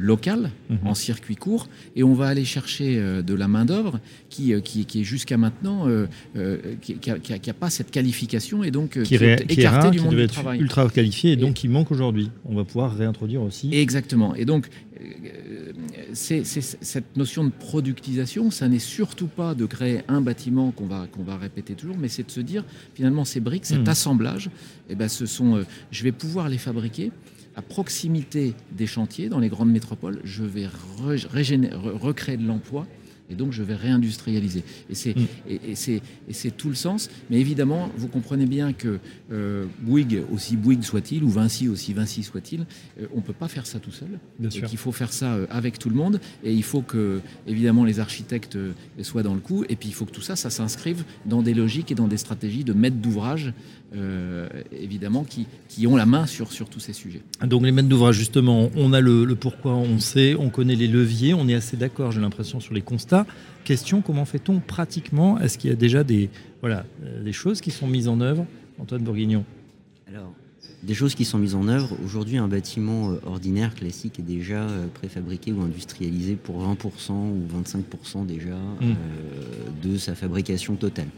local, 0.01 0.51
mhm. 0.71 0.79
en 0.87 0.95
circuit 0.95 1.37
court, 1.37 1.69
et 1.95 2.03
on 2.03 2.15
va 2.15 2.29
aller 2.29 2.47
chercher 2.47 2.97
euh, 2.99 3.23
de 3.23 3.35
la 3.35 3.49
main-d'œuvre 3.49 4.01
qui, 4.31 4.55
euh, 4.55 4.61
qui, 4.61 4.87
qui, 4.87 5.03
est 5.03 5.05
jusqu'à 5.05 5.37
maintenant, 5.37 5.87
euh, 5.87 6.57
qui 6.81 6.99
n'a 7.07 7.55
pas 7.55 7.71
cette 7.71 7.91
qualification 7.91 8.65
et 8.65 8.71
donc 8.71 9.01
qui, 9.03 9.15
est 9.15 9.51
écarté 9.51 9.91
du 9.91 10.01
monde 10.01 10.17
du 10.17 10.27
travail. 10.27 10.59
Ultra 10.59 10.89
qualifié 10.89 11.33
et, 11.33 11.37
donc 11.37 11.55
qui 11.55 11.69
manque 11.69 11.91
aujourd'hui. 11.91 12.31
On 12.47 12.55
va 12.55 12.65
pouvoir 12.65 12.97
réintroduire 12.97 13.43
aussi. 13.43 13.75
Exactement. 13.75 14.35
Et 14.35 14.47
donc, 14.47 14.69
c'est, 16.13 16.45
cette 16.45 17.17
notion 17.17 17.45
de 17.45 17.51
productisation, 17.51 18.51
ça 18.51 18.69
n'est 18.69 18.79
surtout 18.79 19.27
pas 19.29 19.55
de 19.55 19.67
créer 19.67 20.01
un 20.09 20.23
bâtiment 20.23 20.71
qu'on 20.71 20.87
va, 20.87 21.07
qu'on 21.13 21.23
va 21.23 21.37
répéter 21.37 21.75
toujours, 21.75 21.97
mais 21.99 22.09
c'est 22.09 22.27
de 22.27 22.31
se 22.31 22.41
dire, 22.41 22.65
finalement, 22.95 23.27
ces 23.27 23.41
briques, 23.41 23.67
cet 23.67 23.81
mhm. 23.81 23.89
assemblage, 23.89 24.51
eh 24.89 24.95
ben, 24.95 25.09
ce 25.09 25.27
sont, 25.27 25.63
je 25.91 26.05
vais 26.05 26.13
pouvoir 26.13 26.49
les 26.49 26.59
fabriquer 26.59 27.13
à 27.57 27.63
proximité 27.63 28.55
des 28.73 28.87
chantiers, 28.87 29.29
dans 29.29 29.41
les 29.41 29.49
grandes 29.49 29.71
métropoles, 29.71 30.21
je 30.25 30.45
vais 30.45 30.67
recréer 30.67 32.37
de 32.37 32.47
l'emploi 32.47 32.87
et 33.31 33.35
donc 33.35 33.53
je 33.53 33.63
vais 33.63 33.75
réindustrialiser. 33.75 34.65
Et 34.91 34.95
c'est, 34.95 35.17
mm. 35.17 35.27
et, 35.49 35.75
c'est, 35.75 36.03
et 36.29 36.33
c'est 36.33 36.51
tout 36.51 36.69
le 36.69 36.75
sens. 36.75 37.09
Mais 37.31 37.41
évidemment, 37.41 37.91
vous 37.97 38.09
comprenez 38.09 38.47
bien 38.47 38.73
que 38.73 38.99
euh, 39.33 39.67
Bouygues, 39.81 40.23
aussi 40.33 40.57
Bouygues 40.57 40.83
soit-il, 40.83 41.23
ou 41.23 41.31
Vinci, 41.31 41.69
aussi 41.69 41.95
Vinci 41.95 42.23
soit-il, 42.23 42.67
euh, 43.01 43.07
on 43.15 43.19
ne 43.19 43.23
peut 43.23 43.33
pas 43.33 43.49
faire 43.49 43.67
ça 43.67 43.79
tout 43.79 43.93
seul. 43.93 44.19
Bien 44.39 44.51
sûr. 44.51 44.69
Qu'il 44.69 44.79
faut 44.79 44.93
faire 44.93 45.13
ça 45.13 45.35
euh, 45.35 45.47
avec 45.49 45.79
tout 45.79 45.89
le 45.89 45.97
monde. 45.97 46.21
Et 46.43 46.53
il 46.53 46.65
faut 46.65 46.83
que, 46.83 47.21
évidemment, 47.47 47.85
les 47.85 48.01
architectes 48.01 48.59
soient 49.03 49.23
dans 49.23 49.35
le 49.35 49.41
coup. 49.41 49.65
Et 49.69 49.77
puis 49.77 49.89
il 49.89 49.95
faut 49.95 50.05
que 50.05 50.13
tout 50.13 50.21
ça, 50.21 50.35
ça 50.35 50.51
s'inscrive 50.51 51.05
dans 51.25 51.43
des 51.43 51.55
logiques 51.55 51.93
et 51.93 51.95
dans 51.95 52.09
des 52.09 52.17
stratégies 52.17 52.65
de 52.65 52.73
maîtres 52.73 52.97
d'ouvrage, 52.97 53.53
évidemment, 54.73 55.25
qui, 55.25 55.47
qui 55.69 55.87
ont 55.87 55.97
la 55.97 56.07
main 56.07 56.27
sur, 56.27 56.53
sur 56.53 56.69
tous 56.69 56.81
ces 56.81 56.93
sujets. 56.93 57.23
Donc 57.45 57.65
les 57.65 57.73
maîtres 57.73 57.89
d'ouvrage, 57.89 58.17
justement, 58.17 58.71
on 58.77 58.93
a 58.93 59.01
le, 59.01 59.25
le 59.25 59.35
pourquoi, 59.35 59.75
on 59.75 59.99
sait, 59.99 60.37
on 60.39 60.49
connaît 60.49 60.77
les 60.77 60.87
leviers, 60.87 61.35
on 61.35 61.49
est 61.49 61.55
assez 61.55 61.77
d'accord, 61.77 62.13
j'ai 62.13 62.21
l'impression, 62.21 62.61
sur 62.61 62.75
les 62.75 62.83
constats. 62.83 63.27
Question, 63.65 64.01
comment 64.01 64.25
fait-on 64.25 64.61
pratiquement? 64.61 65.39
Est-ce 65.39 65.59
qu'il 65.59 65.71
y 65.71 65.73
a 65.73 65.77
déjà 65.77 66.05
des, 66.05 66.31
voilà, 66.61 66.85
euh, 67.05 67.23
des 67.23 67.33
choses 67.33 67.61
qui 67.61 67.71
sont 67.71 67.87
mises 67.87 68.09
en 68.09 68.21
œuvre? 68.21 68.47
Antoine 68.79 69.03
Bourguignon 69.03 69.45
Alors, 70.09 70.33
des 70.83 70.95
choses 70.95 71.15
qui 71.15 71.25
sont 71.25 71.39
mises 71.39 71.55
en 71.55 71.69
œuvre. 71.69 71.95
Aujourd'hui, 72.05 72.39
un 72.39 72.49
bâtiment 72.49 73.11
euh, 73.11 73.17
ordinaire, 73.27 73.75
classique, 73.75 74.19
est 74.19 74.23
déjà 74.23 74.63
euh, 74.63 74.87
préfabriqué 74.95 75.53
ou 75.53 75.61
industrialisé 75.61 76.37
pour 76.37 76.63
20% 76.63 77.13
ou 77.13 77.47
25% 77.63 78.27
déjà 78.27 78.55
mmh. 78.55 79.87
de 79.87 79.99
sa 79.99 80.15
fabrication 80.15 80.77
totale. 80.77 81.09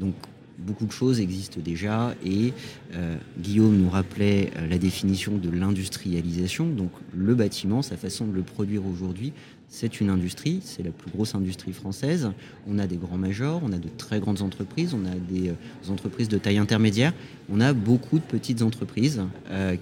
Donc, 0.00 0.14
beaucoup 0.58 0.86
de 0.86 0.92
choses 0.92 1.20
existent 1.20 1.60
déjà 1.62 2.14
et 2.24 2.52
euh, 2.94 3.16
Guillaume 3.38 3.76
nous 3.76 3.90
rappelait 3.90 4.50
euh, 4.56 4.66
la 4.68 4.78
définition 4.78 5.36
de 5.36 5.50
l'industrialisation. 5.50 6.66
Donc 6.66 6.90
le 7.14 7.34
bâtiment, 7.34 7.82
sa 7.82 7.96
façon 7.96 8.26
de 8.26 8.32
le 8.32 8.42
produire 8.42 8.86
aujourd'hui, 8.86 9.32
c'est 9.68 10.02
une 10.02 10.10
industrie, 10.10 10.60
c'est 10.62 10.82
la 10.82 10.90
plus 10.90 11.10
grosse 11.10 11.34
industrie 11.34 11.72
française. 11.72 12.30
On 12.66 12.78
a 12.78 12.86
des 12.86 12.96
grands 12.96 13.16
majors, 13.16 13.62
on 13.64 13.72
a 13.72 13.78
de 13.78 13.88
très 13.88 14.20
grandes 14.20 14.42
entreprises, 14.42 14.92
on 14.92 15.06
a 15.06 15.14
des, 15.14 15.48
euh, 15.48 15.54
entreprises 15.92 16.28
de 16.28 16.36
taille 16.36 16.58
intermédiaire, 16.58 17.14
on 17.50 17.58
a 17.58 17.72
beaucoup 17.72 18.18
de 18.18 18.24
petites 18.24 18.62
entreprises 18.62 19.20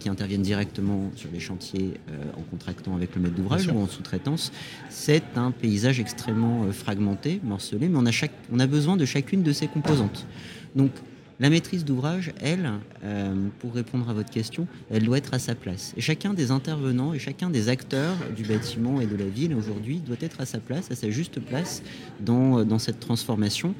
qui 0.00 0.08
interviennent 0.08 0.42
directement 0.42 1.10
sur 1.14 1.30
les 1.30 1.38
chantiers 1.38 1.92
en 2.36 2.40
contractant 2.42 2.96
avec 2.96 3.14
le 3.14 3.20
maître 3.20 3.34
d'ouvrage 3.34 3.68
ou 3.68 3.78
en 3.78 3.86
sous-traitance. 3.86 4.50
C'est 4.88 5.22
un 5.36 5.50
paysage 5.50 6.00
extrêmement 6.00 6.72
fragmenté, 6.72 7.40
morcelé, 7.44 7.88
mais 7.88 7.98
on 7.98 8.06
a, 8.06 8.10
chaque, 8.10 8.32
on 8.50 8.58
a 8.58 8.66
besoin 8.66 8.96
de 8.96 9.04
chacune 9.04 9.42
de 9.42 9.52
ces 9.52 9.68
composantes. 9.68 10.26
Donc 10.74 10.90
la 11.38 11.48
maîtrise 11.48 11.84
d'ouvrage, 11.84 12.32
elle, 12.40 12.70
euh, 13.02 13.34
pour 13.60 13.74
répondre 13.74 14.08
à 14.10 14.12
votre 14.12 14.30
question, 14.30 14.66
elle 14.90 15.04
doit 15.04 15.18
être 15.18 15.32
à 15.32 15.38
sa 15.38 15.54
place. 15.54 15.94
Et 15.96 16.02
chacun 16.02 16.34
des 16.34 16.50
intervenants 16.50 17.14
et 17.14 17.18
chacun 17.18 17.48
des 17.48 17.68
acteurs 17.70 18.16
du 18.36 18.42
bâtiment 18.42 19.00
et 19.00 19.06
de 19.06 19.16
la 19.16 19.26
ville 19.26 19.54
aujourd'hui 19.54 20.00
doit 20.00 20.18
être 20.20 20.40
à 20.40 20.46
sa 20.46 20.58
place, 20.58 20.90
à 20.90 20.94
sa 20.94 21.08
juste 21.10 21.40
place 21.40 21.82
dans, 22.20 22.64
dans 22.64 22.78
cette 22.78 23.00
transformation. 23.00 23.74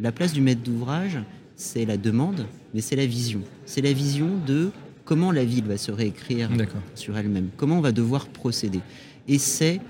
La 0.00 0.12
place 0.12 0.32
du 0.32 0.40
maître 0.40 0.62
d'ouvrage, 0.62 1.18
c'est 1.56 1.84
la 1.84 1.96
demande, 1.96 2.46
mais 2.74 2.80
c'est 2.80 2.96
la 2.96 3.06
vision. 3.06 3.42
C'est 3.66 3.82
la 3.82 3.92
vision 3.92 4.30
de 4.46 4.70
comment 5.04 5.32
la 5.32 5.44
ville 5.44 5.64
va 5.64 5.76
se 5.76 5.90
réécrire 5.90 6.48
sur 6.94 7.18
elle-même, 7.18 7.48
comment 7.56 7.78
on 7.78 7.80
va 7.80 7.90
devoir 7.90 8.28
procéder. 8.28 8.80
Et 9.26 9.38
c'est 9.38 9.80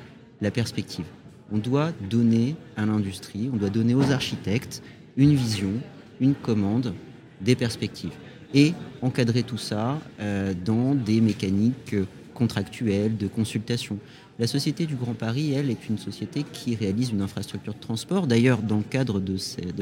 la 0.41 0.51
perspective. 0.51 1.05
On 1.53 1.59
doit 1.59 1.93
donner 2.09 2.57
à 2.79 2.87
l'industrie, 2.87 3.51
on 3.53 3.57
doit 3.59 3.69
donner 3.69 3.95
aux 3.95 4.11
architectes 4.11 4.83
une 5.19 5.35
vision, 5.35 5.73
une 6.21 6.35
commande, 6.35 6.95
des 7.41 7.57
perspectives. 7.57 8.13
Et 8.53 8.75
encadrer 9.01 9.43
tout 9.43 9.59
ça 9.59 9.99
euh, 10.21 10.53
dans 10.65 10.95
des 10.95 11.21
mécaniques 11.21 11.95
contractuelles, 12.35 13.17
de 13.17 13.27
consultation. 13.27 13.99
La 14.39 14.47
Société 14.47 14.87
du 14.87 14.97
Grand 14.97 15.13
Paris, 15.13 15.53
elle, 15.53 15.71
est 15.71 15.89
une 15.89 15.99
société 15.99 16.45
qui 16.51 16.75
réalise 16.75 17.11
une 17.11 17.21
infrastructure 17.21 17.75
de 17.75 17.79
transport. 17.81 18.27
D'ailleurs, 18.27 18.63
dans 18.63 18.79
le 18.79 18.83
cadre 18.83 19.21
de, 19.21 19.37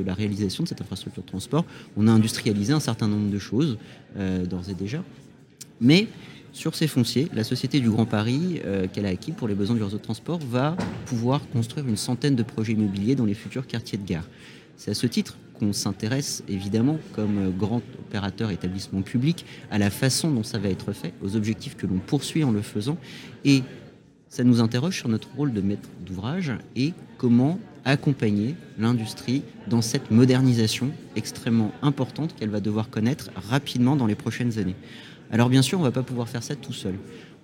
la 0.05 0.15
réalisation 0.15 0.65
de 0.65 0.69
cette 0.69 0.81
infrastructure 0.81 1.23
de 1.23 1.29
transport, 1.29 1.65
on 1.97 2.09
a 2.09 2.11
industrialisé 2.11 2.73
un 2.73 2.81
certain 2.81 3.07
nombre 3.07 3.31
de 3.31 3.39
choses, 3.39 3.79
euh, 4.17 4.45
d'ores 4.45 4.69
et 4.69 4.75
déjà. 4.75 5.05
Mais 5.81 6.09
sur 6.53 6.75
ces 6.75 6.89
fonciers, 6.89 7.29
la 7.33 7.45
Société 7.45 7.79
du 7.79 7.89
Grand 7.89 8.07
Paris, 8.07 8.61
euh, 8.65 8.89
qu'elle 8.93 9.07
a 9.07 9.11
acquis 9.11 9.31
pour 9.31 9.47
les 9.47 9.55
besoins 9.55 9.77
du 9.77 9.83
réseau 9.85 9.99
de 9.99 10.03
transport, 10.03 10.41
va 10.41 10.77
pouvoir 11.07 11.49
construire 11.51 11.87
une 11.87 11.97
centaine 11.97 12.35
de 12.35 12.43
projets 12.43 12.73
immobiliers 12.73 13.15
dans 13.15 13.27
les 13.27 13.35
futurs 13.35 13.69
quartiers 13.69 13.99
de 13.99 14.05
gare. 14.05 14.25
C'est 14.77 14.91
à 14.91 14.95
ce 14.95 15.07
titre 15.07 15.37
qu'on 15.59 15.73
s'intéresse 15.73 16.43
évidemment 16.49 16.99
comme 17.15 17.53
grand 17.57 17.83
opérateur 17.99 18.51
établissement 18.51 19.03
public 19.03 19.45
à 19.71 19.79
la 19.79 19.91
façon 19.91 20.31
dont 20.31 20.43
ça 20.43 20.59
va 20.59 20.69
être 20.69 20.93
fait, 20.93 21.13
aux 21.23 21.37
objectifs 21.37 21.77
que 21.77 21.87
l'on 21.87 21.99
poursuit 21.99 22.45
en 22.45 22.51
le 22.51 22.63
faisant. 22.63 22.97
Et 23.45 23.63
ça 24.29 24.45
nous 24.45 24.61
interroge 24.61 24.97
sur 24.97 25.09
notre 25.09 25.29
rôle 25.37 25.53
de 25.53 25.61
maître 25.61 25.89
d'ouvrage 26.05 26.53
et 26.77 26.93
comment 27.17 27.59
accompagner 27.85 28.55
l'industrie 28.79 29.43
dans 29.67 29.81
cette 29.81 30.11
modernisation 30.11 30.91
extrêmement 31.17 31.73
importante 31.83 32.35
qu'elle 32.37 32.51
va 32.51 32.61
devoir 32.61 32.91
connaître 32.91 33.31
rapidement 33.49 33.97
dans 33.97 34.07
les 34.07 34.15
prochaines 34.15 34.59
années. 34.59 34.77
Alors 35.31 35.49
bien 35.49 35.63
sûr, 35.63 35.79
on 35.79 35.83
ne 35.83 35.89
va 35.89 35.93
pas 35.93 36.03
pouvoir 36.03 36.29
faire 36.29 36.43
ça 36.43 36.55
tout 36.55 36.73
seul. 36.73 36.95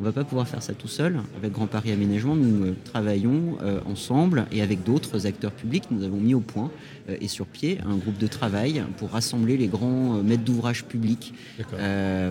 On 0.00 0.02
ne 0.02 0.08
va 0.08 0.12
pas 0.12 0.24
pouvoir 0.24 0.48
faire 0.48 0.62
ça 0.62 0.74
tout 0.74 0.88
seul. 0.88 1.20
Avec 1.36 1.52
Grand 1.52 1.68
Paris 1.68 1.92
Aménagement, 1.92 2.34
nous 2.34 2.64
euh, 2.64 2.74
travaillons 2.82 3.58
euh, 3.62 3.78
ensemble 3.86 4.46
et 4.50 4.60
avec 4.60 4.82
d'autres 4.82 5.26
acteurs 5.26 5.52
publics, 5.52 5.84
nous 5.92 6.02
avons 6.02 6.16
mis 6.16 6.34
au 6.34 6.40
point 6.40 6.72
euh, 7.08 7.16
et 7.20 7.28
sur 7.28 7.46
pied 7.46 7.78
un 7.86 7.96
groupe 7.96 8.18
de 8.18 8.26
travail 8.26 8.82
pour 8.96 9.10
rassembler 9.10 9.56
les 9.56 9.68
grands 9.68 10.20
maîtres 10.22 10.42
d'ouvrage 10.42 10.84
publics 10.84 11.32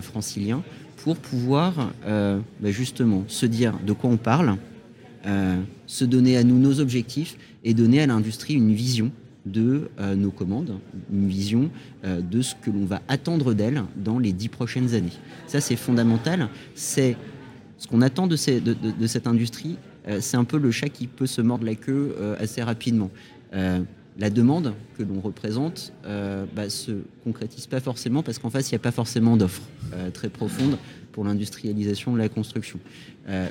franciliens 0.01 0.61
pour 0.97 1.15
pouvoir 1.15 1.91
bah, 2.05 2.71
justement 2.71 3.23
se 3.27 3.45
dire 3.45 3.73
de 3.85 3.93
quoi 3.93 4.09
on 4.09 4.17
parle, 4.17 4.57
se 5.85 6.05
donner 6.05 6.37
à 6.37 6.43
nous 6.43 6.57
nos 6.57 6.79
objectifs 6.79 7.37
et 7.63 7.73
donner 7.73 8.01
à 8.01 8.07
l'industrie 8.07 8.53
une 8.53 8.73
vision 8.73 9.11
de 9.45 9.89
nos 10.15 10.31
commandes, 10.31 10.77
une 11.11 11.27
vision 11.27 11.69
de 12.03 12.41
ce 12.41 12.55
que 12.55 12.69
l'on 12.71 12.85
va 12.85 13.01
attendre 13.07 13.53
d'elle 13.53 13.83
dans 13.97 14.19
les 14.19 14.31
dix 14.31 14.49
prochaines 14.49 14.93
années. 14.93 15.13
Ça, 15.47 15.59
c'est 15.59 15.75
fondamental. 15.75 16.47
C'est 16.75 17.17
ce 17.83 17.87
qu'on 17.89 18.01
attend 18.01 18.27
de, 18.27 18.37
cette 18.37 19.27
industrie, 19.27 19.75
euh, 20.07 20.19
c'est 20.21 20.37
un 20.37 20.45
peu 20.45 20.57
le 20.57 20.71
chat 20.71 20.87
qui 20.87 21.07
peut 21.07 21.27
se 21.27 21.41
mordre 21.41 21.65
la 21.65 21.75
queue 21.75 22.15
euh, 22.17 22.37
assez 22.39 22.63
rapidement. 22.63 23.11
Euh, 23.53 23.81
la 24.17 24.29
demande 24.29 24.73
que 24.97 25.03
l'on 25.03 25.19
représente 25.19 25.91
ne 26.07 26.45
bah, 26.55 26.69
se 26.69 26.91
concrétise 27.25 27.67
pas 27.67 27.81
forcément 27.81 28.23
parce 28.23 28.39
qu'en 28.39 28.49
face, 28.49 28.71
il 28.71 28.75
n'y 28.75 28.77
a 28.77 28.79
pas 28.79 28.91
forcément 28.91 29.35
d'offres 29.35 29.63
très 30.13 30.29
profondes 30.29 30.77
pour 31.11 31.25
l'industrialisation 31.25 32.13
de 32.13 32.19
la 32.19 32.29
construction. 32.29 32.79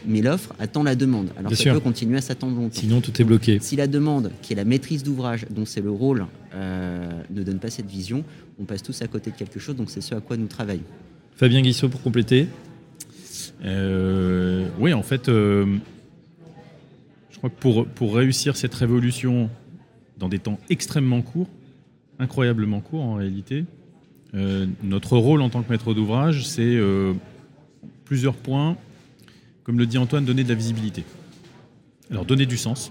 mais 0.06 0.22
l'offre 0.22 0.54
attend 0.60 0.84
la 0.84 0.94
demande. 0.94 1.30
Alors 1.36 1.52
ça 1.52 1.72
peut 1.72 1.80
continuer 1.80 2.18
à 2.18 2.20
s'attendre 2.20 2.54
longtemps. 2.54 2.78
Sinon, 2.78 3.00
tout 3.00 3.20
est 3.20 3.24
bloqué. 3.24 3.58
Si 3.60 3.74
la 3.74 3.88
demande, 3.88 4.30
qui 4.40 4.52
est 4.52 4.56
la 4.56 4.64
maîtrise 4.64 5.02
d'ouvrage, 5.02 5.46
dont 5.50 5.66
c'est 5.66 5.80
le 5.80 5.90
rôle, 5.90 6.26
ne 6.54 7.42
donne 7.42 7.58
pas 7.58 7.70
cette 7.70 7.90
vision, 7.90 8.22
on 8.60 8.64
passe 8.64 8.84
tous 8.84 9.02
à 9.02 9.08
côté 9.08 9.32
de 9.32 9.36
quelque 9.36 9.58
chose. 9.58 9.74
Donc 9.74 9.90
c'est 9.90 10.00
ce 10.00 10.14
à 10.14 10.20
quoi 10.20 10.36
nous 10.36 10.46
travaillons. 10.46 10.84
Fabien 11.34 11.60
Guissot 11.60 11.88
pour 11.88 12.02
compléter. 12.02 12.46
Euh, 13.64 14.68
oui, 14.78 14.92
en 14.92 15.02
fait, 15.02 15.28
euh, 15.28 15.76
je 17.30 17.38
crois 17.38 17.50
que 17.50 17.54
pour, 17.54 17.86
pour 17.86 18.14
réussir 18.14 18.56
cette 18.56 18.74
révolution 18.74 19.50
dans 20.18 20.28
des 20.28 20.38
temps 20.38 20.58
extrêmement 20.68 21.22
courts, 21.22 21.48
incroyablement 22.18 22.80
courts 22.80 23.02
en 23.02 23.14
réalité, 23.14 23.64
euh, 24.34 24.66
notre 24.82 25.16
rôle 25.16 25.42
en 25.42 25.50
tant 25.50 25.62
que 25.62 25.70
maître 25.70 25.94
d'ouvrage, 25.94 26.46
c'est 26.46 26.78
plusieurs 28.04 28.34
points. 28.34 28.76
Comme 29.64 29.78
le 29.78 29.86
dit 29.86 29.98
Antoine, 29.98 30.24
donner 30.24 30.42
de 30.42 30.48
la 30.48 30.56
visibilité. 30.56 31.04
Alors 32.10 32.24
donner 32.24 32.46
du 32.46 32.56
sens, 32.56 32.90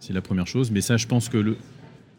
c'est 0.00 0.12
la 0.12 0.20
première 0.20 0.48
chose, 0.48 0.72
mais 0.72 0.80
ça, 0.80 0.96
je 0.96 1.06
pense 1.06 1.28
que 1.28 1.38
le, 1.38 1.56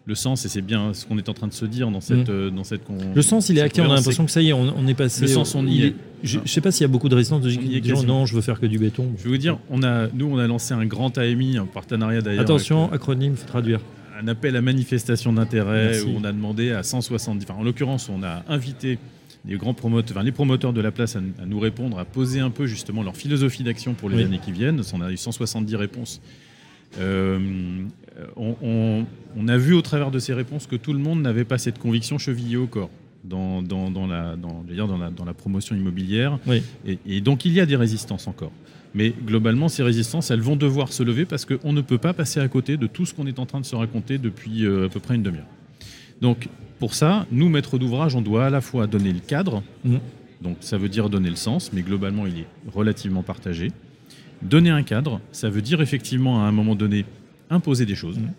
le 0.09 0.15
sens, 0.15 0.43
et 0.43 0.49
c'est 0.49 0.61
bien 0.61 0.93
ce 0.93 1.05
qu'on 1.05 1.17
est 1.17 1.29
en 1.29 1.33
train 1.33 1.47
de 1.47 1.53
se 1.53 1.65
dire 1.65 1.89
dans 1.91 2.01
cette. 2.01 2.27
Mm. 2.27 2.31
Euh, 2.31 2.49
dans 2.49 2.63
cette 2.63 2.81
le 3.15 3.21
sens, 3.21 3.49
il 3.49 3.57
est 3.57 3.61
acquis, 3.61 3.79
on 3.79 3.91
a 3.91 3.95
l'impression 3.95 4.25
que 4.25 4.31
ça 4.31 4.41
y 4.41 4.49
est, 4.49 4.53
on, 4.53 4.87
est 4.87 4.93
passé. 4.95 5.21
Le 5.21 5.27
sens, 5.27 5.55
on 5.55 5.65
y 5.65 5.83
est. 5.83 5.95
Je 6.23 6.39
ne 6.39 6.47
sais 6.47 6.59
pas 6.59 6.71
s'il 6.71 6.81
y 6.81 6.85
a 6.85 6.89
beaucoup 6.89 7.07
de 7.07 7.15
résistance 7.15 7.41
de 7.41 7.49
gens 7.49 8.03
non, 8.03 8.25
je 8.25 8.35
veux 8.35 8.41
faire 8.41 8.59
que 8.59 8.65
du 8.65 8.79
béton. 8.79 9.07
Je 9.17 9.23
vais 9.23 9.29
vous 9.29 9.37
dire, 9.37 9.59
on 9.69 9.83
a, 9.83 10.07
nous, 10.07 10.25
on 10.25 10.37
a 10.37 10.47
lancé 10.47 10.73
un 10.73 10.85
grand 10.85 11.17
AMI, 11.17 11.59
en 11.59 11.67
partenariat 11.67 12.21
d'ailleurs. 12.21 12.41
Attention, 12.41 12.91
acronyme, 12.91 12.95
acronyme, 12.95 13.35
faut 13.35 13.47
traduire. 13.47 13.79
Un 14.21 14.27
appel 14.27 14.57
à 14.57 14.61
manifestation 14.61 15.31
d'intérêt 15.31 16.01
où 16.01 16.09
on 16.17 16.23
a 16.25 16.33
demandé 16.33 16.71
à 16.71 16.83
170. 16.83 17.45
Enfin, 17.45 17.57
en 17.57 17.63
l'occurrence, 17.63 18.09
on 18.09 18.21
a 18.23 18.43
invité 18.49 18.97
les 19.45 19.55
grands 19.55 19.73
promoteurs, 19.73 20.17
enfin, 20.17 20.25
les 20.25 20.33
promoteurs 20.33 20.73
de 20.73 20.81
la 20.81 20.91
place 20.91 21.15
à, 21.15 21.21
nous 21.45 21.59
répondre, 21.59 21.99
à 21.99 22.05
poser 22.05 22.41
un 22.41 22.49
peu 22.49 22.65
justement 22.65 23.03
leur 23.03 23.15
philosophie 23.15 23.63
d'action 23.63 23.93
pour 23.93 24.09
les 24.09 24.25
années 24.25 24.39
qui 24.43 24.51
viennent. 24.51 24.81
On 24.93 25.01
a 25.01 25.11
eu 25.11 25.17
170 25.17 25.75
réponses. 25.75 26.19
Euh, 26.97 27.85
on, 28.35 29.47
a 29.47 29.57
vu 29.57 29.73
au 29.73 29.81
travers 29.81 30.11
de 30.11 30.19
ces 30.19 30.33
réponses 30.33 30.67
que 30.67 30.75
tout 30.75 30.93
le 30.93 30.99
monde 30.99 31.21
n'avait 31.21 31.45
pas 31.45 31.57
cette 31.57 31.79
conviction 31.79 32.17
chevillée 32.17 32.57
au 32.57 32.67
corps 32.67 32.89
dans, 33.23 33.61
la, 34.07 34.35
dans, 34.35 35.25
la, 35.25 35.33
promotion 35.33 35.75
immobilière. 35.75 36.39
Et, 37.05 37.21
donc 37.21 37.45
il 37.45 37.53
y 37.53 37.59
a 37.59 37.65
des 37.65 37.75
résistances 37.75 38.27
encore. 38.27 38.51
Mais 38.95 39.13
globalement, 39.25 39.69
ces 39.69 39.83
résistances, 39.83 40.31
elles 40.31 40.41
vont 40.41 40.55
devoir 40.55 40.91
se 40.91 41.03
lever 41.03 41.25
parce 41.25 41.45
qu'on 41.45 41.73
ne 41.73 41.81
peut 41.81 41.99
pas 41.99 42.13
passer 42.13 42.39
à 42.39 42.47
côté 42.47 42.75
de 42.75 42.87
tout 42.87 43.05
ce 43.05 43.13
qu'on 43.13 43.27
est 43.27 43.37
en 43.37 43.45
train 43.45 43.61
de 43.61 43.65
se 43.65 43.75
raconter 43.75 44.17
depuis 44.17 44.65
euh, 44.65 44.87
à 44.87 44.89
peu 44.89 44.99
près 44.99 45.13
une 45.15 45.21
demi-heure. 45.21 45.45
Donc 46.21 46.49
pour 46.79 46.95
ça, 46.95 47.27
nous, 47.31 47.49
maîtres 47.49 47.77
d'ouvrage, 47.77 48.15
on 48.15 48.21
doit 48.21 48.45
à 48.45 48.49
la 48.49 48.61
fois 48.61 48.87
donner 48.87 49.13
le 49.13 49.19
cadre, 49.19 49.61
mmh. 49.83 49.97
donc 50.41 50.57
ça 50.61 50.77
veut 50.77 50.89
dire 50.89 51.09
donner 51.09 51.29
le 51.29 51.35
sens, 51.35 51.71
mais 51.71 51.81
globalement, 51.81 52.25
il 52.25 52.39
est 52.39 52.47
relativement 52.73 53.21
partagé. 53.21 53.71
Donner 54.41 54.69
un 54.69 54.83
cadre, 54.83 55.19
ça 55.31 55.49
veut 55.49 55.61
dire 55.61 55.81
effectivement 55.81 56.43
à 56.43 56.47
un 56.47 56.51
moment 56.51 56.75
donné 56.75 57.05
imposer 57.49 57.85
des 57.85 57.95
choses. 57.95 58.17
Mmh. 58.19 58.31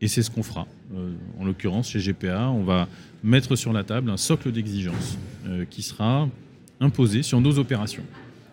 Et 0.00 0.08
c'est 0.08 0.22
ce 0.22 0.30
qu'on 0.30 0.42
fera. 0.42 0.66
Euh, 0.94 1.12
en 1.38 1.44
l'occurrence, 1.44 1.90
chez 1.90 1.98
GPA, 2.00 2.48
on 2.50 2.64
va 2.64 2.88
mettre 3.22 3.54
sur 3.54 3.72
la 3.72 3.84
table 3.84 4.10
un 4.10 4.16
socle 4.16 4.50
d'exigence 4.50 5.18
euh, 5.46 5.64
qui 5.68 5.82
sera 5.82 6.28
imposé 6.80 7.22
sur 7.22 7.40
nos 7.40 7.58
opérations. 7.58 8.04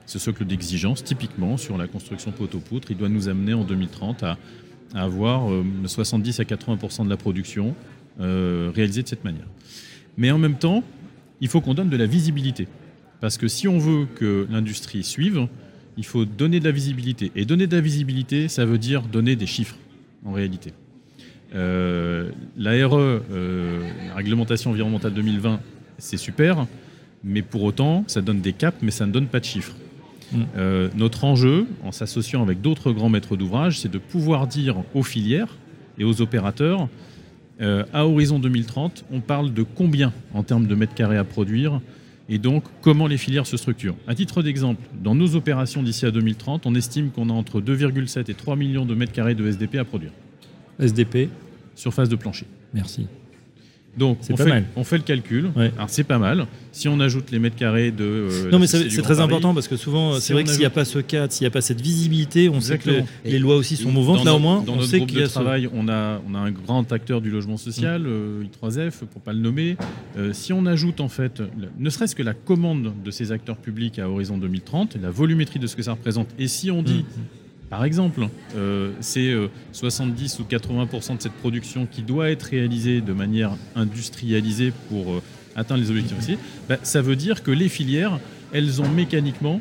Ce 0.05 0.19
socle 0.19 0.45
d'exigence, 0.45 1.03
typiquement 1.03 1.57
sur 1.57 1.77
la 1.77 1.87
construction 1.87 2.31
poteau-poutre, 2.31 2.91
il 2.91 2.97
doit 2.97 3.09
nous 3.09 3.29
amener 3.29 3.53
en 3.53 3.63
2030 3.63 4.23
à, 4.23 4.37
avoir 4.93 5.49
70 5.85 6.39
euh, 6.39 6.43
à 6.43 6.45
80% 6.45 7.05
de 7.05 7.09
la 7.09 7.17
production 7.17 7.75
réalisée 8.19 9.03
de 9.03 9.07
cette 9.07 9.23
manière. 9.23 9.45
Mais 10.17 10.31
en 10.31 10.39
même 10.39 10.55
temps, 10.55 10.83
il 11.39 11.49
faut 11.49 11.61
qu'on 11.61 11.75
donne 11.75 11.89
de 11.89 11.97
la 11.97 12.07
visibilité. 12.07 12.67
Parce 13.21 13.37
que 13.37 13.47
si 13.47 13.67
on 13.67 13.77
veut 13.77 14.07
que 14.15 14.47
l'industrie 14.49 15.03
suive, 15.03 15.47
il 15.97 16.05
faut 16.05 16.25
donner 16.25 16.59
de 16.59 16.65
la 16.65 16.71
visibilité. 16.71 17.31
Et 17.35 17.45
donner 17.45 17.67
de 17.67 17.75
la 17.75 17.81
visibilité, 17.81 18.47
ça 18.47 18.65
veut 18.65 18.77
dire 18.77 19.01
donner 19.01 19.35
des 19.35 19.47
chiffres, 19.47 19.75
en 20.25 20.31
réalité. 20.31 20.71
Euh, 21.55 22.29
la 22.57 22.87
RE, 22.87 23.21
euh, 23.31 23.89
la 24.09 24.15
réglementation 24.15 24.71
environnementale 24.71 25.13
2020, 25.13 25.59
c'est 25.97 26.17
super, 26.17 26.67
mais 27.23 27.41
pour 27.41 27.63
autant, 27.63 28.03
ça 28.07 28.21
donne 28.21 28.41
des 28.41 28.53
caps, 28.53 28.77
mais 28.81 28.91
ça 28.91 29.05
ne 29.05 29.11
donne 29.11 29.27
pas 29.27 29.39
de 29.39 29.45
chiffres. 29.45 29.75
Mm. 30.31 30.41
Euh, 30.57 30.89
notre 30.95 31.23
enjeu, 31.23 31.65
en 31.83 31.91
s'associant 31.91 32.43
avec 32.43 32.61
d'autres 32.61 32.91
grands 32.91 33.09
maîtres 33.09 33.35
d'ouvrage, 33.35 33.79
c'est 33.79 33.91
de 33.91 33.97
pouvoir 33.97 34.45
dire 34.45 34.83
aux 34.93 35.03
filières 35.03 35.55
et 35.97 36.03
aux 36.03 36.21
opérateurs, 36.21 36.87
à 37.59 38.05
horizon 38.05 38.37
2030, 38.37 39.05
on 39.11 39.19
parle 39.19 39.51
de 39.51 39.63
combien 39.63 40.13
en 40.35 40.43
termes 40.43 40.67
de 40.67 40.75
mètres 40.75 40.93
carrés 40.93 41.17
à 41.17 41.23
produire 41.23 41.81
et 42.29 42.37
donc 42.37 42.63
comment 42.81 43.07
les 43.07 43.17
filières 43.17 43.47
se 43.47 43.57
structurent. 43.57 43.95
À 44.07 44.15
titre 44.15 44.41
d'exemple, 44.41 44.81
dans 45.01 45.15
nos 45.15 45.35
opérations 45.35 45.83
d'ici 45.83 46.05
à 46.05 46.11
2030, 46.11 46.65
on 46.65 46.75
estime 46.75 47.11
qu'on 47.11 47.29
a 47.29 47.33
entre 47.33 47.61
2,7 47.61 48.29
et 48.29 48.33
3 48.33 48.55
millions 48.55 48.85
de 48.85 48.95
mètres 48.95 49.13
carrés 49.13 49.35
de 49.35 49.49
SDP 49.49 49.75
à 49.75 49.85
produire. 49.85 50.11
SDP, 50.79 51.29
surface 51.75 52.09
de 52.09 52.15
plancher. 52.15 52.45
merci. 52.73 53.07
Donc 53.97 54.19
on 54.29 54.35
pas 54.35 54.43
fait, 54.43 54.49
mal. 54.49 54.65
on 54.75 54.83
fait 54.83 54.97
le 54.97 55.03
calcul. 55.03 55.49
Ouais. 55.55 55.71
Alors 55.75 55.89
c'est 55.89 56.03
pas 56.03 56.19
mal. 56.19 56.45
Si 56.71 56.87
on 56.87 56.99
ajoute 56.99 57.31
les 57.31 57.39
mètres 57.39 57.55
carrés 57.55 57.89
de... 57.89 58.03
euh, 58.03 58.51
Non, 58.51 58.59
mais 58.59 58.67
c'est 58.67 58.87
très 59.01 59.15
Paris, 59.15 59.19
important 59.21 59.55
parce 59.55 59.67
que 59.67 59.75
souvent, 59.75 60.13
Si 60.15 60.21
c'est 60.27 60.33
vrai 60.33 60.43
que 60.43 60.49
s'il 60.51 60.59
n'y 60.59 60.65
a 60.65 60.69
pas 60.69 60.85
ce 60.85 60.99
cadre, 60.99 61.33
s'il 61.33 61.43
n'y 61.43 61.47
a 61.47 61.51
pas 61.51 61.61
cette 61.61 61.81
visibilité, 61.81 62.49
on 62.49 62.61
sait 62.61 62.77
que 62.77 62.89
les, 62.91 63.03
les 63.25 63.39
lois 63.39 63.55
aussi 63.55 63.75
sont 63.75 63.91
mouvantes. 63.91 64.23
Là, 64.23 64.35
au 64.35 64.39
moins, 64.39 64.61
dans 64.61 64.73
on 64.73 64.75
notre 64.75 64.87
sait 64.87 64.97
groupe 64.97 65.09
qu'il 65.09 65.17
y 65.17 65.21
de 65.21 65.25
a 65.25 65.29
ce. 65.29 65.33
travail, 65.33 65.67
on 65.73 65.87
a, 65.89 66.21
on 66.29 66.35
a 66.35 66.37
un 66.39 66.51
grand 66.51 66.91
acteur 66.91 67.21
du 67.21 67.31
logement 67.31 67.57
social, 67.57 68.03
euh, 68.05 68.43
I3F, 68.63 69.05
pour 69.11 69.21
pas 69.21 69.33
le 69.33 69.39
nommer. 69.39 69.75
Euh, 70.17 70.31
si 70.33 70.53
on 70.53 70.67
ajoute 70.67 71.01
en 71.01 71.09
fait, 71.09 71.39
le- 71.39 71.69
ne 71.79 71.89
serait-ce 71.89 72.15
que 72.15 72.21
la 72.23 72.35
commande 72.35 72.93
de 73.03 73.09
ces 73.11 73.31
acteurs 73.31 73.57
publics 73.57 73.97
à 73.97 74.07
horizon 74.07 74.37
2030, 74.37 74.95
et 74.95 74.99
la 74.99 75.09
volumétrie 75.09 75.57
de 75.59 75.65
ce 75.65 75.75
que 75.75 75.81
ça 75.81 75.93
représente, 75.93 76.27
et 76.37 76.47
si 76.47 76.69
on 76.69 76.83
dit, 76.83 77.05
par 77.69 77.83
exemple, 77.83 78.27
euh, 78.55 78.91
c'est 79.01 79.29
euh, 79.29 79.49
70 79.73 80.39
ou 80.39 80.43
80% 80.43 81.17
de 81.17 81.21
cette 81.21 81.33
production 81.33 81.85
qui 81.85 82.01
doit 82.01 82.29
être 82.29 82.43
réalisée 82.43 83.01
de 83.01 83.13
manière 83.13 83.51
industrialisée 83.75 84.71
pour 84.89 85.11
euh, 85.11 85.21
atteindre 85.55 85.81
les 85.81 85.89
objectifs 85.89 86.17
aussi, 86.17 86.37
bah, 86.69 86.77
ça 86.83 87.01
veut 87.01 87.15
dire 87.15 87.43
que 87.43 87.51
les 87.51 87.67
filières, 87.67 88.19
elles 88.53 88.81
ont 88.81 88.87
mécaniquement 88.87 89.59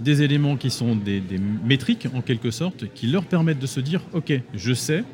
des 0.00 0.22
éléments 0.22 0.56
qui 0.56 0.70
sont 0.70 0.94
des, 0.94 1.22
métriques 1.64 2.06
en 2.14 2.20
quelque 2.20 2.50
sorte, 2.50 2.84
qui 2.94 3.08
leur 3.08 3.24
permettent 3.24 3.58
de 3.58 3.66
se 3.66 3.80
dire, 3.80 4.02
ok, 4.12 4.32
je 4.54 4.72
sais, 4.72 5.04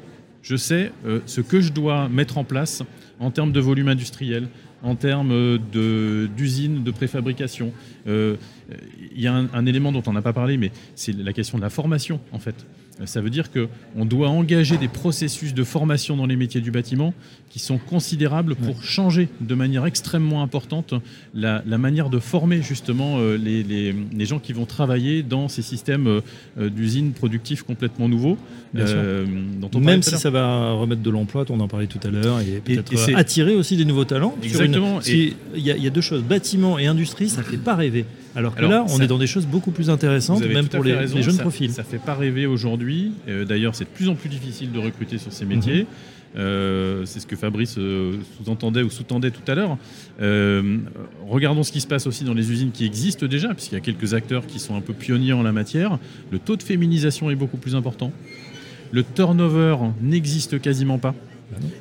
je 0.43 0.57
sais 0.57 0.93
euh, 1.07 1.21
ce 1.27 1.41
que 1.41 1.61
je 1.61 1.73
dois 1.73 2.09
mettre 2.09 2.37
en 2.37 2.45
place 2.45 2.83
en 3.21 3.31
termes 3.31 3.53
de 3.53 3.61
volume 3.61 3.89
industriel, 3.89 4.49
en 4.85 4.95
termes 4.95 5.59
de- 5.73 6.29
d'usines 6.37 6.85
de, 6.85 6.91
préfabrication. 6.91 7.73
Euh, 8.07 8.37
Il 9.15 9.21
y 9.21 9.27
a 9.27 9.35
un 9.35 9.67
élément 9.67 9.93
dont 9.93 10.03
on 10.07 10.13
n'a 10.13 10.23
pas 10.23 10.33
parlé, 10.33 10.57
mais 10.57 10.71
c'est 10.95 11.13
la 11.17 11.33
question 11.33 11.59
de 11.59 11.63
la 11.63 11.71
formation 11.71 12.21
en 12.33 12.39
fait. 12.39 12.55
Ça 13.07 13.21
veut 13.21 13.31
dire 13.31 13.49
qu'on 13.51 14.05
doit 14.05 14.29
engager 14.29 14.77
des 14.77 14.87
processus 14.89 15.53
de 15.53 15.65
formation 15.65 16.17
dans 16.17 16.27
les 16.27 16.37
métiers 16.37 16.61
du 16.61 16.71
bâtiment 16.71 17.13
qui 17.51 17.59
sont 17.59 17.77
considérables 17.79 18.55
pour 18.55 18.83
changer 18.85 19.29
de 19.41 19.55
manière 19.57 19.85
extrêmement 19.85 20.43
importante 20.43 20.95
la, 21.35 21.63
la 21.67 21.77
manière 21.79 22.09
de 22.09 22.21
former 22.21 22.63
justement 22.63 23.19
euh, 23.19 23.37
les, 23.37 23.63
les- 23.65 23.95
les 24.17 24.27
gens 24.27 24.39
qui 24.39 24.53
vont 24.53 24.65
travailler 24.65 25.23
dans 25.25 25.49
ces 25.49 25.63
systèmes 25.63 26.07
euh, 26.07 26.21
euh, 26.59 26.71
d'usines 26.71 27.13
productifs 27.13 27.63
complètement 27.65 28.09
nouveaux. 28.09 28.39
Euh, 28.77 29.25
dont 29.61 29.71
on 29.75 29.81
Même 29.81 30.03
si 30.03 30.11
ça 30.19 30.31
va 30.31 30.73
remettre 30.73 31.03
de 31.03 31.11
l'emploi, 31.11 31.45
on 31.51 31.61
en 31.61 31.69
parlait 31.69 31.87
tout 31.89 32.01
à 32.05 32.11
l'heure, 32.11 32.41
et 32.41 32.61
peut-être 32.77 32.93
attirer 33.17 33.55
aussi 33.57 33.77
des 33.77 33.85
nouveaux 33.85 34.05
talents. 34.05 34.37
une- 34.67 34.73
qu'il 35.55 35.67
y, 35.67 35.71
il 35.71 35.83
y 35.83 35.87
a 35.87 35.91
deux 35.91 36.01
choses, 36.01 36.23
bâtiment 36.23 36.79
et 36.79 36.87
industrie, 36.87 37.29
ça 37.29 37.43
fait 37.51 37.57
pas 37.57 37.75
rêver. 37.75 38.05
Alors 38.37 38.55
que 38.55 38.59
Alors, 38.59 38.71
là, 38.71 38.85
on 38.85 38.89
ça- 38.89 39.05
est 39.05 39.07
dans 39.07 39.19
des 39.19 39.27
choses 39.27 39.47
beaucoup 39.47 39.71
plus 39.71 39.91
intéressantes, 39.91 40.43
même 40.45 40.69
pour 40.69 40.83
les, 40.85 40.95
les 41.07 41.23
jeunes 41.23 41.35
ça, 41.35 41.43
profils. 41.43 41.71
Ça 41.73 41.85
fait 41.85 41.99
pas 41.99 42.15
rêver 42.15 42.47
aujourd'hui. 42.47 43.13
Euh, 43.29 43.45
D'ailleurs, 43.45 43.75
c'est 43.75 43.85
de 43.85 43.91
plus 43.91 44.09
en 44.09 44.15
plus 44.15 44.29
difficile 44.29 44.73
de 44.73 44.79
recruter 44.79 45.19
sur 45.19 45.33
ces 45.33 45.45
métiers. 45.45 45.83
Mhm. 45.83 45.87
Euh, 46.37 47.03
c'est 47.05 47.21
ce 47.21 47.29
que 47.29 47.37
Fabrice 47.37 47.77
euh, 47.79 48.17
sous-entendait 48.37 48.83
ou 48.83 48.91
sous-tendait 48.91 49.31
tout 49.31 49.49
à 49.49 49.55
l'heure. 49.55 49.79
Euh, 50.21 50.79
regardons 51.29 51.63
ce 51.63 51.71
qui 51.71 51.81
se 51.81 51.87
passe 51.87 52.09
aussi 52.09 52.25
dans 52.25 52.35
les 52.35 52.51
usines 52.51 52.73
qui 52.73 52.85
existent 52.85 53.27
déjà, 53.27 53.55
puisqu'il 53.55 53.75
y 53.77 53.79
a 53.79 53.81
quelques 53.81 54.15
acteurs 54.15 54.45
qui 54.45 54.59
sont 54.59 54.75
un 54.75 54.81
peu 54.81 54.93
pionniers 54.95 55.33
en 55.33 55.45
la 55.45 55.53
matière. 55.53 55.99
Le 56.33 56.41
taux 56.41 56.57
de 56.57 56.65
féminisation 56.65 57.31
est 57.31 57.37
beaucoup 57.37 57.57
plus 57.57 57.77
important. 57.77 58.11
Le 58.91 59.05
turnover 59.05 59.77
n'existe 60.03 60.61
quasiment 60.61 60.99
pas. 60.99 61.15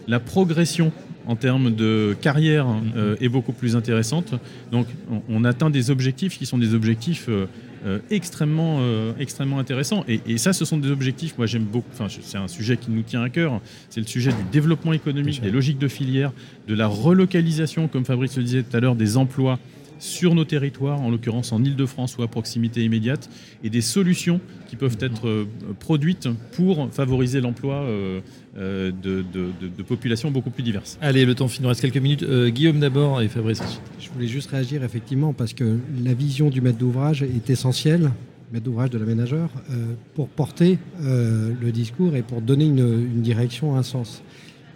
La 0.08 0.20
progression 0.20 0.92
en 1.26 1.36
termes 1.36 1.74
de 1.74 2.16
carrière 2.22 2.68
euh, 2.96 3.16
est 3.22 3.30
beaucoup 3.30 3.54
plus 3.54 3.76
intéressante. 3.76 4.34
Donc 4.72 4.88
on, 5.12 5.22
on 5.30 5.44
atteint 5.46 5.70
des 5.70 5.90
objectifs 5.90 6.38
qui 6.38 6.46
sont 6.46 6.58
des 6.58 6.74
objectifs 6.74 7.28
euh, 7.30 7.46
euh, 7.86 8.00
extrêmement, 8.10 8.78
euh, 8.80 9.12
extrêmement 9.20 9.60
intéressants. 9.60 10.06
Et, 10.08 10.22
et 10.26 10.38
ça, 10.38 10.54
ce 10.54 10.64
sont 10.66 10.78
des 10.78 10.90
objectifs, 10.90 11.38
moi 11.38 11.48
j'aime 11.48 11.66
beaucoup, 11.66 11.90
enfin 11.94 12.08
c'est 12.10 12.38
un 12.38 12.48
sujet 12.48 12.78
qui 12.78 12.92
nous 12.92 13.02
tient 13.02 13.22
à 13.22 13.30
cœur, 13.30 13.60
c'est 13.90 14.00
le 14.00 14.08
sujet 14.08 14.32
du 14.32 14.44
développement 14.52 14.94
économique, 14.94 15.42
des 15.42 15.52
logiques 15.52 15.80
de 15.80 15.90
filière, 15.90 16.32
de 16.68 16.76
la 16.76 16.88
relocalisation, 16.88 17.88
comme 17.88 18.06
Fabrice 18.06 18.38
le 18.38 18.44
disait 18.44 18.64
tout 18.64 18.76
à 18.76 18.80
l'heure, 18.80 18.96
des 18.96 19.18
emplois 19.18 19.60
sur 20.04 20.36
nos 20.36 20.44
territoires, 20.44 21.00
en 21.00 21.10
l'occurrence 21.10 21.54
en 21.54 21.64
Ile-de-France 21.64 22.18
ou 22.18 22.24
à 22.24 22.28
proximité 22.28 22.84
immédiate, 22.84 23.30
et 23.64 23.70
des 23.70 23.80
solutions 23.82 24.42
qui 24.68 24.76
peuvent 24.76 24.98
être 25.00 25.28
euh, 25.30 25.48
produites 25.80 26.28
pour 26.58 26.90
favoriser 26.92 27.40
l'emploi 27.40 27.76
euh, 27.76 28.20
euh, 28.58 28.92
de, 28.92 29.24
de- 29.34 29.52
de- 29.62 29.68
de 29.78 29.84
populations 29.84 30.30
beaucoup 30.30 30.50
plus 30.50 30.62
diverses. 30.64 30.98
Allez, 31.02 31.24
le 31.26 31.36
temps 31.36 31.48
file, 31.48 31.62
il 31.62 31.64
nous 31.64 31.70
reste 31.70 31.80
quelques 31.82 31.98
minutes. 31.98 32.24
Euh, 32.24 32.50
Guillaume 32.50 32.80
d'abord 32.82 33.22
et 33.22 33.30
Fabrice 33.30 33.62
ensuite. 33.62 33.82
Je 34.00 34.10
voulais 34.10 34.28
juste 34.28 34.50
réagir 34.52 34.84
effectivement 34.84 35.32
parce 35.32 35.54
que 35.54 35.78
la 36.04 36.14
vision 36.14 36.50
du 36.50 36.60
maître 36.60 36.78
d'ouvrage 36.80 37.24
est 37.24 37.50
essentielle, 37.50 38.12
maître 38.52 38.66
d'ouvrage 38.66 38.90
de 38.90 38.98
l'aménageur, 38.98 39.50
euh, 39.72 39.94
pour 40.16 40.28
porter 40.28 40.80
euh, 41.02 41.54
le 41.62 41.72
discours 41.72 42.16
et 42.18 42.24
pour 42.24 42.42
donner 42.42 42.66
une, 42.66 42.80
une 42.80 43.22
direction, 43.22 43.78
un 43.78 43.84
sens. 43.84 44.22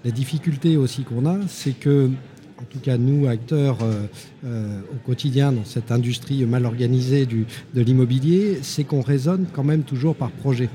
La 0.06 0.12
difficulté 0.12 0.78
aussi 0.78 1.04
qu'on 1.04 1.26
a, 1.26 1.38
c'est 1.50 1.78
que, 1.78 2.10
en 2.60 2.66
tout 2.70 2.80
cas 2.80 2.98
nous, 2.98 3.28
acteurs 3.28 3.78
euh, 3.82 4.06
euh, 4.46 4.82
au 4.94 5.06
quotidien 5.06 5.52
dans 5.52 5.66
cette 5.66 5.92
industrie 5.92 6.46
mal 6.46 6.66
organisée 6.66 7.26
du, 7.26 7.46
de 7.74 7.82
l'immobilier, 7.82 8.60
c'est 8.62 8.84
qu'on 8.84 9.02
raisonne 9.02 9.46
quand 9.54 9.64
même 9.64 9.84
toujours 9.84 10.16
par 10.16 10.32
projet. 10.32 10.70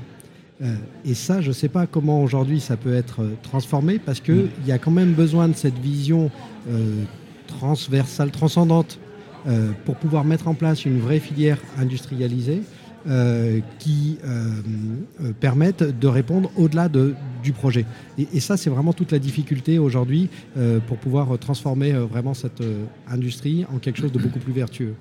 Euh, 0.61 0.75
et 1.03 1.13
ça, 1.13 1.41
je 1.41 1.49
ne 1.49 1.53
sais 1.53 1.67
pas 1.67 1.87
comment 1.87 2.23
aujourd'hui 2.23 2.59
ça 2.59 2.77
peut 2.77 2.93
être 2.93 3.21
euh, 3.21 3.33
transformé 3.41 3.99
parce 3.99 4.21
qu'il 4.21 4.47
il 4.61 4.67
y 4.67 4.71
a 4.71 4.77
quand 4.77 4.91
même 4.91 5.13
besoin 5.13 5.47
de 5.47 5.55
cette 5.55 5.77
vision 5.79 6.29
euh, 6.69 7.03
transversale, 7.47 8.31
transcendante, 8.31 8.99
euh, 9.45 9.71
pour 9.85 9.95
pouvoir 9.97 10.23
mettre 10.23 10.47
en 10.47 10.53
place 10.53 10.85
une 10.85 10.99
vraie 10.99 11.19
filière 11.19 11.57
industrialisée 11.77 12.61
euh, 13.07 13.59
qui 13.79 14.17
euh, 14.23 14.49
euh, 15.21 15.31
permette 15.39 15.83
de 15.99 16.07
répondre 16.07 16.51
au-delà 16.55 16.89
de, 16.89 17.15
du 17.43 17.51
projet. 17.51 17.85
Et, 18.17 18.27
et 18.33 18.39
ça, 18.39 18.57
c'est 18.57 18.69
vraiment 18.69 18.93
toute 18.93 19.11
la 19.11 19.19
difficulté 19.19 19.79
aujourd'hui 19.79 20.29
euh, 20.57 20.79
pour 20.79 20.97
pouvoir 20.97 21.37
transformer 21.39 21.93
euh, 21.93 22.05
vraiment 22.05 22.33
cette 22.33 22.61
euh, 22.61 22.85
industrie 23.09 23.65
en 23.73 23.79
quelque 23.79 23.99
chose 23.99 24.11
de 24.11 24.19
beaucoup 24.19 24.39
plus 24.39 24.53
vertueux. 24.53 24.93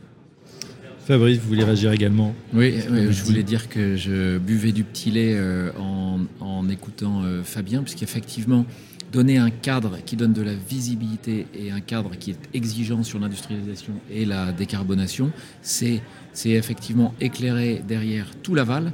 Fabrice, 1.04 1.38
vous 1.38 1.48
voulez 1.48 1.64
réagir 1.64 1.90
également 1.90 2.32
Oui, 2.54 2.74
oui, 2.90 3.12
je 3.12 3.24
voulais 3.24 3.42
dire 3.42 3.68
que 3.68 3.96
je 3.96 4.38
buvais 4.38 4.70
du 4.70 4.84
petit 4.84 5.10
lait 5.10 5.34
euh, 5.34 5.70
en, 5.78 6.20
en 6.40 6.68
écoutant 6.68 7.22
euh, 7.24 7.42
Fabien, 7.42 7.82
puisqu'effectivement, 7.82 8.64
donner 9.12 9.36
un 9.38 9.50
cadre 9.50 9.98
qui 10.04 10.16
donne 10.16 10.32
de 10.32 10.42
la 10.42 10.54
visibilité 10.54 11.46
et 11.54 11.70
un 11.70 11.80
cadre 11.80 12.12
qui 12.18 12.30
est 12.30 12.38
exigeant 12.54 13.02
sur 13.02 13.18
l'industrialisation 13.18 13.92
et 14.10 14.24
la 14.24 14.52
décarbonation, 14.52 15.30
c'est 15.60 16.00
effectivement 16.44 17.14
éclairer 17.20 17.82
derrière 17.86 18.30
tout 18.42 18.54
l'aval. 18.54 18.92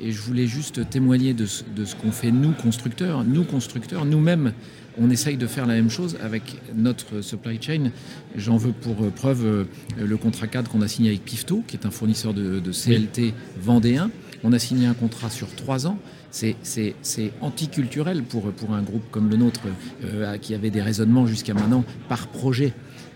Et 0.00 0.10
je 0.10 0.20
voulais 0.20 0.48
juste 0.48 0.90
témoigner 0.90 1.32
de 1.32 1.46
ce, 1.46 1.62
de 1.76 1.84
ce 1.84 1.94
qu'on 1.94 2.10
fait 2.10 2.32
nous, 2.32 2.52
constructeurs. 2.52 3.22
Nous, 3.22 3.44
constructeurs, 3.44 4.04
nous-mêmes, 4.04 4.52
on 4.98 5.10
essaye 5.10 5.36
de 5.36 5.46
faire 5.46 5.64
la 5.66 5.74
même 5.74 5.90
chose 5.90 6.16
avec 6.20 6.60
notre 6.74 7.20
supply 7.20 7.62
chain. 7.62 7.92
J'en 8.34 8.56
veux 8.56 8.72
pour 8.72 8.96
preuve 9.12 9.46
euh, 9.46 9.64
le 9.96 10.16
contrat 10.16 10.48
cadre 10.48 10.70
qu'on 10.70 10.82
a 10.82 10.88
signé 10.88 11.10
avec 11.10 11.24
Pifto, 11.24 11.62
qui 11.68 11.76
est 11.76 11.86
un 11.86 11.92
fournisseur 11.92 12.34
de, 12.34 12.58
de 12.58 12.72
CLT 12.72 13.32
vendéen. 13.60 14.10
On 14.42 14.52
a 14.52 14.58
signé 14.58 14.86
un 14.86 14.94
contrat 14.94 15.30
sur 15.30 15.54
trois 15.54 15.86
ans. 15.86 15.98
C'est- 16.32 16.56
anticulturel 17.40 18.22
pour, 18.22 18.50
pour 18.52 18.72
un 18.74 18.82
groupe 18.82 19.04
comme 19.10 19.28
le 19.30 19.36
nôtre, 19.36 19.60
euh, 20.04 20.36
qui 20.38 20.54
avait 20.54 20.70
des 20.70 20.82
raisonnements 20.82 21.26
jusqu'à 21.26 21.54
maintenant 21.54 21.84
par 22.08 22.26
projet. 22.28 22.72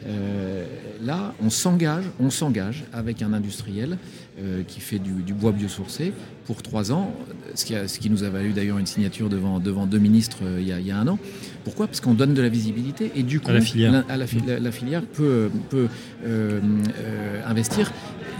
Euh, 0.06 0.64
là, 1.04 1.34
on 1.42 1.50
s'engage, 1.50 2.04
on 2.20 2.30
s'engage 2.30 2.84
avec 2.92 3.22
un 3.22 3.32
industriel 3.32 3.96
euh, 4.38 4.62
qui 4.68 4.80
fait 4.80 4.98
du, 5.00 5.10
du 5.10 5.32
bois 5.34 5.50
biosourcé 5.50 6.12
pour 6.44 6.62
trois 6.62 6.92
ans, 6.92 7.12
ce 7.54 7.64
qui, 7.64 7.74
a- 7.74 7.88
ce 7.88 7.98
qui 7.98 8.08
nous 8.10 8.22
a 8.22 8.28
valu 8.28 8.52
d'ailleurs 8.52 8.78
une 8.78 8.86
signature 8.86 9.28
devant, 9.28 9.58
devant 9.58 9.86
deux 9.86 9.98
ministres 9.98 10.38
euh, 10.44 10.58
il, 10.60 10.68
y 10.68 10.72
a, 10.72 10.78
il 10.78 10.86
y 10.86 10.92
a 10.92 10.98
un 10.98 11.08
an. 11.08 11.18
Pourquoi? 11.64 11.86
Parce 11.88 12.00
qu'on 12.00 12.14
donne 12.14 12.34
de 12.34 12.42
la 12.42 12.48
visibilité 12.50 13.10
et 13.16 13.22
du 13.24 13.40
coup, 13.40 13.50
À 13.50 13.54
la 13.54 13.60
filière. 13.62 13.90
la, 13.90 14.04
à 14.08 14.16
la 14.16 14.26
fi- 14.28 14.42
la- 14.46 14.60
la 14.60 14.70
filière 14.70 15.02
peut, 15.02 15.50
peut 15.70 15.88
euh, 16.24 16.60
euh, 17.00 17.40
investir. 17.46 17.90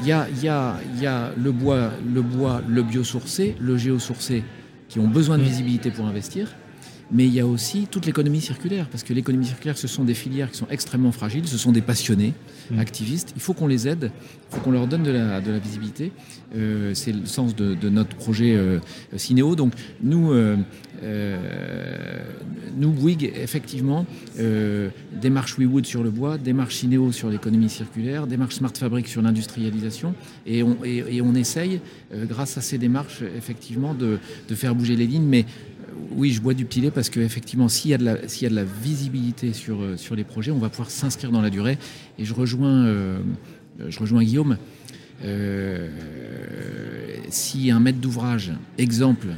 Il 0.03 0.09
y 0.09 0.13
a, 0.13 0.29
il 0.31 0.45
y, 0.45 0.49
a, 0.49 0.77
il 0.95 1.03
y 1.03 1.07
a 1.07 1.33
le 1.43 1.51
bois, 1.51 1.91
le 2.15 2.21
bois, 2.23 2.61
le 2.69 2.83
biosourcé, 2.83 3.57
le 3.59 3.77
géosourcé 3.79 4.45
qui 4.89 4.99
ont 4.99 5.09
besoin 5.09 5.39
de 5.39 5.43
visibilité 5.43 5.91
pour 5.91 6.07
investir. 6.07 6.55
Mais 7.13 7.27
il 7.27 7.33
y 7.33 7.41
a 7.41 7.47
aussi 7.47 7.87
toute 7.91 8.05
l'économie 8.05 8.41
circulaire, 8.41 8.89
parce 8.91 9.05
que 9.05 9.13
l'économie 9.13 9.47
circulaire, 9.47 9.79
ce 9.79 9.87
sont 9.87 10.05
des 10.05 10.15
filières 10.15 10.51
qui 10.51 10.59
sont 10.59 10.67
extrêmement 10.71 11.13
fragiles, 11.13 11.47
ce 11.47 11.57
sont 11.59 11.73
des 11.73 11.83
passionnés, 11.83 12.35
Mm. 12.71 12.79
activistes. 12.81 13.33
Il 13.37 13.41
faut 13.41 13.55
qu'on 13.55 13.69
les 13.69 13.87
aide, 13.87 14.11
il 14.51 14.55
faut 14.57 14.61
qu'on 14.61 14.73
leur 14.73 14.89
donne 14.89 15.05
de 15.05 15.13
la, 15.13 15.41
de 15.41 15.53
la 15.53 15.59
visibilité. 15.61 16.11
Euh, 16.57 16.95
c'est 16.95 17.13
le 17.13 17.25
sens 17.27 17.55
de, 17.55 17.75
de 17.77 17.89
notre 17.89 18.17
projet 18.17 18.57
euh, 18.57 18.81
Cinéo. 19.17 19.55
Donc 19.55 19.73
nous, 20.03 20.33
euh, 20.33 20.57
euh, 21.05 22.25
nous 22.77 22.91
Bouygues, 22.91 23.31
effectivement, 23.37 24.05
euh, 24.41 24.89
démarche 25.21 25.59
WeWood 25.59 25.87
sur 25.87 26.03
le 26.03 26.11
bois, 26.11 26.39
démarche 26.39 26.77
Cinéo 26.77 27.13
sur 27.13 27.31
l'économie 27.31 27.69
circulaire, 27.69 28.27
démarche 28.27 28.57
Smart 28.57 28.73
Fabric 28.77 29.07
sur 29.09 29.23
l'industrialisation, 29.23 30.15
et 30.47 30.63
on, 30.63 30.77
et, 30.85 31.05
et 31.17 31.23
on 31.23 31.35
essaye, 31.35 31.81
grâce 32.13 32.59
à 32.59 32.61
ces 32.61 32.79
démarches, 32.79 33.23
effectivement, 33.37 33.95
de, 33.95 34.19
de 34.49 34.55
faire 34.55 34.75
bouger 34.75 34.97
les 34.97 35.07
lignes. 35.07 35.27
Mais 35.27 35.45
oui, 36.13 36.33
je 36.33 36.41
bois 36.41 36.55
du 36.55 36.65
petit 36.65 36.81
lait 36.81 36.91
parce 36.91 37.11
qu'effectivement, 37.11 37.69
s'il 37.69 37.91
y, 37.91 37.95
a 37.95 37.99
de 37.99 38.05
la, 38.05 38.29
s'il 38.29 38.45
y 38.45 38.47
a 38.47 38.51
de 38.51 38.55
la 38.55 38.65
visibilité 38.65 39.53
sur, 39.53 39.83
euh, 39.83 39.97
sur 39.97 40.15
les 40.15 40.25
projets, 40.25 40.51
on 40.51 40.59
va 40.59 40.69
pouvoir 40.69 40.91
s'inscrire 40.91 41.31
dans 41.31 41.41
la 41.41 41.51
durée. 41.51 41.79
Et 42.19 42.25
je 42.25 42.35
rejoins, 42.35 42.87
euh, 42.87 43.19
je 43.89 43.99
rejoins 43.99 44.23
Guillaume. 44.23 44.59
Euh, 45.25 45.89
si 47.29 47.71
un 47.71 47.81
maître 47.81 47.99
d'ouvrage, 47.99 48.53
exemple, 48.79 49.29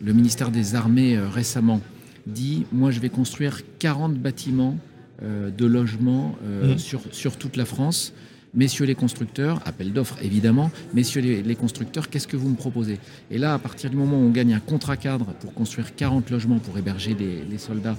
le 0.00 0.12
ministère 0.12 0.50
des 0.50 0.74
Armées 0.74 1.18
récemment, 1.18 1.80
dit 2.26 2.66
Moi, 2.72 2.90
je 2.90 3.00
vais 3.00 3.10
construire 3.10 3.60
40 3.78 4.14
bâtiments 4.14 4.76
de 5.22 5.66
logement 5.66 6.34
mmh. 6.42 6.78
sur, 6.78 7.02
sur 7.12 7.36
toute 7.36 7.58
la 7.58 7.66
France 7.66 8.14
messieurs 8.54 8.84
les 8.84 8.94
constructeurs, 8.94 9.60
appel 9.64 9.92
d'offres 9.92 10.16
évidemment, 10.22 10.70
messieurs 10.94 11.20
les, 11.20 11.54
constructeurs, 11.54 12.08
qu'est-ce 12.08 12.26
que 12.26 12.36
vous 12.36 12.48
me 12.48 12.56
proposez? 12.56 12.98
Et 13.30 13.38
là, 13.38 13.54
à 13.54 13.58
partir 13.58 13.90
du 13.90 13.96
moment 13.96 14.16
où 14.16 14.24
on 14.24 14.30
gagne 14.30 14.54
un 14.54 14.60
contrat 14.60 14.96
cadre 14.96 15.26
pour 15.40 15.54
construire 15.54 15.94
40 15.94 16.30
logements 16.30 16.58
pour 16.58 16.76
héberger 16.78 17.14
les, 17.14 17.58
soldats, 17.58 17.96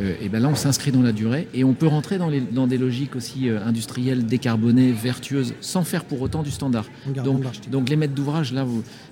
euh, 0.00 0.14
et 0.20 0.28
ben 0.28 0.40
là, 0.40 0.48
on 0.48 0.54
s'inscrit 0.54 0.90
dans 0.90 1.02
la 1.02 1.12
durée 1.12 1.48
et 1.54 1.64
on 1.64 1.74
peut 1.74 1.86
rentrer 1.86 2.18
dans, 2.18 2.28
les, 2.28 2.40
dans 2.40 2.66
des 2.66 2.78
logiques 2.78 3.14
aussi 3.16 3.48
euh, 3.48 3.64
industrielles, 3.64 4.26
décarbonées, 4.26 4.92
vertueuses, 4.92 5.54
sans 5.60 5.84
faire 5.84 6.04
pour 6.04 6.20
autant 6.22 6.42
du 6.42 6.50
standard. 6.50 6.86
Donc, 7.06 7.42
donc, 7.70 7.88
les 7.88 7.96
maîtres 7.96 8.14
d'ouvrage, 8.14 8.52
là, 8.52 8.66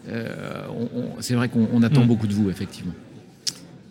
euh, 0.08 0.66
c'est 1.20 1.34
vrai 1.34 1.48
qu'on 1.48 1.82
attend 1.82 2.04
mm. 2.04 2.08
beaucoup 2.08 2.26
de 2.26 2.34
vous, 2.34 2.50
effectivement. 2.50 2.94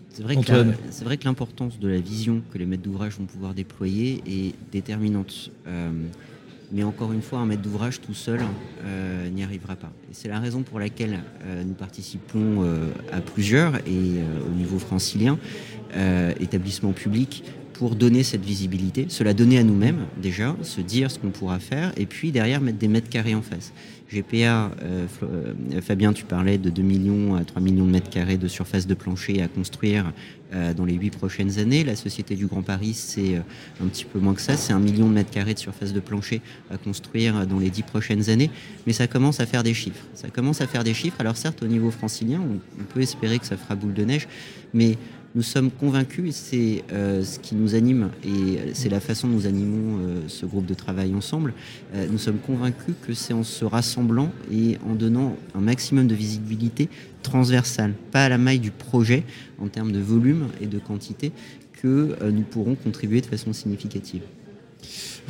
C'est 0.09 0.23
vrai, 0.23 0.35
vrai, 0.35 1.17
que 1.17 1.25
l'importance 1.25 1.79
de 1.79 1.87
la 1.87 1.99
vision 1.99 2.41
que 2.51 2.57
les 2.57 2.65
maîtres 2.65 2.83
d'ouvrage 2.83 3.13
vont 3.17 3.25
pouvoir 3.25 3.53
déployer 3.53 4.21
est 4.27 4.53
déterminante. 4.69 5.49
Mais 6.71 6.83
encore 6.83 7.13
une 7.13 7.21
fois, 7.21 7.39
un 7.39 7.45
maître 7.45 7.63
d'ouvrage 7.63 7.99
tout 7.99 8.13
seul 8.13 8.41
euh, 8.83 9.29
n'y 9.29 9.43
arrivera 9.43 9.75
pas. 9.75 9.91
C'est 10.11 10.27
la 10.27 10.39
raison 10.39 10.61
pour 10.61 10.79
laquelle 10.79 11.19
euh, 11.45 11.63
nous 11.63 11.73
participons 11.73 12.63
euh, 12.63 12.91
à 13.11 13.21
plusieurs 13.21 13.77
et 13.87 14.21
au 14.45 14.55
niveau 14.55 14.77
francilien, 14.77 15.37
établissement 16.39 16.91
public, 16.91 17.43
pour 17.73 17.95
donner 17.95 18.23
cette 18.23 18.43
visibilité, 18.43 19.05
se 19.07 19.23
la 19.23 19.33
donner 19.33 19.57
à 19.57 19.63
nous-mêmes 19.63 20.05
déjà, 20.21 20.55
se 20.61 20.81
dire 20.81 21.09
ce 21.09 21.17
qu'on 21.17 21.29
pourra 21.29 21.59
faire, 21.59 21.93
et 21.97 22.05
puis 22.05 22.31
derrière 22.31 22.59
mettre 22.59 22.77
des 22.77 22.89
mètres 22.89 23.09
carrés 23.09 23.35
en 23.35 23.41
face. 23.41 23.71
GPA, 24.11 24.71
euh, 24.81 25.05
euh, 25.23 25.81
Fabien, 25.81 26.13
tu 26.13 26.25
parlais 26.25 26.57
de 26.57 26.69
2 26.69 26.81
millions 26.81 27.35
à 27.35 27.43
3 27.43 27.61
millions 27.61 27.85
de 27.85 27.91
mètres 27.91 28.09
carrés 28.09 28.37
de 28.37 28.47
surface 28.47 28.87
de 28.87 28.93
plancher 28.95 29.41
à 29.41 29.47
construire 29.47 30.11
euh, 30.53 30.73
dans 30.73 30.85
les 30.85 30.95
8 30.95 31.11
prochaines 31.11 31.59
années. 31.59 31.83
La 31.83 31.95
Société 31.95 32.35
du 32.35 32.47
Grand 32.47 32.63
Paris, 32.63 32.93
c'est 32.95 33.35
un 33.81 33.87
petit 33.87 34.05
peu 34.05 34.19
moins 34.19 34.33
que 34.33 34.41
ça, 34.41 34.57
c'est 34.57 34.73
un 34.73 34.79
million 34.79 35.07
de 35.07 35.13
mètres 35.13 35.29
carrés 35.29 35.53
de 35.53 35.59
surface 35.59 35.93
de 35.93 35.99
plancher 35.99 36.41
à 36.71 36.77
construire 36.77 37.45
dans 37.45 37.59
les 37.59 37.69
10 37.69 37.83
prochaines 37.83 38.29
années. 38.29 38.49
Mais 38.87 38.93
ça 38.93 39.05
commence 39.07 39.39
à 39.39 39.45
faire 39.45 39.61
des 39.63 39.75
chiffres. 39.75 40.03
Ça 40.15 40.29
commence 40.29 40.61
à 40.61 40.67
faire 40.67 40.83
des 40.83 40.95
chiffres. 40.95 41.17
Alors 41.19 41.37
certes, 41.37 41.61
au 41.61 41.67
niveau 41.67 41.91
francilien, 41.91 42.41
on 42.79 42.83
peut 42.85 43.01
espérer 43.01 43.37
que 43.37 43.45
ça 43.45 43.57
fera 43.57 43.75
boule 43.75 43.93
de 43.93 44.05
neige, 44.05 44.27
mais 44.73 44.97
nous 45.35 45.43
sommes 45.43 45.69
convaincus, 45.71 46.27
et 46.27 46.31
c'est 46.31 46.83
euh, 46.91 47.23
ce 47.23 47.39
qui 47.39 47.55
nous 47.55 47.75
anime, 47.75 48.09
et 48.23 48.73
c'est 48.73 48.89
la 48.89 48.99
façon 48.99 49.27
dont 49.27 49.35
nous 49.35 49.47
animons 49.47 49.99
euh, 49.99 50.21
ce 50.27 50.45
groupe 50.45 50.65
de 50.65 50.73
travail 50.73 51.13
ensemble, 51.13 51.53
euh, 51.93 52.07
nous 52.09 52.17
sommes 52.17 52.39
convaincus 52.39 52.95
que 53.05 53.13
c'est 53.13 53.33
en 53.33 53.43
se 53.43 53.63
rassemblant 53.65 54.31
et 54.51 54.77
en 54.87 54.95
donnant 54.95 55.37
un 55.53 55.61
maximum 55.61 56.07
de 56.07 56.15
visibilité 56.15 56.89
transversale, 57.21 57.93
pas 58.11 58.25
à 58.25 58.29
la 58.29 58.37
maille 58.37 58.59
du 58.59 58.71
projet 58.71 59.23
en 59.59 59.67
termes 59.67 59.91
de 59.91 59.99
volume 59.99 60.47
et 60.61 60.65
de 60.65 60.79
quantité, 60.79 61.31
que 61.81 62.17
nous 62.29 62.41
pourrons 62.41 62.75
contribuer 62.75 63.21
de 63.21 63.25
façon 63.25 63.53
significative. 63.53 64.23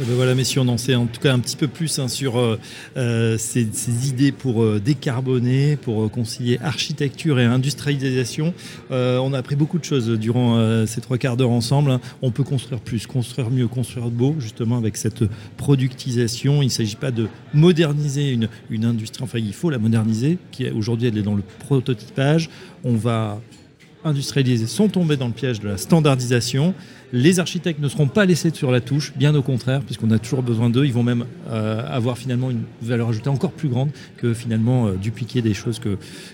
Eh 0.01 0.05
ben 0.05 0.15
voilà, 0.15 0.33
messieurs, 0.33 0.61
on 0.61 0.67
en 0.69 0.77
sait 0.77 0.95
en 0.95 1.07
tout 1.07 1.19
cas 1.19 1.33
un 1.33 1.39
petit 1.39 1.57
peu 1.57 1.67
plus 1.67 1.99
hein, 1.99 2.07
sur 2.07 2.39
euh, 2.39 2.57
euh, 2.95 3.37
ces, 3.37 3.67
idées 4.07 4.31
pour 4.31 4.63
euh, 4.63 4.79
décarboner, 4.79 5.75
pour 5.75 6.09
concilier 6.09 6.57
architecture 6.63 7.37
et 7.37 7.43
industrialisation. 7.43 8.53
on 8.91 9.33
a 9.33 9.37
appris 9.37 9.57
beaucoup 9.57 9.77
de 9.77 9.83
choses 9.83 10.07
durant 10.07 10.85
ces 10.85 11.01
trois 11.01 11.17
quarts 11.17 11.35
d'heure 11.35 11.49
ensemble. 11.49 11.91
Hein. 11.91 11.99
On 12.21 12.31
peut 12.31 12.45
construire 12.45 12.79
plus, 12.79 13.07
construire 13.07 13.49
mieux, 13.49 13.67
construire 13.67 14.09
beau, 14.09 14.35
justement 14.39 14.77
avec 14.77 14.95
cette 14.95 15.25
productisation. 15.57 16.61
Il 16.61 16.67
ne 16.67 16.71
s'agit 16.71 16.95
pas 16.95 17.11
de 17.11 17.27
moderniser 17.53 18.31
une, 18.31 18.47
une 18.69 18.85
industrie, 18.85 19.23
enfin 19.23 19.39
il 19.39 19.53
faut 19.53 19.69
la 19.69 19.79
moderniser, 19.79 20.37
qui 20.51 20.69
aujourd'hui 20.69 21.09
elle 21.09 21.17
est 21.17 21.23
dans 21.23 21.35
le 21.35 21.43
prototypage. 21.59 22.49
On 22.85 22.95
va 22.95 23.41
industrialiser 24.05 24.67
sans 24.67 24.87
tomber 24.87 25.17
dans 25.17 25.27
le 25.27 25.33
piège 25.33 25.59
de 25.59 25.67
la 25.67 25.77
standardisation. 25.77 26.73
Les 27.11 27.39
architectes 27.39 27.79
ne 27.79 27.89
seront 27.89 28.07
pas 28.07 28.25
laissés 28.25 28.51
sur 28.53 28.71
la 28.71 28.81
touche, 28.81 29.13
bien 29.15 29.33
au 29.33 29.41
contraire, 29.41 29.81
puisqu'on 29.81 30.11
a 30.11 30.19
toujours 30.19 30.43
besoin 30.43 30.69
d'eux. 30.69 30.85
Ils 30.85 30.93
vont 30.93 31.01
même 31.01 31.25
euh, 31.49 31.81
avoir 31.87 32.19
finalement 32.19 32.51
une 32.51 32.61
valeur 32.83 33.09
ajoutée 33.09 33.29
encore 33.29 33.51
plus 33.51 33.67
grande 33.67 33.89
que 34.17 34.35
finalement 34.35 34.87
euh, 34.87 34.93
dupliquer 34.93 35.41
des 35.41 35.55
choses 35.55 35.81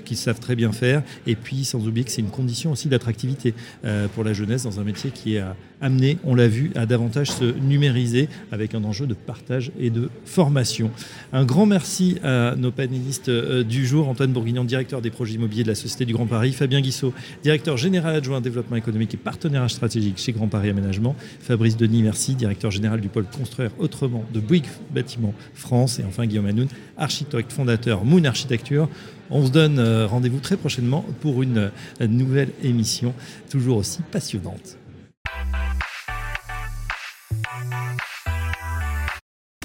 qu'ils 0.03 0.17
savent 0.17 0.41
très 0.41 0.55
bien 0.55 0.73
faire. 0.73 1.01
Et 1.27 1.35
puis, 1.35 1.63
sans 1.63 1.87
oublier 1.87 2.03
que 2.03 2.11
c'est 2.11 2.21
une 2.21 2.29
condition 2.29 2.73
aussi 2.73 2.89
d'attractivité 2.89 3.53
euh, 3.85 4.07
pour 4.13 4.25
la 4.25 4.33
jeunesse 4.33 4.63
dans 4.63 4.81
un 4.81 4.83
métier 4.83 5.11
qui 5.11 5.35
est 5.35 5.43
amené, 5.81 6.17
on 6.25 6.35
l'a 6.35 6.47
vu, 6.47 6.71
à 6.75 6.85
davantage 6.85 7.31
se 7.31 7.45
numériser 7.45 8.27
avec 8.51 8.75
un 8.75 8.83
enjeu 8.83 9.07
de 9.07 9.13
partage 9.13 9.71
et 9.79 9.89
de 9.89 10.09
formation. 10.25 10.91
Un 11.31 11.45
grand 11.45 11.65
merci 11.65 12.17
à 12.23 12.55
nos 12.57 12.71
panélistes 12.71 13.29
du 13.29 13.85
jour, 13.85 14.09
Antoine 14.09 14.31
Bourguignon, 14.31 14.63
directeur 14.65 15.01
des 15.01 15.09
projets 15.09 15.35
immobiliers 15.35 15.63
de 15.63 15.69
la 15.69 15.75
Société 15.75 16.05
du 16.05 16.13
Grand 16.13 16.25
Paris, 16.25 16.53
Fabien 16.53 16.81
Guissot, 16.81 17.13
directeur 17.43 17.77
général 17.77 18.15
adjoint 18.15 18.41
développement 18.41 18.77
économique 18.77 19.13
et 19.13 19.17
partenaire 19.17 19.69
stratégique 19.69 20.17
chez 20.17 20.31
Grand 20.31 20.47
Paris 20.47 20.64
Aménagement. 20.69 21.15
Fabrice 21.39 21.77
Denis, 21.77 22.03
merci, 22.03 22.35
directeur 22.35 22.71
général 22.71 23.01
du 23.01 23.09
pôle 23.09 23.25
Construire 23.25 23.71
Autrement 23.79 24.23
de 24.33 24.39
Bouygues 24.39 24.67
Bâtiment 24.91 25.33
France. 25.53 25.99
Et 25.99 26.03
enfin 26.03 26.25
Guillaume 26.25 26.45
Hanoun, 26.47 26.67
architecte 26.97 27.51
fondateur 27.51 28.05
Moon 28.05 28.23
Architecture. 28.23 28.89
On 29.29 29.45
se 29.45 29.51
donne 29.51 29.79
euh, 29.79 30.05
rendez-vous 30.07 30.39
très 30.39 30.57
prochainement 30.57 31.05
pour 31.21 31.41
une 31.41 31.71
euh, 32.01 32.07
nouvelle 32.07 32.49
émission 32.63 33.13
toujours 33.49 33.77
aussi 33.77 34.01
passionnante. 34.11 34.77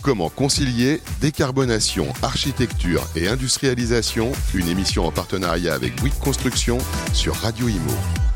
Comment 0.03 0.31
concilier 0.31 1.01
décarbonation, 1.21 2.07
architecture 2.23 3.07
et 3.17 3.29
industrialisation? 3.29 4.33
Une 4.55 4.69
émission 4.69 5.05
en 5.07 5.13
partenariat 5.13 5.75
avec 5.75 5.97
Bouygues 5.97 6.19
Construction 6.19 6.79
sur 7.13 7.35
Radio 7.35 7.69
Imo. 7.69 8.30